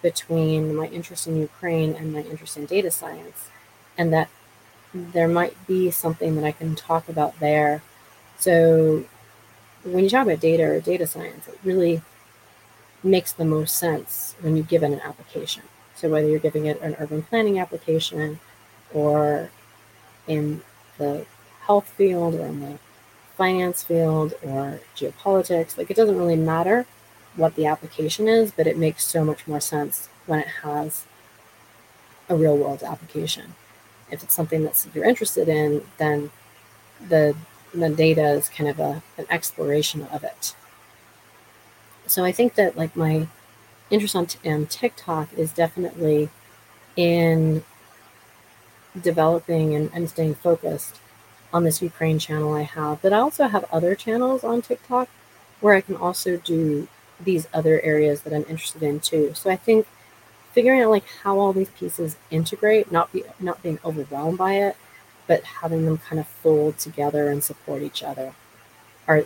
between 0.01 0.75
my 0.75 0.87
interest 0.87 1.27
in 1.27 1.37
Ukraine 1.37 1.93
and 1.93 2.13
my 2.13 2.21
interest 2.21 2.57
in 2.57 2.65
data 2.65 2.91
science, 2.91 3.49
and 3.97 4.13
that 4.13 4.29
there 4.93 5.27
might 5.27 5.55
be 5.67 5.91
something 5.91 6.35
that 6.35 6.45
I 6.45 6.51
can 6.51 6.75
talk 6.75 7.09
about 7.09 7.39
there. 7.39 7.81
So 8.37 9.03
when 9.83 10.03
you 10.03 10.09
talk 10.09 10.25
about 10.25 10.39
data 10.39 10.63
or 10.63 10.79
data 10.79 11.07
science, 11.07 11.47
it 11.47 11.59
really 11.63 12.01
makes 13.03 13.31
the 13.31 13.45
most 13.45 13.77
sense 13.77 14.35
when 14.41 14.55
you 14.55 14.63
give 14.63 14.83
it 14.83 14.91
an 14.91 15.01
application. 15.01 15.63
So 15.95 16.09
whether 16.09 16.27
you're 16.27 16.39
giving 16.39 16.67
it 16.67 16.79
an 16.81 16.95
urban 16.99 17.23
planning 17.23 17.59
application 17.59 18.39
or 18.93 19.49
in 20.27 20.61
the 20.97 21.25
health 21.67 21.89
field 21.89 22.35
or 22.35 22.47
in 22.47 22.59
the 22.61 22.79
finance 23.37 23.83
field 23.83 24.33
or 24.43 24.81
geopolitics. 24.95 25.77
Like 25.77 25.91
it 25.91 25.97
doesn't 25.97 26.17
really 26.17 26.35
matter 26.37 26.85
what 27.35 27.55
the 27.55 27.67
application 27.67 28.27
is, 28.27 28.51
but 28.51 28.67
it 28.67 28.77
makes 28.77 29.05
so 29.05 29.23
much 29.23 29.47
more 29.47 29.59
sense 29.61 30.09
when 30.25 30.39
it 30.39 30.47
has 30.63 31.05
a 32.29 32.35
real 32.35 32.57
world 32.57 32.83
application. 32.83 33.55
If 34.11 34.23
it's 34.23 34.33
something 34.35 34.63
that 34.63 34.85
you're 34.93 35.05
interested 35.05 35.47
in, 35.49 35.83
then 35.97 36.31
the 37.09 37.35
the 37.73 37.89
data 37.89 38.29
is 38.31 38.49
kind 38.49 38.69
of 38.69 38.79
a, 38.79 39.03
an 39.17 39.25
exploration 39.29 40.03
of 40.11 40.23
it. 40.23 40.55
So 42.07 42.23
I 42.23 42.31
think 42.31 42.55
that 42.55 42.77
like 42.77 42.95
my 42.95 43.27
interest 43.91 44.15
on 44.15 44.27
t- 44.27 44.65
TikTok 44.69 45.33
is 45.33 45.51
definitely 45.53 46.29
in 46.97 47.63
developing 49.01 49.75
and, 49.75 49.89
and 49.93 50.09
staying 50.09 50.35
focused 50.35 50.99
on 51.53 51.63
this 51.63 51.81
Ukraine 51.81 52.19
channel 52.19 52.53
I 52.53 52.63
have, 52.63 53.01
but 53.01 53.13
I 53.13 53.19
also 53.19 53.47
have 53.47 53.65
other 53.71 53.95
channels 53.95 54.43
on 54.43 54.61
TikTok 54.61 55.07
where 55.61 55.75
I 55.75 55.81
can 55.81 55.95
also 55.95 56.37
do 56.37 56.87
these 57.19 57.47
other 57.53 57.81
areas 57.81 58.21
that 58.21 58.33
I'm 58.33 58.45
interested 58.47 58.83
in 58.83 58.99
too. 58.99 59.31
So 59.33 59.49
I 59.49 59.55
think 59.55 59.87
figuring 60.51 60.81
out 60.81 60.91
like 60.91 61.05
how 61.23 61.39
all 61.39 61.53
these 61.53 61.69
pieces 61.69 62.15
integrate, 62.31 62.91
not 62.91 63.11
be 63.11 63.23
not 63.39 63.61
being 63.63 63.79
overwhelmed 63.83 64.37
by 64.37 64.53
it, 64.53 64.75
but 65.25 65.43
having 65.43 65.85
them 65.85 65.97
kind 65.97 66.19
of 66.19 66.27
fold 66.27 66.77
together 66.77 67.29
and 67.29 67.43
support 67.43 67.81
each 67.81 68.03
other 68.03 68.33
are 69.07 69.23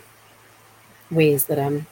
ways 1.10 1.46
that 1.46 1.58
I'm 1.58 1.86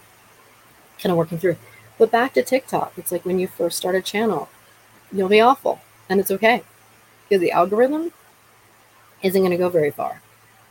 kind 0.98 1.10
of 1.10 1.16
working 1.16 1.38
through. 1.38 1.56
But 1.98 2.10
back 2.10 2.34
to 2.34 2.42
TikTok, 2.42 2.94
it's 2.96 3.12
like 3.12 3.24
when 3.24 3.38
you 3.38 3.46
first 3.46 3.78
start 3.78 3.94
a 3.94 4.00
channel, 4.00 4.48
you'll 5.12 5.28
be 5.28 5.40
awful 5.40 5.80
and 6.08 6.20
it's 6.20 6.30
okay 6.30 6.62
because 7.28 7.40
the 7.40 7.52
algorithm 7.52 8.12
isn't 9.22 9.40
going 9.40 9.50
to 9.50 9.56
go 9.56 9.68
very 9.68 9.90
far. 9.90 10.22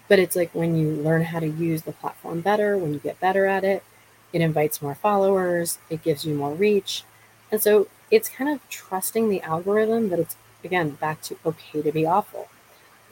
But 0.08 0.20
it's 0.20 0.36
like 0.36 0.54
when 0.54 0.76
you 0.76 0.90
learn 0.90 1.24
how 1.24 1.40
to 1.40 1.48
use 1.48 1.84
the 1.84 1.92
platform 1.92 2.42
better, 2.42 2.78
when 2.78 2.94
you 2.94 3.00
get 3.00 3.20
better 3.20 3.46
at 3.46 3.64
it, 3.64 3.84
it 4.34 4.42
invites 4.42 4.82
more 4.82 4.96
followers, 4.96 5.80
it 5.90 6.04
gives 6.04 6.26
you 6.26 6.34
more 6.34 6.54
reach. 6.54 7.04
And 7.52 7.62
so 7.62 7.88
it's 8.12 8.30
kind 8.30 8.50
of 8.50 8.68
trusting 8.70 9.30
the 9.30 9.42
algorithm 9.42 10.10
that 10.10 10.20
it's, 10.20 10.36
again, 10.64 10.92
back 10.92 11.22
to 11.24 11.38
okay 11.46 11.82
to 11.82 11.92
be 11.92 12.06
awful. 12.06 12.48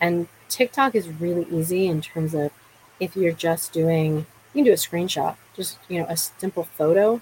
And 0.02 0.28
TikTok 0.50 0.96
is 0.96 1.08
really 1.08 1.46
easy 1.52 1.88
in 1.88 2.02
terms 2.02 2.34
of 2.34 2.52
if 3.00 3.16
you're 3.16 3.34
just 3.34 3.74
doing, 3.74 4.26
you 4.54 4.64
can 4.64 4.64
do 4.64 4.72
a 4.72 4.76
screenshot, 4.76 5.36
just, 5.56 5.78
you 5.88 6.00
know, 6.00 6.08
a 6.08 6.18
simple 6.18 6.64
photo 6.64 7.22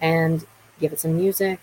and 0.00 0.46
give 0.80 0.92
it 0.92 1.00
some 1.00 1.16
music, 1.16 1.60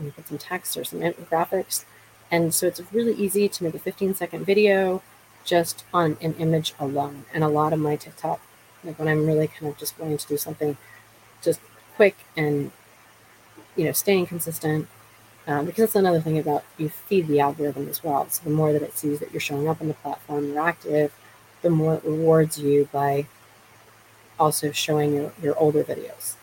you 0.00 0.10
put 0.10 0.28
some 0.28 0.38
text 0.38 0.76
or 0.76 0.84
some 0.84 1.00
graphics. 1.00 1.84
And 2.30 2.52
so 2.52 2.66
it's 2.66 2.80
really 2.92 3.14
easy 3.14 3.48
to 3.48 3.64
make 3.64 3.74
a 3.74 3.78
15 3.78 4.14
second 4.14 4.44
video 4.44 5.02
just 5.44 5.84
on 5.94 6.16
an 6.20 6.34
image 6.34 6.74
alone. 6.78 7.24
And 7.32 7.44
a 7.44 7.48
lot 7.48 7.72
of 7.72 7.78
my 7.78 7.96
TikTok, 7.96 8.40
like 8.84 8.98
when 8.98 9.08
I'm 9.08 9.26
really 9.26 9.48
kind 9.48 9.70
of 9.72 9.78
just 9.78 9.98
wanting 9.98 10.18
to 10.18 10.26
do 10.26 10.36
something 10.36 10.76
just 11.42 11.60
quick 11.94 12.16
and, 12.36 12.72
you 13.76 13.84
know, 13.84 13.92
staying 13.92 14.26
consistent, 14.26 14.88
um, 15.46 15.64
because 15.64 15.84
that's 15.84 15.94
another 15.94 16.20
thing 16.20 16.38
about 16.38 16.64
you 16.76 16.88
feed 16.88 17.28
the 17.28 17.38
algorithm 17.38 17.88
as 17.88 18.02
well. 18.02 18.28
So 18.28 18.42
the 18.44 18.50
more 18.50 18.72
that 18.72 18.82
it 18.82 18.98
sees 18.98 19.20
that 19.20 19.32
you're 19.32 19.40
showing 19.40 19.68
up 19.68 19.80
on 19.80 19.88
the 19.88 19.94
platform, 19.94 20.48
you're 20.48 20.60
active, 20.60 21.14
the 21.62 21.70
more 21.70 21.94
it 21.94 22.04
rewards 22.04 22.58
you 22.58 22.88
by 22.92 23.26
also 24.38 24.72
showing 24.72 25.14
your, 25.14 25.32
your 25.40 25.56
older 25.58 25.84
videos. 25.84 26.34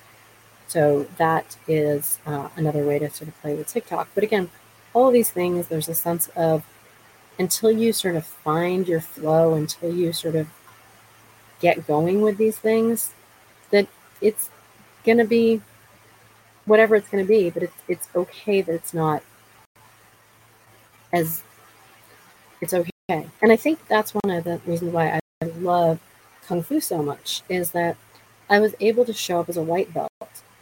So 0.68 1.08
that 1.18 1.58
is 1.68 2.20
uh, 2.26 2.50
another 2.56 2.84
way 2.86 2.98
to 3.00 3.10
sort 3.10 3.28
of 3.28 3.40
play 3.42 3.54
with 3.54 3.68
TikTok. 3.68 4.08
But 4.16 4.24
again, 4.24 4.50
all 4.94 5.12
these 5.12 5.30
things, 5.30 5.68
there's 5.68 5.90
a 5.90 5.96
sense 5.96 6.28
of 6.36 6.64
until 7.40 7.72
you 7.72 7.92
sort 7.94 8.16
of 8.16 8.26
find 8.26 8.88
your 8.88 9.02
flow, 9.02 9.56
until 9.56 9.94
you 9.94 10.14
sort 10.14 10.36
of 10.36 10.48
get 11.60 11.88
going 11.88 12.22
with 12.22 12.38
these 12.38 12.58
things, 12.58 13.14
that 13.72 13.88
it's 14.22 14.50
going 15.04 15.18
to 15.18 15.26
be 15.26 15.62
whatever 16.66 16.96
it's 16.96 17.10
going 17.10 17.24
to 17.24 17.28
be, 17.28 17.50
but 17.50 17.64
it's, 17.64 17.74
it's 17.88 18.08
okay 18.16 18.62
that 18.62 18.74
it's 18.74 18.94
not 18.94 19.24
as 21.12 21.44
it's 22.62 22.74
okay. 22.74 22.90
And 23.10 23.52
I 23.52 23.56
think 23.56 23.88
that's 23.88 24.14
one 24.14 24.30
of 24.30 24.44
the 24.46 24.62
reasons 24.66 24.94
why 24.94 25.20
I 25.42 25.46
love 25.60 26.00
Kung 26.48 26.64
Fu 26.64 26.80
so 26.80 27.04
much 27.04 27.42
is 27.50 27.72
that 27.72 27.98
I 28.50 28.60
was 28.60 28.76
able 28.80 29.06
to 29.06 29.14
show 29.14 29.40
up 29.40 29.50
as 29.50 29.58
a 29.58 29.62
white 29.62 29.94
belt 29.94 30.10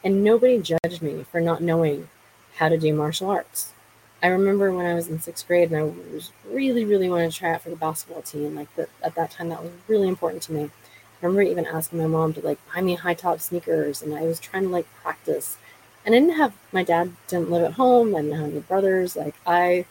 and 0.04 0.24
nobody 0.24 0.60
judged 0.60 1.02
me 1.02 1.26
for 1.32 1.40
not 1.40 1.62
knowing 1.62 2.10
how 2.56 2.70
to 2.70 2.78
do 2.78 2.94
martial 2.94 3.30
arts. 3.30 3.74
I 4.24 4.28
remember 4.28 4.72
when 4.72 4.86
I 4.86 4.94
was 4.94 5.08
in 5.08 5.20
sixth 5.20 5.48
grade 5.48 5.72
and 5.72 5.80
I 5.80 5.84
was 6.14 6.32
really, 6.48 6.86
really 6.86 7.10
wanted 7.10 7.32
to 7.32 7.38
try 7.38 7.54
out 7.54 7.62
for 7.62 7.72
the 7.72 7.76
basketball 7.76 8.22
team. 8.22 8.56
Like 8.56 8.74
the, 8.76 8.88
at 9.04 9.16
that 9.16 9.32
time, 9.32 9.50
that 9.50 9.64
was 9.64 9.72
really 9.88 10.08
important 10.08 10.44
to 10.44 10.54
me. 10.54 10.66
I 10.66 11.26
remember 11.26 11.42
even 11.42 11.66
asking 11.66 12.00
my 12.00 12.08
mom 12.08 12.34
to 12.34 12.42
like 12.42 12.60
buy 12.74 12.82
me 12.82 12.96
high 12.96 13.14
top 13.16 13.40
sneakers, 13.40 14.02
and 14.02 14.14
I 14.14 14.24
was 14.24 14.40
trying 14.40 14.64
to 14.64 14.70
like 14.70 14.88
practice. 15.02 15.58
And 16.06 16.14
I 16.14 16.20
didn't 16.20 16.38
have 16.38 16.54
my 16.72 16.84
dad 16.84 17.14
didn't 17.28 17.50
live 17.50 17.64
at 17.64 17.74
home. 17.74 18.16
I 18.16 18.22
didn't 18.22 18.38
have 18.40 18.52
any 18.52 18.60
brothers. 18.60 19.16
Like 19.16 19.36
I 19.46 19.86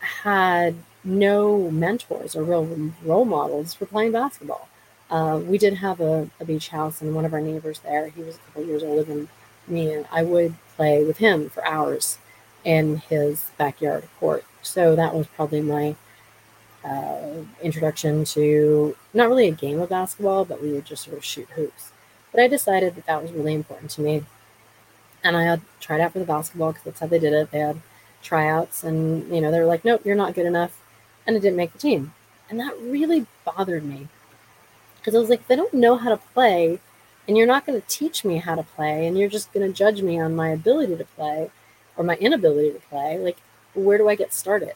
had 0.00 0.76
no 1.02 1.70
mentors 1.70 2.36
or 2.36 2.44
real 2.44 2.92
role 3.04 3.24
models 3.24 3.74
for 3.74 3.86
playing 3.86 4.12
basketball. 4.12 4.68
Uh, 5.10 5.40
we 5.42 5.58
did 5.58 5.74
have 5.74 6.00
a, 6.00 6.28
a, 6.38 6.44
beach 6.44 6.68
house, 6.68 7.00
and 7.00 7.14
one 7.14 7.24
of 7.24 7.32
our 7.32 7.40
neighbors 7.40 7.78
there, 7.80 8.08
he 8.08 8.22
was 8.22 8.36
a 8.36 8.38
couple 8.40 8.64
years 8.64 8.82
older 8.82 9.02
than 9.02 9.28
me, 9.66 9.92
and 9.94 10.06
I 10.12 10.22
would 10.22 10.54
play 10.76 11.02
with 11.02 11.16
him 11.16 11.48
for 11.48 11.64
hours 11.66 12.18
in 12.64 12.98
his 13.08 13.50
backyard 13.56 14.08
court. 14.18 14.44
So 14.62 14.96
that 14.96 15.14
was 15.14 15.26
probably 15.28 15.60
my 15.60 15.96
uh, 16.84 17.44
introduction 17.62 18.24
to 18.24 18.96
not 19.14 19.28
really 19.28 19.48
a 19.48 19.52
game 19.52 19.80
of 19.80 19.88
basketball, 19.88 20.44
but 20.44 20.62
we 20.62 20.72
would 20.72 20.84
just 20.84 21.04
sort 21.04 21.16
of 21.16 21.24
shoot 21.24 21.48
hoops. 21.50 21.92
But 22.32 22.40
I 22.42 22.48
decided 22.48 22.94
that 22.96 23.06
that 23.06 23.22
was 23.22 23.32
really 23.32 23.54
important 23.54 23.90
to 23.92 24.00
me. 24.00 24.24
And 25.24 25.36
I 25.36 25.44
had 25.44 25.60
tried 25.80 26.00
out 26.00 26.12
for 26.12 26.18
the 26.20 26.24
basketball 26.24 26.72
because 26.72 26.84
that's 26.84 27.00
how 27.00 27.06
they 27.06 27.18
did 27.18 27.32
it. 27.32 27.50
They 27.50 27.58
had 27.58 27.80
tryouts, 28.22 28.84
and 28.84 29.32
you 29.34 29.40
know 29.40 29.50
they 29.50 29.58
were 29.58 29.66
like, 29.66 29.84
"Nope, 29.84 30.02
you're 30.04 30.14
not 30.14 30.34
good 30.34 30.46
enough," 30.46 30.80
and 31.26 31.36
it 31.36 31.40
didn't 31.40 31.56
make 31.56 31.72
the 31.72 31.78
team. 31.78 32.12
And 32.48 32.60
that 32.60 32.78
really 32.80 33.26
bothered 33.44 33.84
me 33.84 34.08
because 34.98 35.14
I 35.16 35.18
was 35.20 35.30
like, 35.30 35.46
they 35.46 35.56
don't 35.56 35.72
know 35.74 35.96
how 35.96 36.10
to 36.10 36.18
play, 36.34 36.80
and 37.26 37.36
you're 37.36 37.46
not 37.46 37.66
going 37.66 37.80
to 37.80 37.86
teach 37.88 38.24
me 38.24 38.36
how 38.38 38.54
to 38.54 38.62
play, 38.62 39.06
and 39.06 39.18
you're 39.18 39.28
just 39.28 39.52
going 39.52 39.66
to 39.66 39.72
judge 39.72 40.02
me 40.02 40.20
on 40.20 40.36
my 40.36 40.50
ability 40.50 40.96
to 40.96 41.04
play 41.04 41.50
or 41.98 42.04
my 42.04 42.16
inability 42.16 42.72
to 42.72 42.78
play. 42.78 43.18
Like, 43.18 43.36
where 43.74 43.98
do 43.98 44.08
I 44.08 44.14
get 44.14 44.32
started? 44.32 44.74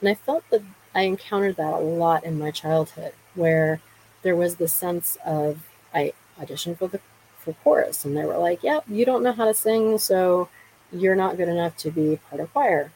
And 0.00 0.08
I 0.08 0.14
felt 0.14 0.44
that 0.50 0.62
I 0.94 1.02
encountered 1.02 1.56
that 1.56 1.74
a 1.74 1.78
lot 1.78 2.22
in 2.22 2.38
my 2.38 2.52
childhood, 2.52 3.12
where 3.34 3.80
there 4.22 4.36
was 4.36 4.56
this 4.56 4.72
sense 4.72 5.18
of 5.26 5.66
I 5.92 6.12
auditioned 6.40 6.78
for 6.78 6.86
the 6.86 7.00
for 7.38 7.54
chorus, 7.64 8.04
and 8.04 8.16
they 8.16 8.24
were 8.24 8.38
like, 8.38 8.62
"Yep, 8.62 8.84
yeah, 8.86 8.96
you 8.96 9.04
don't 9.04 9.24
know 9.24 9.32
how 9.32 9.46
to 9.46 9.54
sing, 9.54 9.98
so 9.98 10.48
you're 10.92 11.16
not 11.16 11.36
good 11.36 11.48
enough 11.48 11.76
to 11.78 11.90
be 11.90 12.20
part 12.28 12.40
of 12.40 12.52
choir." 12.52 12.92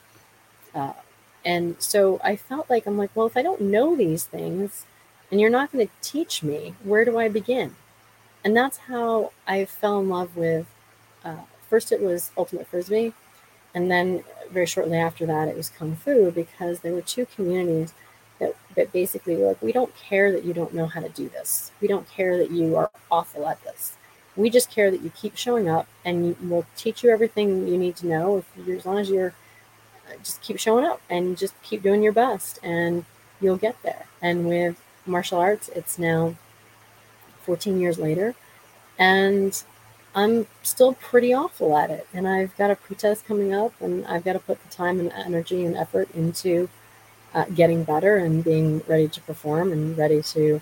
Uh, 0.74 0.92
and 1.44 1.76
so 1.80 2.20
I 2.22 2.36
felt 2.36 2.70
like 2.70 2.86
I'm 2.86 2.98
like, 2.98 3.10
well, 3.14 3.26
if 3.26 3.36
I 3.36 3.42
don't 3.42 3.60
know 3.60 3.96
these 3.96 4.24
things, 4.24 4.86
and 5.30 5.40
you're 5.40 5.50
not 5.50 5.72
going 5.72 5.86
to 5.86 5.92
teach 6.02 6.42
me, 6.42 6.74
where 6.84 7.04
do 7.04 7.18
I 7.18 7.28
begin? 7.28 7.76
And 8.44 8.56
that's 8.56 8.78
how 8.78 9.32
I 9.46 9.64
fell 9.64 10.00
in 10.00 10.08
love 10.08 10.36
with. 10.36 10.66
Uh, 11.24 11.42
first, 11.68 11.92
it 11.92 12.00
was 12.00 12.30
Ultimate 12.36 12.66
Frisbee, 12.66 13.14
and 13.74 13.90
then 13.90 14.24
very 14.50 14.66
shortly 14.66 14.98
after 14.98 15.26
that, 15.26 15.48
it 15.48 15.56
was 15.56 15.70
Kung 15.70 15.96
Fu 15.96 16.30
because 16.30 16.80
there 16.80 16.92
were 16.92 17.02
two 17.02 17.26
communities 17.26 17.94
that, 18.38 18.54
that 18.76 18.92
basically 18.92 19.36
were 19.36 19.48
like, 19.48 19.62
we 19.62 19.72
don't 19.72 19.94
care 19.96 20.32
that 20.32 20.44
you 20.44 20.52
don't 20.52 20.74
know 20.74 20.86
how 20.86 21.00
to 21.00 21.08
do 21.08 21.28
this. 21.28 21.72
We 21.80 21.88
don't 21.88 22.08
care 22.08 22.36
that 22.38 22.50
you 22.50 22.76
are 22.76 22.90
awful 23.10 23.46
at 23.46 23.62
this. 23.64 23.96
We 24.36 24.50
just 24.50 24.70
care 24.70 24.90
that 24.90 25.02
you 25.02 25.10
keep 25.10 25.36
showing 25.36 25.68
up 25.68 25.86
and 26.04 26.36
we'll 26.42 26.66
teach 26.76 27.02
you 27.02 27.10
everything 27.10 27.68
you 27.68 27.78
need 27.78 27.96
to 27.96 28.06
know 28.06 28.44
as 28.68 28.86
long 28.86 28.98
as 28.98 29.10
you're 29.10 29.34
uh, 30.08 30.16
just 30.18 30.40
keep 30.42 30.58
showing 30.58 30.84
up 30.84 31.00
and 31.08 31.36
just 31.36 31.54
keep 31.62 31.82
doing 31.82 32.02
your 32.02 32.12
best 32.12 32.58
and 32.62 33.04
you'll 33.40 33.56
get 33.56 33.76
there. 33.82 34.06
And 34.20 34.48
with 34.48 34.80
martial 35.06 35.38
arts. 35.38 35.68
It's 35.74 35.98
now 35.98 36.34
14 37.42 37.80
years 37.80 37.98
later, 37.98 38.34
and 38.98 39.62
I'm 40.14 40.46
still 40.62 40.94
pretty 40.94 41.32
awful 41.32 41.76
at 41.76 41.90
it. 41.90 42.06
And 42.12 42.28
I've 42.28 42.56
got 42.56 42.70
a 42.70 42.76
pretest 42.76 43.26
coming 43.26 43.54
up, 43.54 43.72
and 43.80 44.06
I've 44.06 44.24
got 44.24 44.34
to 44.34 44.38
put 44.38 44.62
the 44.62 44.68
time 44.68 45.00
and 45.00 45.12
energy 45.12 45.64
and 45.64 45.76
effort 45.76 46.08
into 46.14 46.68
uh, 47.34 47.46
getting 47.46 47.84
better 47.84 48.16
and 48.18 48.44
being 48.44 48.82
ready 48.86 49.08
to 49.08 49.20
perform 49.22 49.72
and 49.72 49.96
ready 49.96 50.22
to 50.22 50.60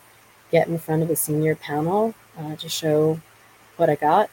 get 0.52 0.68
in 0.68 0.78
front 0.78 1.02
of 1.02 1.10
a 1.10 1.16
senior 1.16 1.54
panel 1.54 2.14
uh, 2.38 2.56
to 2.56 2.68
show 2.68 3.20
what 3.76 3.90
I 3.90 3.96
got. 3.96 4.30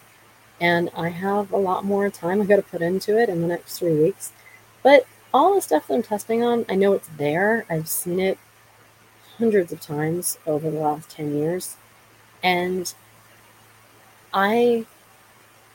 And 0.60 0.90
I 0.96 1.10
have 1.10 1.52
a 1.52 1.58
lot 1.58 1.86
more 1.86 2.10
time 2.10 2.42
I've 2.42 2.48
got 2.48 2.58
to 2.58 2.62
put 2.64 2.82
into 2.82 3.18
it 3.18 3.30
in 3.30 3.42
the 3.42 3.48
next 3.48 3.78
three 3.80 3.96
weeks. 3.96 4.32
But 4.84 5.06
all 5.34 5.54
the 5.56 5.62
stuff 5.62 5.88
that 5.88 5.94
I'm 5.94 6.04
testing 6.04 6.44
on, 6.44 6.66
I 6.70 6.76
know 6.76 6.94
it's 6.94 7.10
there. 7.18 7.66
I've 7.70 7.88
seen 7.88 8.20
it 8.20 8.40
hundreds 9.38 9.72
of 9.72 9.80
times 9.80 10.40
over 10.48 10.70
the 10.70 10.80
last 10.80 11.10
10 11.12 11.36
years. 11.36 11.76
And 12.42 12.94
I 14.34 14.86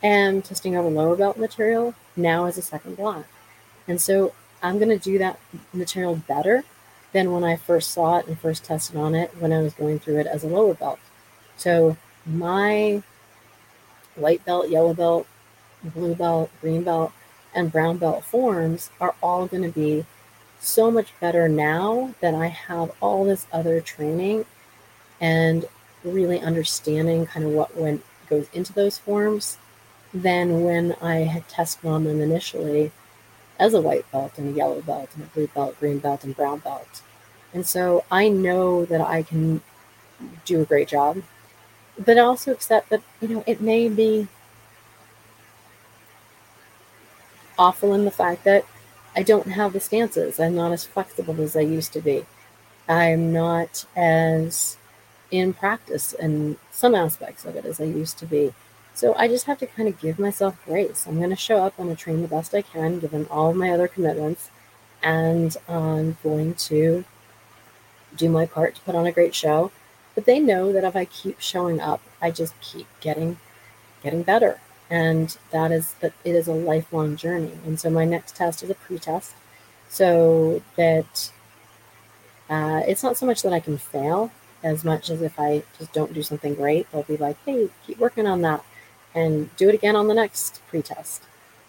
am 0.03 0.42
testing 0.42 0.74
out 0.74 0.84
over 0.84 0.94
lower 0.94 1.16
belt 1.16 1.36
material 1.36 1.94
now 2.16 2.46
as 2.46 2.59
a 2.59 2.62
second 2.62 2.96
block. 2.96 3.26
And 3.88 4.00
so 4.00 4.32
I'm 4.62 4.78
going 4.78 4.88
to 4.88 4.98
do 4.98 5.18
that 5.18 5.38
material 5.72 6.16
better 6.16 6.64
than 7.12 7.32
when 7.32 7.44
I 7.44 7.57
first 7.57 7.90
saw 7.90 8.18
it 8.18 8.26
and 8.26 8.38
first 8.38 8.64
tested 8.64 8.96
on 8.96 9.14
it 9.14 9.30
when 9.38 9.53
I 9.53 9.61
was 9.62 9.74
going 9.74 9.98
through 9.98 10.20
it 10.20 10.26
as 10.26 10.44
a 10.44 10.48
lower 10.48 10.74
belt. 10.74 10.98
So 11.57 11.96
my 12.24 13.03
white 14.14 14.44
belt, 14.44 14.68
yellow 14.68 14.94
belt, 14.94 15.26
blue 15.82 16.14
belt, 16.14 16.50
green 16.61 16.84
belt, 16.84 17.12
and 17.55 17.72
brown 17.72 17.98
belt 17.98 18.24
forms 18.24 18.90
are 19.00 19.14
all 19.22 19.46
going 19.46 19.62
to 19.62 19.68
be 19.68 20.07
so 20.61 20.90
much 20.90 21.09
better 21.20 21.48
now 21.48 22.14
that 22.20 22.34
I 22.34 22.46
have 22.46 22.92
all 23.00 23.24
this 23.24 23.46
other 23.53 23.80
training 23.80 24.46
and 25.20 25.64
really 26.05 26.40
understanding 26.40 27.26
kind 27.26 27.44
of 27.44 27.53
what 27.53 27.76
went 27.76 28.05
goes 28.28 28.48
into 28.53 28.72
those 28.72 28.96
forms 28.96 29.59
than 30.14 30.62
when 30.62 30.94
I 31.00 31.16
had 31.16 31.48
tested 31.48 31.86
on 31.86 32.04
them 32.04 32.20
initially 32.20 32.92
as 33.58 33.74
a 33.74 33.80
white 33.80 34.10
belt 34.12 34.38
and 34.38 34.48
a 34.48 34.52
yellow 34.52 34.80
belt 34.82 35.10
and 35.14 35.24
a 35.24 35.26
blue 35.28 35.46
belt, 35.48 35.78
green 35.78 35.98
belt, 35.98 36.24
and 36.24 36.36
brown 36.36 36.58
belt. 36.58 37.02
And 37.54 37.66
so 37.66 38.04
I 38.10 38.28
know 38.28 38.84
that 38.86 39.00
I 39.00 39.22
can 39.22 39.60
do 40.44 40.62
a 40.62 40.64
great 40.64 40.88
job, 40.88 41.22
but 41.98 42.18
also 42.18 42.52
accept 42.52 42.90
that, 42.90 43.02
you 43.20 43.28
know, 43.28 43.44
it 43.46 43.60
may 43.60 43.88
be 43.88 44.28
awful 47.58 47.94
in 47.94 48.04
the 48.04 48.10
fact 48.10 48.44
that 48.44 48.64
I 49.14 49.22
don't 49.22 49.48
have 49.48 49.72
the 49.72 49.80
stances. 49.80 50.40
I'm 50.40 50.56
not 50.56 50.72
as 50.72 50.84
flexible 50.84 51.40
as 51.40 51.56
I 51.56 51.60
used 51.60 51.92
to 51.92 52.00
be. 52.00 52.24
I'm 52.88 53.32
not 53.32 53.84
as 53.94 54.76
in 55.30 55.52
practice 55.52 56.12
in 56.12 56.56
some 56.70 56.94
aspects 56.94 57.44
of 57.44 57.56
it 57.56 57.64
as 57.64 57.80
I 57.80 57.84
used 57.84 58.18
to 58.18 58.26
be. 58.26 58.52
So 58.95 59.14
I 59.16 59.28
just 59.28 59.47
have 59.47 59.59
to 59.59 59.66
kind 59.66 59.88
of 59.88 60.01
give 60.01 60.18
myself 60.18 60.57
grace. 60.64 61.07
I'm 61.07 61.18
going 61.18 61.30
to 61.30 61.36
show 61.36 61.59
up. 61.64 61.76
Going 61.76 61.88
to 61.88 61.97
train 61.97 62.22
the 62.22 62.28
best 62.28 62.55
I 62.55 62.62
can, 62.62 62.99
given 63.01 63.26
all 63.30 63.53
my 63.55 63.70
other 63.70 63.88
commitments, 63.88 64.51
and 65.03 65.57
I'm 65.68 66.16
going 66.22 66.55
to 66.55 67.05
do 68.16 68.28
my 68.28 68.47
part 68.47 68.74
to 68.76 68.80
put 68.82 68.95
on 68.95 69.07
a 69.07 69.12
great 69.12 69.34
show. 69.34 69.70
But 70.14 70.26
they 70.26 70.38
know 70.40 70.72
that 70.72 70.84
if 70.84 70.95
I 70.95 71.05
keep 71.07 71.40
showing 71.40 71.80
up, 71.80 72.01
I 72.20 72.30
just 72.30 72.59
keep 72.61 72.86
getting 73.01 73.38
getting 74.03 74.22
better 74.22 74.61
and 74.90 75.38
that 75.51 75.70
is 75.72 75.95
that 76.01 76.12
it 76.24 76.34
is 76.34 76.49
a 76.49 76.53
lifelong 76.53 77.16
journey 77.16 77.53
and 77.64 77.78
so 77.80 77.88
my 77.88 78.05
next 78.05 78.36
test 78.36 78.62
is 78.62 78.70
a 78.70 78.74
pre-test 78.74 79.32
so 79.88 80.62
that 80.76 81.30
Uh, 82.51 82.82
it's 82.86 83.03
not 83.03 83.16
so 83.16 83.26
much 83.26 83.43
that 83.43 83.53
I 83.53 83.61
can 83.61 83.78
fail 83.78 84.30
as 84.62 84.84
much 84.84 85.11
as 85.11 85.22
if 85.22 85.38
I 85.40 85.62
just 85.78 85.93
don't 85.93 86.12
do 86.12 86.22
something 86.22 86.55
great, 86.55 86.90
they'll 86.90 87.03
be 87.03 87.16
like, 87.16 87.36
hey, 87.45 87.68
keep 87.86 87.99
working 87.99 88.26
on 88.26 88.43
that 88.43 88.64
and 89.14 89.54
do 89.56 89.68
it 89.68 89.74
again 89.74 89.96
on 89.96 90.08
the 90.08 90.14
next 90.14 90.60
pretest. 90.68 91.22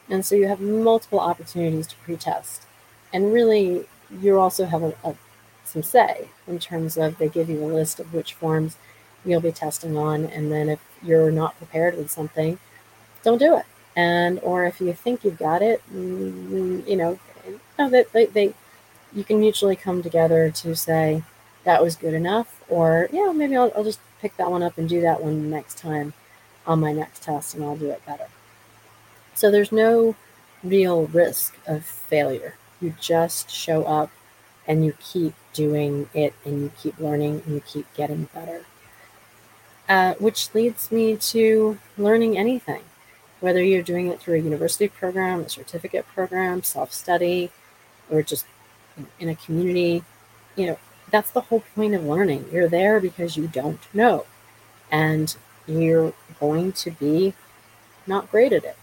And 0.09 0.25
so 0.25 0.35
you 0.35 0.47
have 0.47 0.59
multiple 0.59 1.19
opportunities 1.19 1.87
to 1.87 1.95
pretest. 1.97 2.63
And 3.11 3.33
really, 3.33 3.85
you 4.21 4.39
also 4.39 4.65
have 4.65 4.83
a, 4.83 4.93
a, 5.03 5.15
some 5.63 5.83
say 5.83 6.29
in 6.47 6.59
terms 6.59 6.97
of 6.97 7.17
they 7.17 7.29
give 7.29 7.49
you 7.49 7.63
a 7.63 7.67
list 7.67 7.99
of 7.99 8.13
which 8.13 8.33
forms 8.33 8.77
you'll 9.25 9.41
be 9.41 9.51
testing 9.51 9.97
on. 9.97 10.25
And 10.25 10.51
then 10.51 10.69
if 10.69 10.79
you're 11.01 11.31
not 11.31 11.57
prepared 11.57 11.97
with 11.97 12.11
something, 12.11 12.59
don't 13.23 13.37
do 13.37 13.57
it. 13.57 13.65
And 13.95 14.39
or 14.39 14.65
if 14.65 14.81
you 14.81 14.93
think 14.93 15.23
you've 15.23 15.37
got 15.37 15.61
it, 15.61 15.81
mm, 15.93 16.87
you 16.87 16.95
know, 16.95 17.19
that 17.77 18.11
they, 18.11 18.25
they 18.25 18.53
you 19.13 19.23
can 19.23 19.39
mutually 19.39 19.75
come 19.75 20.01
together 20.01 20.49
to 20.49 20.75
say 20.75 21.23
that 21.63 21.81
was 21.81 21.95
good 21.95 22.13
enough, 22.13 22.63
or 22.67 23.07
yeah, 23.11 23.31
maybe 23.31 23.55
I'll, 23.55 23.71
I'll 23.75 23.83
just 23.83 23.99
pick 24.19 24.35
that 24.37 24.49
one 24.49 24.63
up 24.63 24.77
and 24.77 24.89
do 24.89 25.01
that 25.01 25.21
one 25.21 25.49
next 25.49 25.77
time 25.77 26.13
on 26.65 26.79
my 26.79 26.91
next 26.91 27.23
test, 27.23 27.55
and 27.55 27.63
I'll 27.63 27.75
do 27.75 27.89
it 27.89 28.05
better. 28.05 28.27
So 29.35 29.51
there's 29.51 29.71
no 29.71 30.15
real 30.63 31.07
risk 31.07 31.57
of 31.67 31.85
failure. 31.85 32.55
You 32.81 32.93
just 32.99 33.49
show 33.49 33.83
up 33.83 34.11
and 34.67 34.85
you 34.85 34.93
keep 34.99 35.33
doing 35.53 36.09
it 36.13 36.33
and 36.45 36.61
you 36.61 36.71
keep 36.77 36.97
learning 36.99 37.41
and 37.45 37.55
you 37.55 37.61
keep 37.61 37.91
getting 37.95 38.29
better. 38.33 38.65
Uh, 39.89 40.13
which 40.15 40.53
leads 40.53 40.91
me 40.91 41.17
to 41.17 41.77
learning 41.97 42.37
anything 42.37 42.83
whether 43.43 43.61
you're 43.61 43.83
doing 43.83 44.07
it 44.07 44.21
through 44.21 44.35
a 44.35 44.41
university 44.41 44.87
program, 44.87 45.41
a 45.41 45.49
certificate 45.49 46.07
program, 46.15 46.63
self 46.63 46.93
study, 46.93 47.51
or 48.09 48.21
just 48.23 48.45
in 49.19 49.27
a 49.27 49.35
community, 49.35 50.01
you 50.55 50.65
know, 50.65 50.79
that's 51.11 51.29
the 51.31 51.41
whole 51.41 51.61
point 51.75 51.93
of 51.93 52.05
learning. 52.05 52.45
You're 52.53 52.69
there 52.69 53.01
because 53.01 53.35
you 53.35 53.47
don't 53.49 53.81
know, 53.93 54.25
and 54.89 55.35
you're 55.67 56.13
going 56.39 56.71
to 56.73 56.91
be 56.91 57.33
not 58.07 58.29
great 58.31 58.53
at 58.53 58.63
it. 58.63 58.77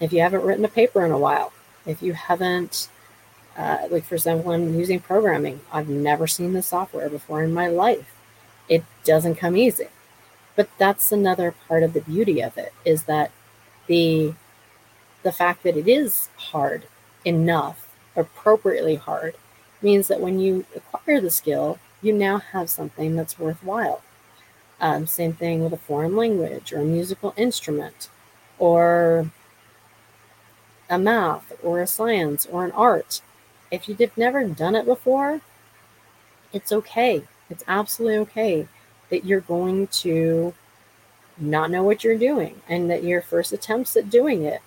If 0.00 0.12
you 0.12 0.20
haven't 0.20 0.44
written 0.44 0.64
a 0.64 0.68
paper 0.68 1.04
in 1.04 1.10
a 1.10 1.18
while, 1.18 1.52
if 1.86 2.02
you 2.02 2.12
haven't, 2.12 2.88
uh, 3.56 3.88
like 3.90 4.04
for 4.04 4.14
example, 4.14 4.52
I'm 4.52 4.78
using 4.78 5.00
programming, 5.00 5.60
I've 5.72 5.88
never 5.88 6.26
seen 6.26 6.52
the 6.52 6.62
software 6.62 7.08
before 7.08 7.42
in 7.42 7.52
my 7.52 7.68
life. 7.68 8.14
It 8.68 8.84
doesn't 9.04 9.36
come 9.36 9.56
easy. 9.56 9.88
But 10.54 10.68
that's 10.76 11.12
another 11.12 11.54
part 11.66 11.82
of 11.82 11.92
the 11.92 12.00
beauty 12.00 12.40
of 12.42 12.58
it 12.58 12.72
is 12.84 13.04
that 13.04 13.30
the 13.86 14.34
the 15.22 15.32
fact 15.32 15.62
that 15.64 15.76
it 15.76 15.88
is 15.88 16.28
hard 16.36 16.84
enough, 17.24 17.88
appropriately 18.14 18.94
hard, 18.94 19.34
means 19.82 20.08
that 20.08 20.20
when 20.20 20.38
you 20.38 20.64
acquire 20.74 21.20
the 21.20 21.30
skill, 21.30 21.78
you 22.02 22.12
now 22.12 22.38
have 22.38 22.70
something 22.70 23.16
that's 23.16 23.38
worthwhile. 23.38 24.02
Um, 24.80 25.06
same 25.06 25.32
thing 25.32 25.64
with 25.64 25.72
a 25.72 25.78
foreign 25.78 26.16
language 26.16 26.72
or 26.72 26.80
a 26.80 26.84
musical 26.84 27.34
instrument 27.36 28.08
or 28.58 29.30
a 30.88 30.98
math 30.98 31.52
or 31.62 31.80
a 31.80 31.86
science 31.86 32.46
or 32.46 32.64
an 32.64 32.72
art. 32.72 33.20
If 33.70 33.88
you've 33.88 34.16
never 34.16 34.44
done 34.44 34.74
it 34.74 34.86
before, 34.86 35.40
it's 36.52 36.72
okay. 36.72 37.24
It's 37.50 37.64
absolutely 37.66 38.18
okay 38.18 38.68
that 39.10 39.24
you're 39.24 39.40
going 39.40 39.88
to 39.88 40.54
not 41.36 41.70
know 41.70 41.82
what 41.82 42.04
you're 42.04 42.18
doing 42.18 42.60
and 42.68 42.90
that 42.90 43.04
your 43.04 43.22
first 43.22 43.52
attempts 43.52 43.96
at 43.96 44.10
doing 44.10 44.44
it 44.44 44.60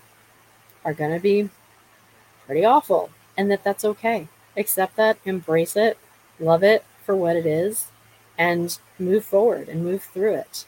are 0.84 0.94
going 0.94 1.12
to 1.12 1.20
be 1.20 1.50
pretty 2.46 2.64
awful 2.64 3.10
and 3.36 3.50
that 3.50 3.64
that's 3.64 3.84
okay. 3.84 4.28
Accept 4.56 4.96
that, 4.96 5.18
embrace 5.24 5.76
it, 5.76 5.98
love 6.38 6.62
it 6.62 6.84
for 7.04 7.16
what 7.16 7.36
it 7.36 7.46
is, 7.46 7.86
and 8.36 8.78
move 9.04 9.24
forward 9.24 9.68
and 9.68 9.84
move 9.84 10.02
through 10.02 10.34
it. 10.34 10.66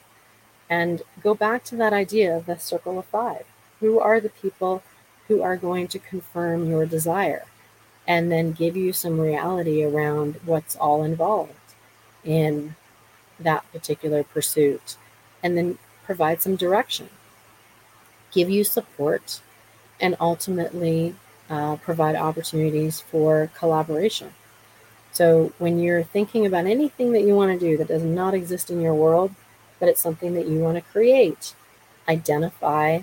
And 0.69 1.03
go 1.23 1.35
back 1.35 1.65
to 1.65 1.77
that 1.77 1.93
idea 1.93 2.37
of 2.37 2.47
the 2.47 2.59
circle 2.59 2.99
of 2.99 3.05
five. 3.07 3.45
Who 3.81 3.99
are 4.01 4.21
the 4.21 4.31
people 4.31 4.83
who 5.29 5.43
are 5.43 5.57
going 5.57 5.89
to 5.89 5.99
confirm 5.99 6.69
your 6.69 6.87
desire 6.87 7.45
and 8.07 8.31
then 8.31 8.53
give 8.53 8.77
you 8.77 8.93
some 8.93 9.21
reality 9.21 9.83
around 9.83 10.41
what's 10.45 10.77
all 10.77 11.03
involved 11.03 11.53
in 12.25 12.77
that 13.39 13.71
particular 13.73 14.25
pursuit? 14.25 14.97
And 15.43 15.57
then 15.57 15.79
provide 16.05 16.41
some 16.41 16.57
direction, 16.57 17.09
give 18.33 18.49
you 18.49 18.65
support, 18.65 19.41
and 20.01 20.17
ultimately 20.21 21.15
uh, 21.51 21.77
provide 21.77 22.17
opportunities 22.17 23.01
for 23.01 23.51
collaboration. 23.57 24.33
So, 25.15 25.53
when 25.59 25.79
you're 25.79 26.03
thinking 26.03 26.45
about 26.45 26.67
anything 26.67 27.13
that 27.13 27.23
you 27.23 27.37
want 27.37 27.53
to 27.53 27.67
do 27.67 27.77
that 27.77 27.87
does 27.87 28.03
not 28.03 28.35
exist 28.35 28.69
in 28.69 28.81
your 28.81 28.95
world, 28.95 29.33
but 29.79 29.89
it's 29.89 30.01
something 30.01 30.35
that 30.35 30.49
you 30.49 30.59
want 30.59 30.77
to 30.77 30.93
create, 30.93 31.55
identify 32.09 33.03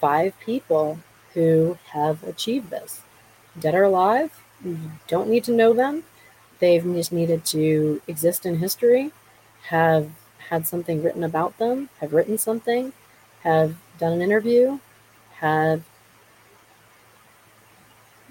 five 0.00 0.34
people 0.40 0.98
who 1.32 1.78
have 1.92 2.24
achieved 2.24 2.70
this. 2.70 3.02
Dead 3.56 3.76
or 3.76 3.84
alive, 3.84 4.32
mm-hmm. 4.64 4.82
you 4.82 4.90
don't 5.06 5.28
need 5.28 5.44
to 5.44 5.52
know 5.52 5.72
them. 5.72 6.02
They've 6.58 6.82
just 6.82 7.12
needed 7.12 7.44
to 7.46 8.02
exist 8.08 8.44
in 8.44 8.58
history, 8.58 9.12
have 9.68 10.10
had 10.48 10.66
something 10.66 11.04
written 11.04 11.22
about 11.22 11.58
them, 11.58 11.88
have 12.00 12.12
written 12.12 12.36
something, 12.36 12.92
have 13.44 13.76
done 14.00 14.12
an 14.12 14.22
interview, 14.22 14.80
have 15.36 15.84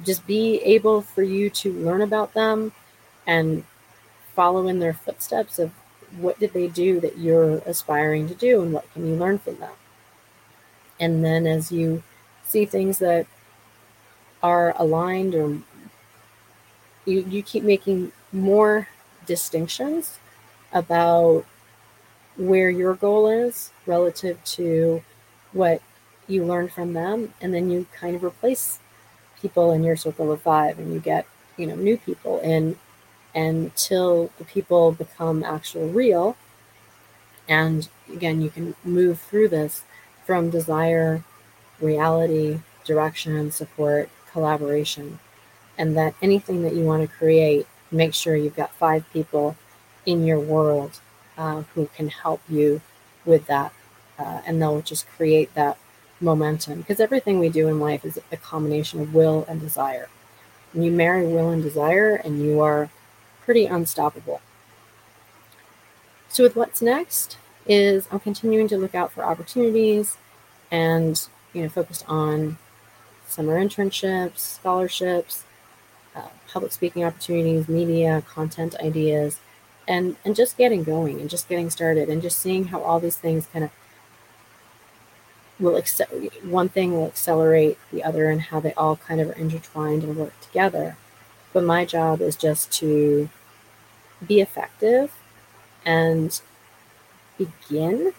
just 0.03 0.27
be 0.27 0.57
able 0.63 1.01
for 1.01 1.23
you 1.23 1.49
to 1.49 1.71
learn 1.71 2.01
about 2.01 2.33
them 2.33 2.73
and 3.25 3.63
follow 4.35 4.67
in 4.67 4.79
their 4.79 4.93
footsteps 4.93 5.59
of 5.59 5.71
what 6.17 6.39
did 6.39 6.53
they 6.53 6.67
do 6.67 6.99
that 6.99 7.17
you're 7.17 7.57
aspiring 7.65 8.27
to 8.27 8.35
do 8.35 8.61
and 8.61 8.73
what 8.73 8.91
can 8.93 9.07
you 9.07 9.15
learn 9.15 9.39
from 9.39 9.57
them. 9.57 9.73
And 10.99 11.23
then 11.23 11.47
as 11.47 11.71
you 11.71 12.03
see 12.43 12.65
things 12.65 12.99
that 12.99 13.25
are 14.41 14.73
aligned 14.77 15.33
or 15.33 15.57
you, 17.05 17.25
you 17.27 17.41
keep 17.41 17.63
making 17.63 18.11
more 18.31 18.87
distinctions 19.25 20.19
about 20.71 21.45
where 22.37 22.69
your 22.69 22.95
goal 22.95 23.27
is 23.27 23.71
relative 23.85 24.43
to 24.43 25.03
what 25.51 25.81
you 26.27 26.43
learn 26.43 26.67
from 26.67 26.93
them 26.93 27.33
and 27.41 27.53
then 27.53 27.69
you 27.69 27.85
kind 27.93 28.15
of 28.15 28.23
replace 28.23 28.79
people 29.41 29.71
in 29.71 29.83
your 29.83 29.95
circle 29.95 30.31
of 30.31 30.41
five 30.41 30.79
and 30.79 30.93
you 30.93 30.99
get 30.99 31.27
you 31.57 31.67
know 31.67 31.75
new 31.75 31.97
people 31.97 32.39
in 32.39 32.75
until 33.35 34.31
the 34.37 34.45
people 34.45 34.91
become 34.91 35.43
actual 35.43 35.87
real 35.89 36.37
and 37.47 37.89
again 38.11 38.41
you 38.41 38.49
can 38.49 38.75
move 38.83 39.19
through 39.19 39.47
this 39.47 39.83
from 40.25 40.49
desire 40.49 41.23
reality 41.79 42.59
direction 42.85 43.51
support 43.51 44.09
collaboration 44.31 45.19
and 45.77 45.97
that 45.97 46.13
anything 46.21 46.61
that 46.63 46.73
you 46.73 46.83
want 46.83 47.01
to 47.01 47.17
create 47.17 47.67
make 47.93 48.13
sure 48.13 48.35
you've 48.35 48.55
got 48.55 48.73
five 48.73 49.05
people 49.13 49.55
in 50.05 50.25
your 50.25 50.39
world 50.39 50.99
uh, 51.37 51.61
who 51.73 51.87
can 51.95 52.09
help 52.09 52.41
you 52.49 52.81
with 53.25 53.45
that. 53.47 53.71
Uh, 54.19 54.41
and 54.45 54.61
they'll 54.61 54.81
just 54.81 55.07
create 55.09 55.53
that 55.55 55.77
momentum 56.21 56.79
because 56.79 56.99
everything 56.99 57.39
we 57.39 57.49
do 57.49 57.67
in 57.67 57.79
life 57.79 58.05
is 58.05 58.19
a 58.31 58.37
combination 58.37 59.01
of 59.01 59.13
will 59.13 59.45
and 59.47 59.59
desire. 59.59 60.09
And 60.73 60.83
you 60.83 60.91
marry 60.91 61.27
will 61.27 61.49
and 61.49 61.61
desire, 61.61 62.15
and 62.15 62.41
you 62.41 62.61
are 62.61 62.89
pretty 63.45 63.65
unstoppable. 63.65 64.41
So, 66.29 66.43
with 66.43 66.55
what's 66.55 66.81
next 66.81 67.37
is 67.67 68.07
I'm 68.11 68.19
continuing 68.19 68.67
to 68.69 68.77
look 68.77 68.95
out 68.95 69.11
for 69.11 69.23
opportunities 69.23 70.17
and 70.71 71.27
you 71.53 71.61
know 71.61 71.69
focused 71.69 72.05
on 72.07 72.57
summer 73.27 73.59
internships, 73.63 74.39
scholarships, 74.39 75.43
uh, 76.15 76.27
public 76.47 76.71
speaking 76.71 77.03
opportunities, 77.03 77.67
media, 77.67 78.23
content 78.27 78.75
ideas, 78.79 79.39
and 79.87 80.15
and 80.25 80.35
just 80.35 80.57
getting 80.57 80.83
going 80.83 81.19
and 81.19 81.29
just 81.29 81.49
getting 81.49 81.69
started 81.69 82.09
and 82.09 82.21
just 82.21 82.39
seeing 82.39 82.65
how 82.65 82.81
all 82.81 82.99
these 82.99 83.17
things 83.17 83.47
kind 83.53 83.65
of 83.65 83.71
will 85.59 85.77
accelerate 85.77 86.43
one 86.43 86.69
thing 86.69 86.93
will 86.93 87.07
accelerate 87.07 87.77
the 87.91 88.03
other 88.03 88.29
and 88.29 88.41
how 88.41 88.59
they 88.59 88.73
all 88.73 88.95
kind 88.95 89.21
of 89.21 89.29
are 89.29 89.33
intertwined 89.33 90.03
and 90.03 90.17
work 90.17 90.33
together 90.41 90.97
but 91.53 91.63
my 91.63 91.85
job 91.85 92.21
is 92.21 92.35
just 92.35 92.71
to 92.73 93.29
be 94.27 94.41
effective 94.41 95.13
and 95.85 96.41
begin 97.37 98.13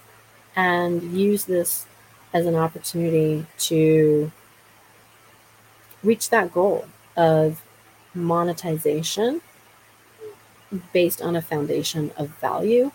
and 0.57 1.03
use 1.03 1.45
this 1.45 1.87
as 2.32 2.47
an 2.47 2.55
opportunity 2.55 3.47
to 3.59 4.30
reach 6.03 6.30
that 6.30 6.53
goal 6.53 6.87
of 7.16 7.62
monetization 8.14 9.41
based 10.93 11.22
on 11.22 11.37
a 11.37 11.43
foundation 11.43 12.11
of 12.16 12.28
value 12.41 12.91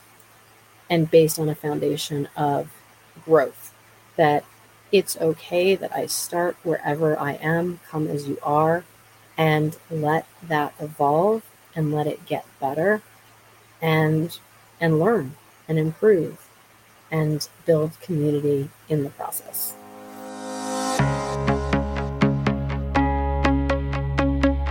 and 0.89 1.09
based 1.09 1.39
on 1.39 1.49
a 1.49 1.55
foundation 1.55 2.27
of 2.35 2.71
growth. 3.25 3.73
That 4.15 4.43
it's 4.91 5.17
okay 5.17 5.75
that 5.75 5.95
I 5.95 6.05
start 6.07 6.57
wherever 6.63 7.17
I 7.17 7.33
am, 7.33 7.79
come 7.89 8.07
as 8.07 8.27
you 8.27 8.37
are, 8.43 8.83
and 9.39 9.77
let 9.89 10.27
that 10.45 10.73
evolve 10.81 11.43
and 11.73 11.93
let 11.93 12.05
it 12.05 12.25
get 12.25 12.45
better 12.59 13.01
and 13.81 14.37
and 14.81 14.99
learn 14.99 15.35
and 15.67 15.79
improve 15.79 16.45
and 17.09 17.47
build 17.65 17.99
community 18.01 18.69
in 18.89 19.03
the 19.03 19.09
process. 19.11 19.75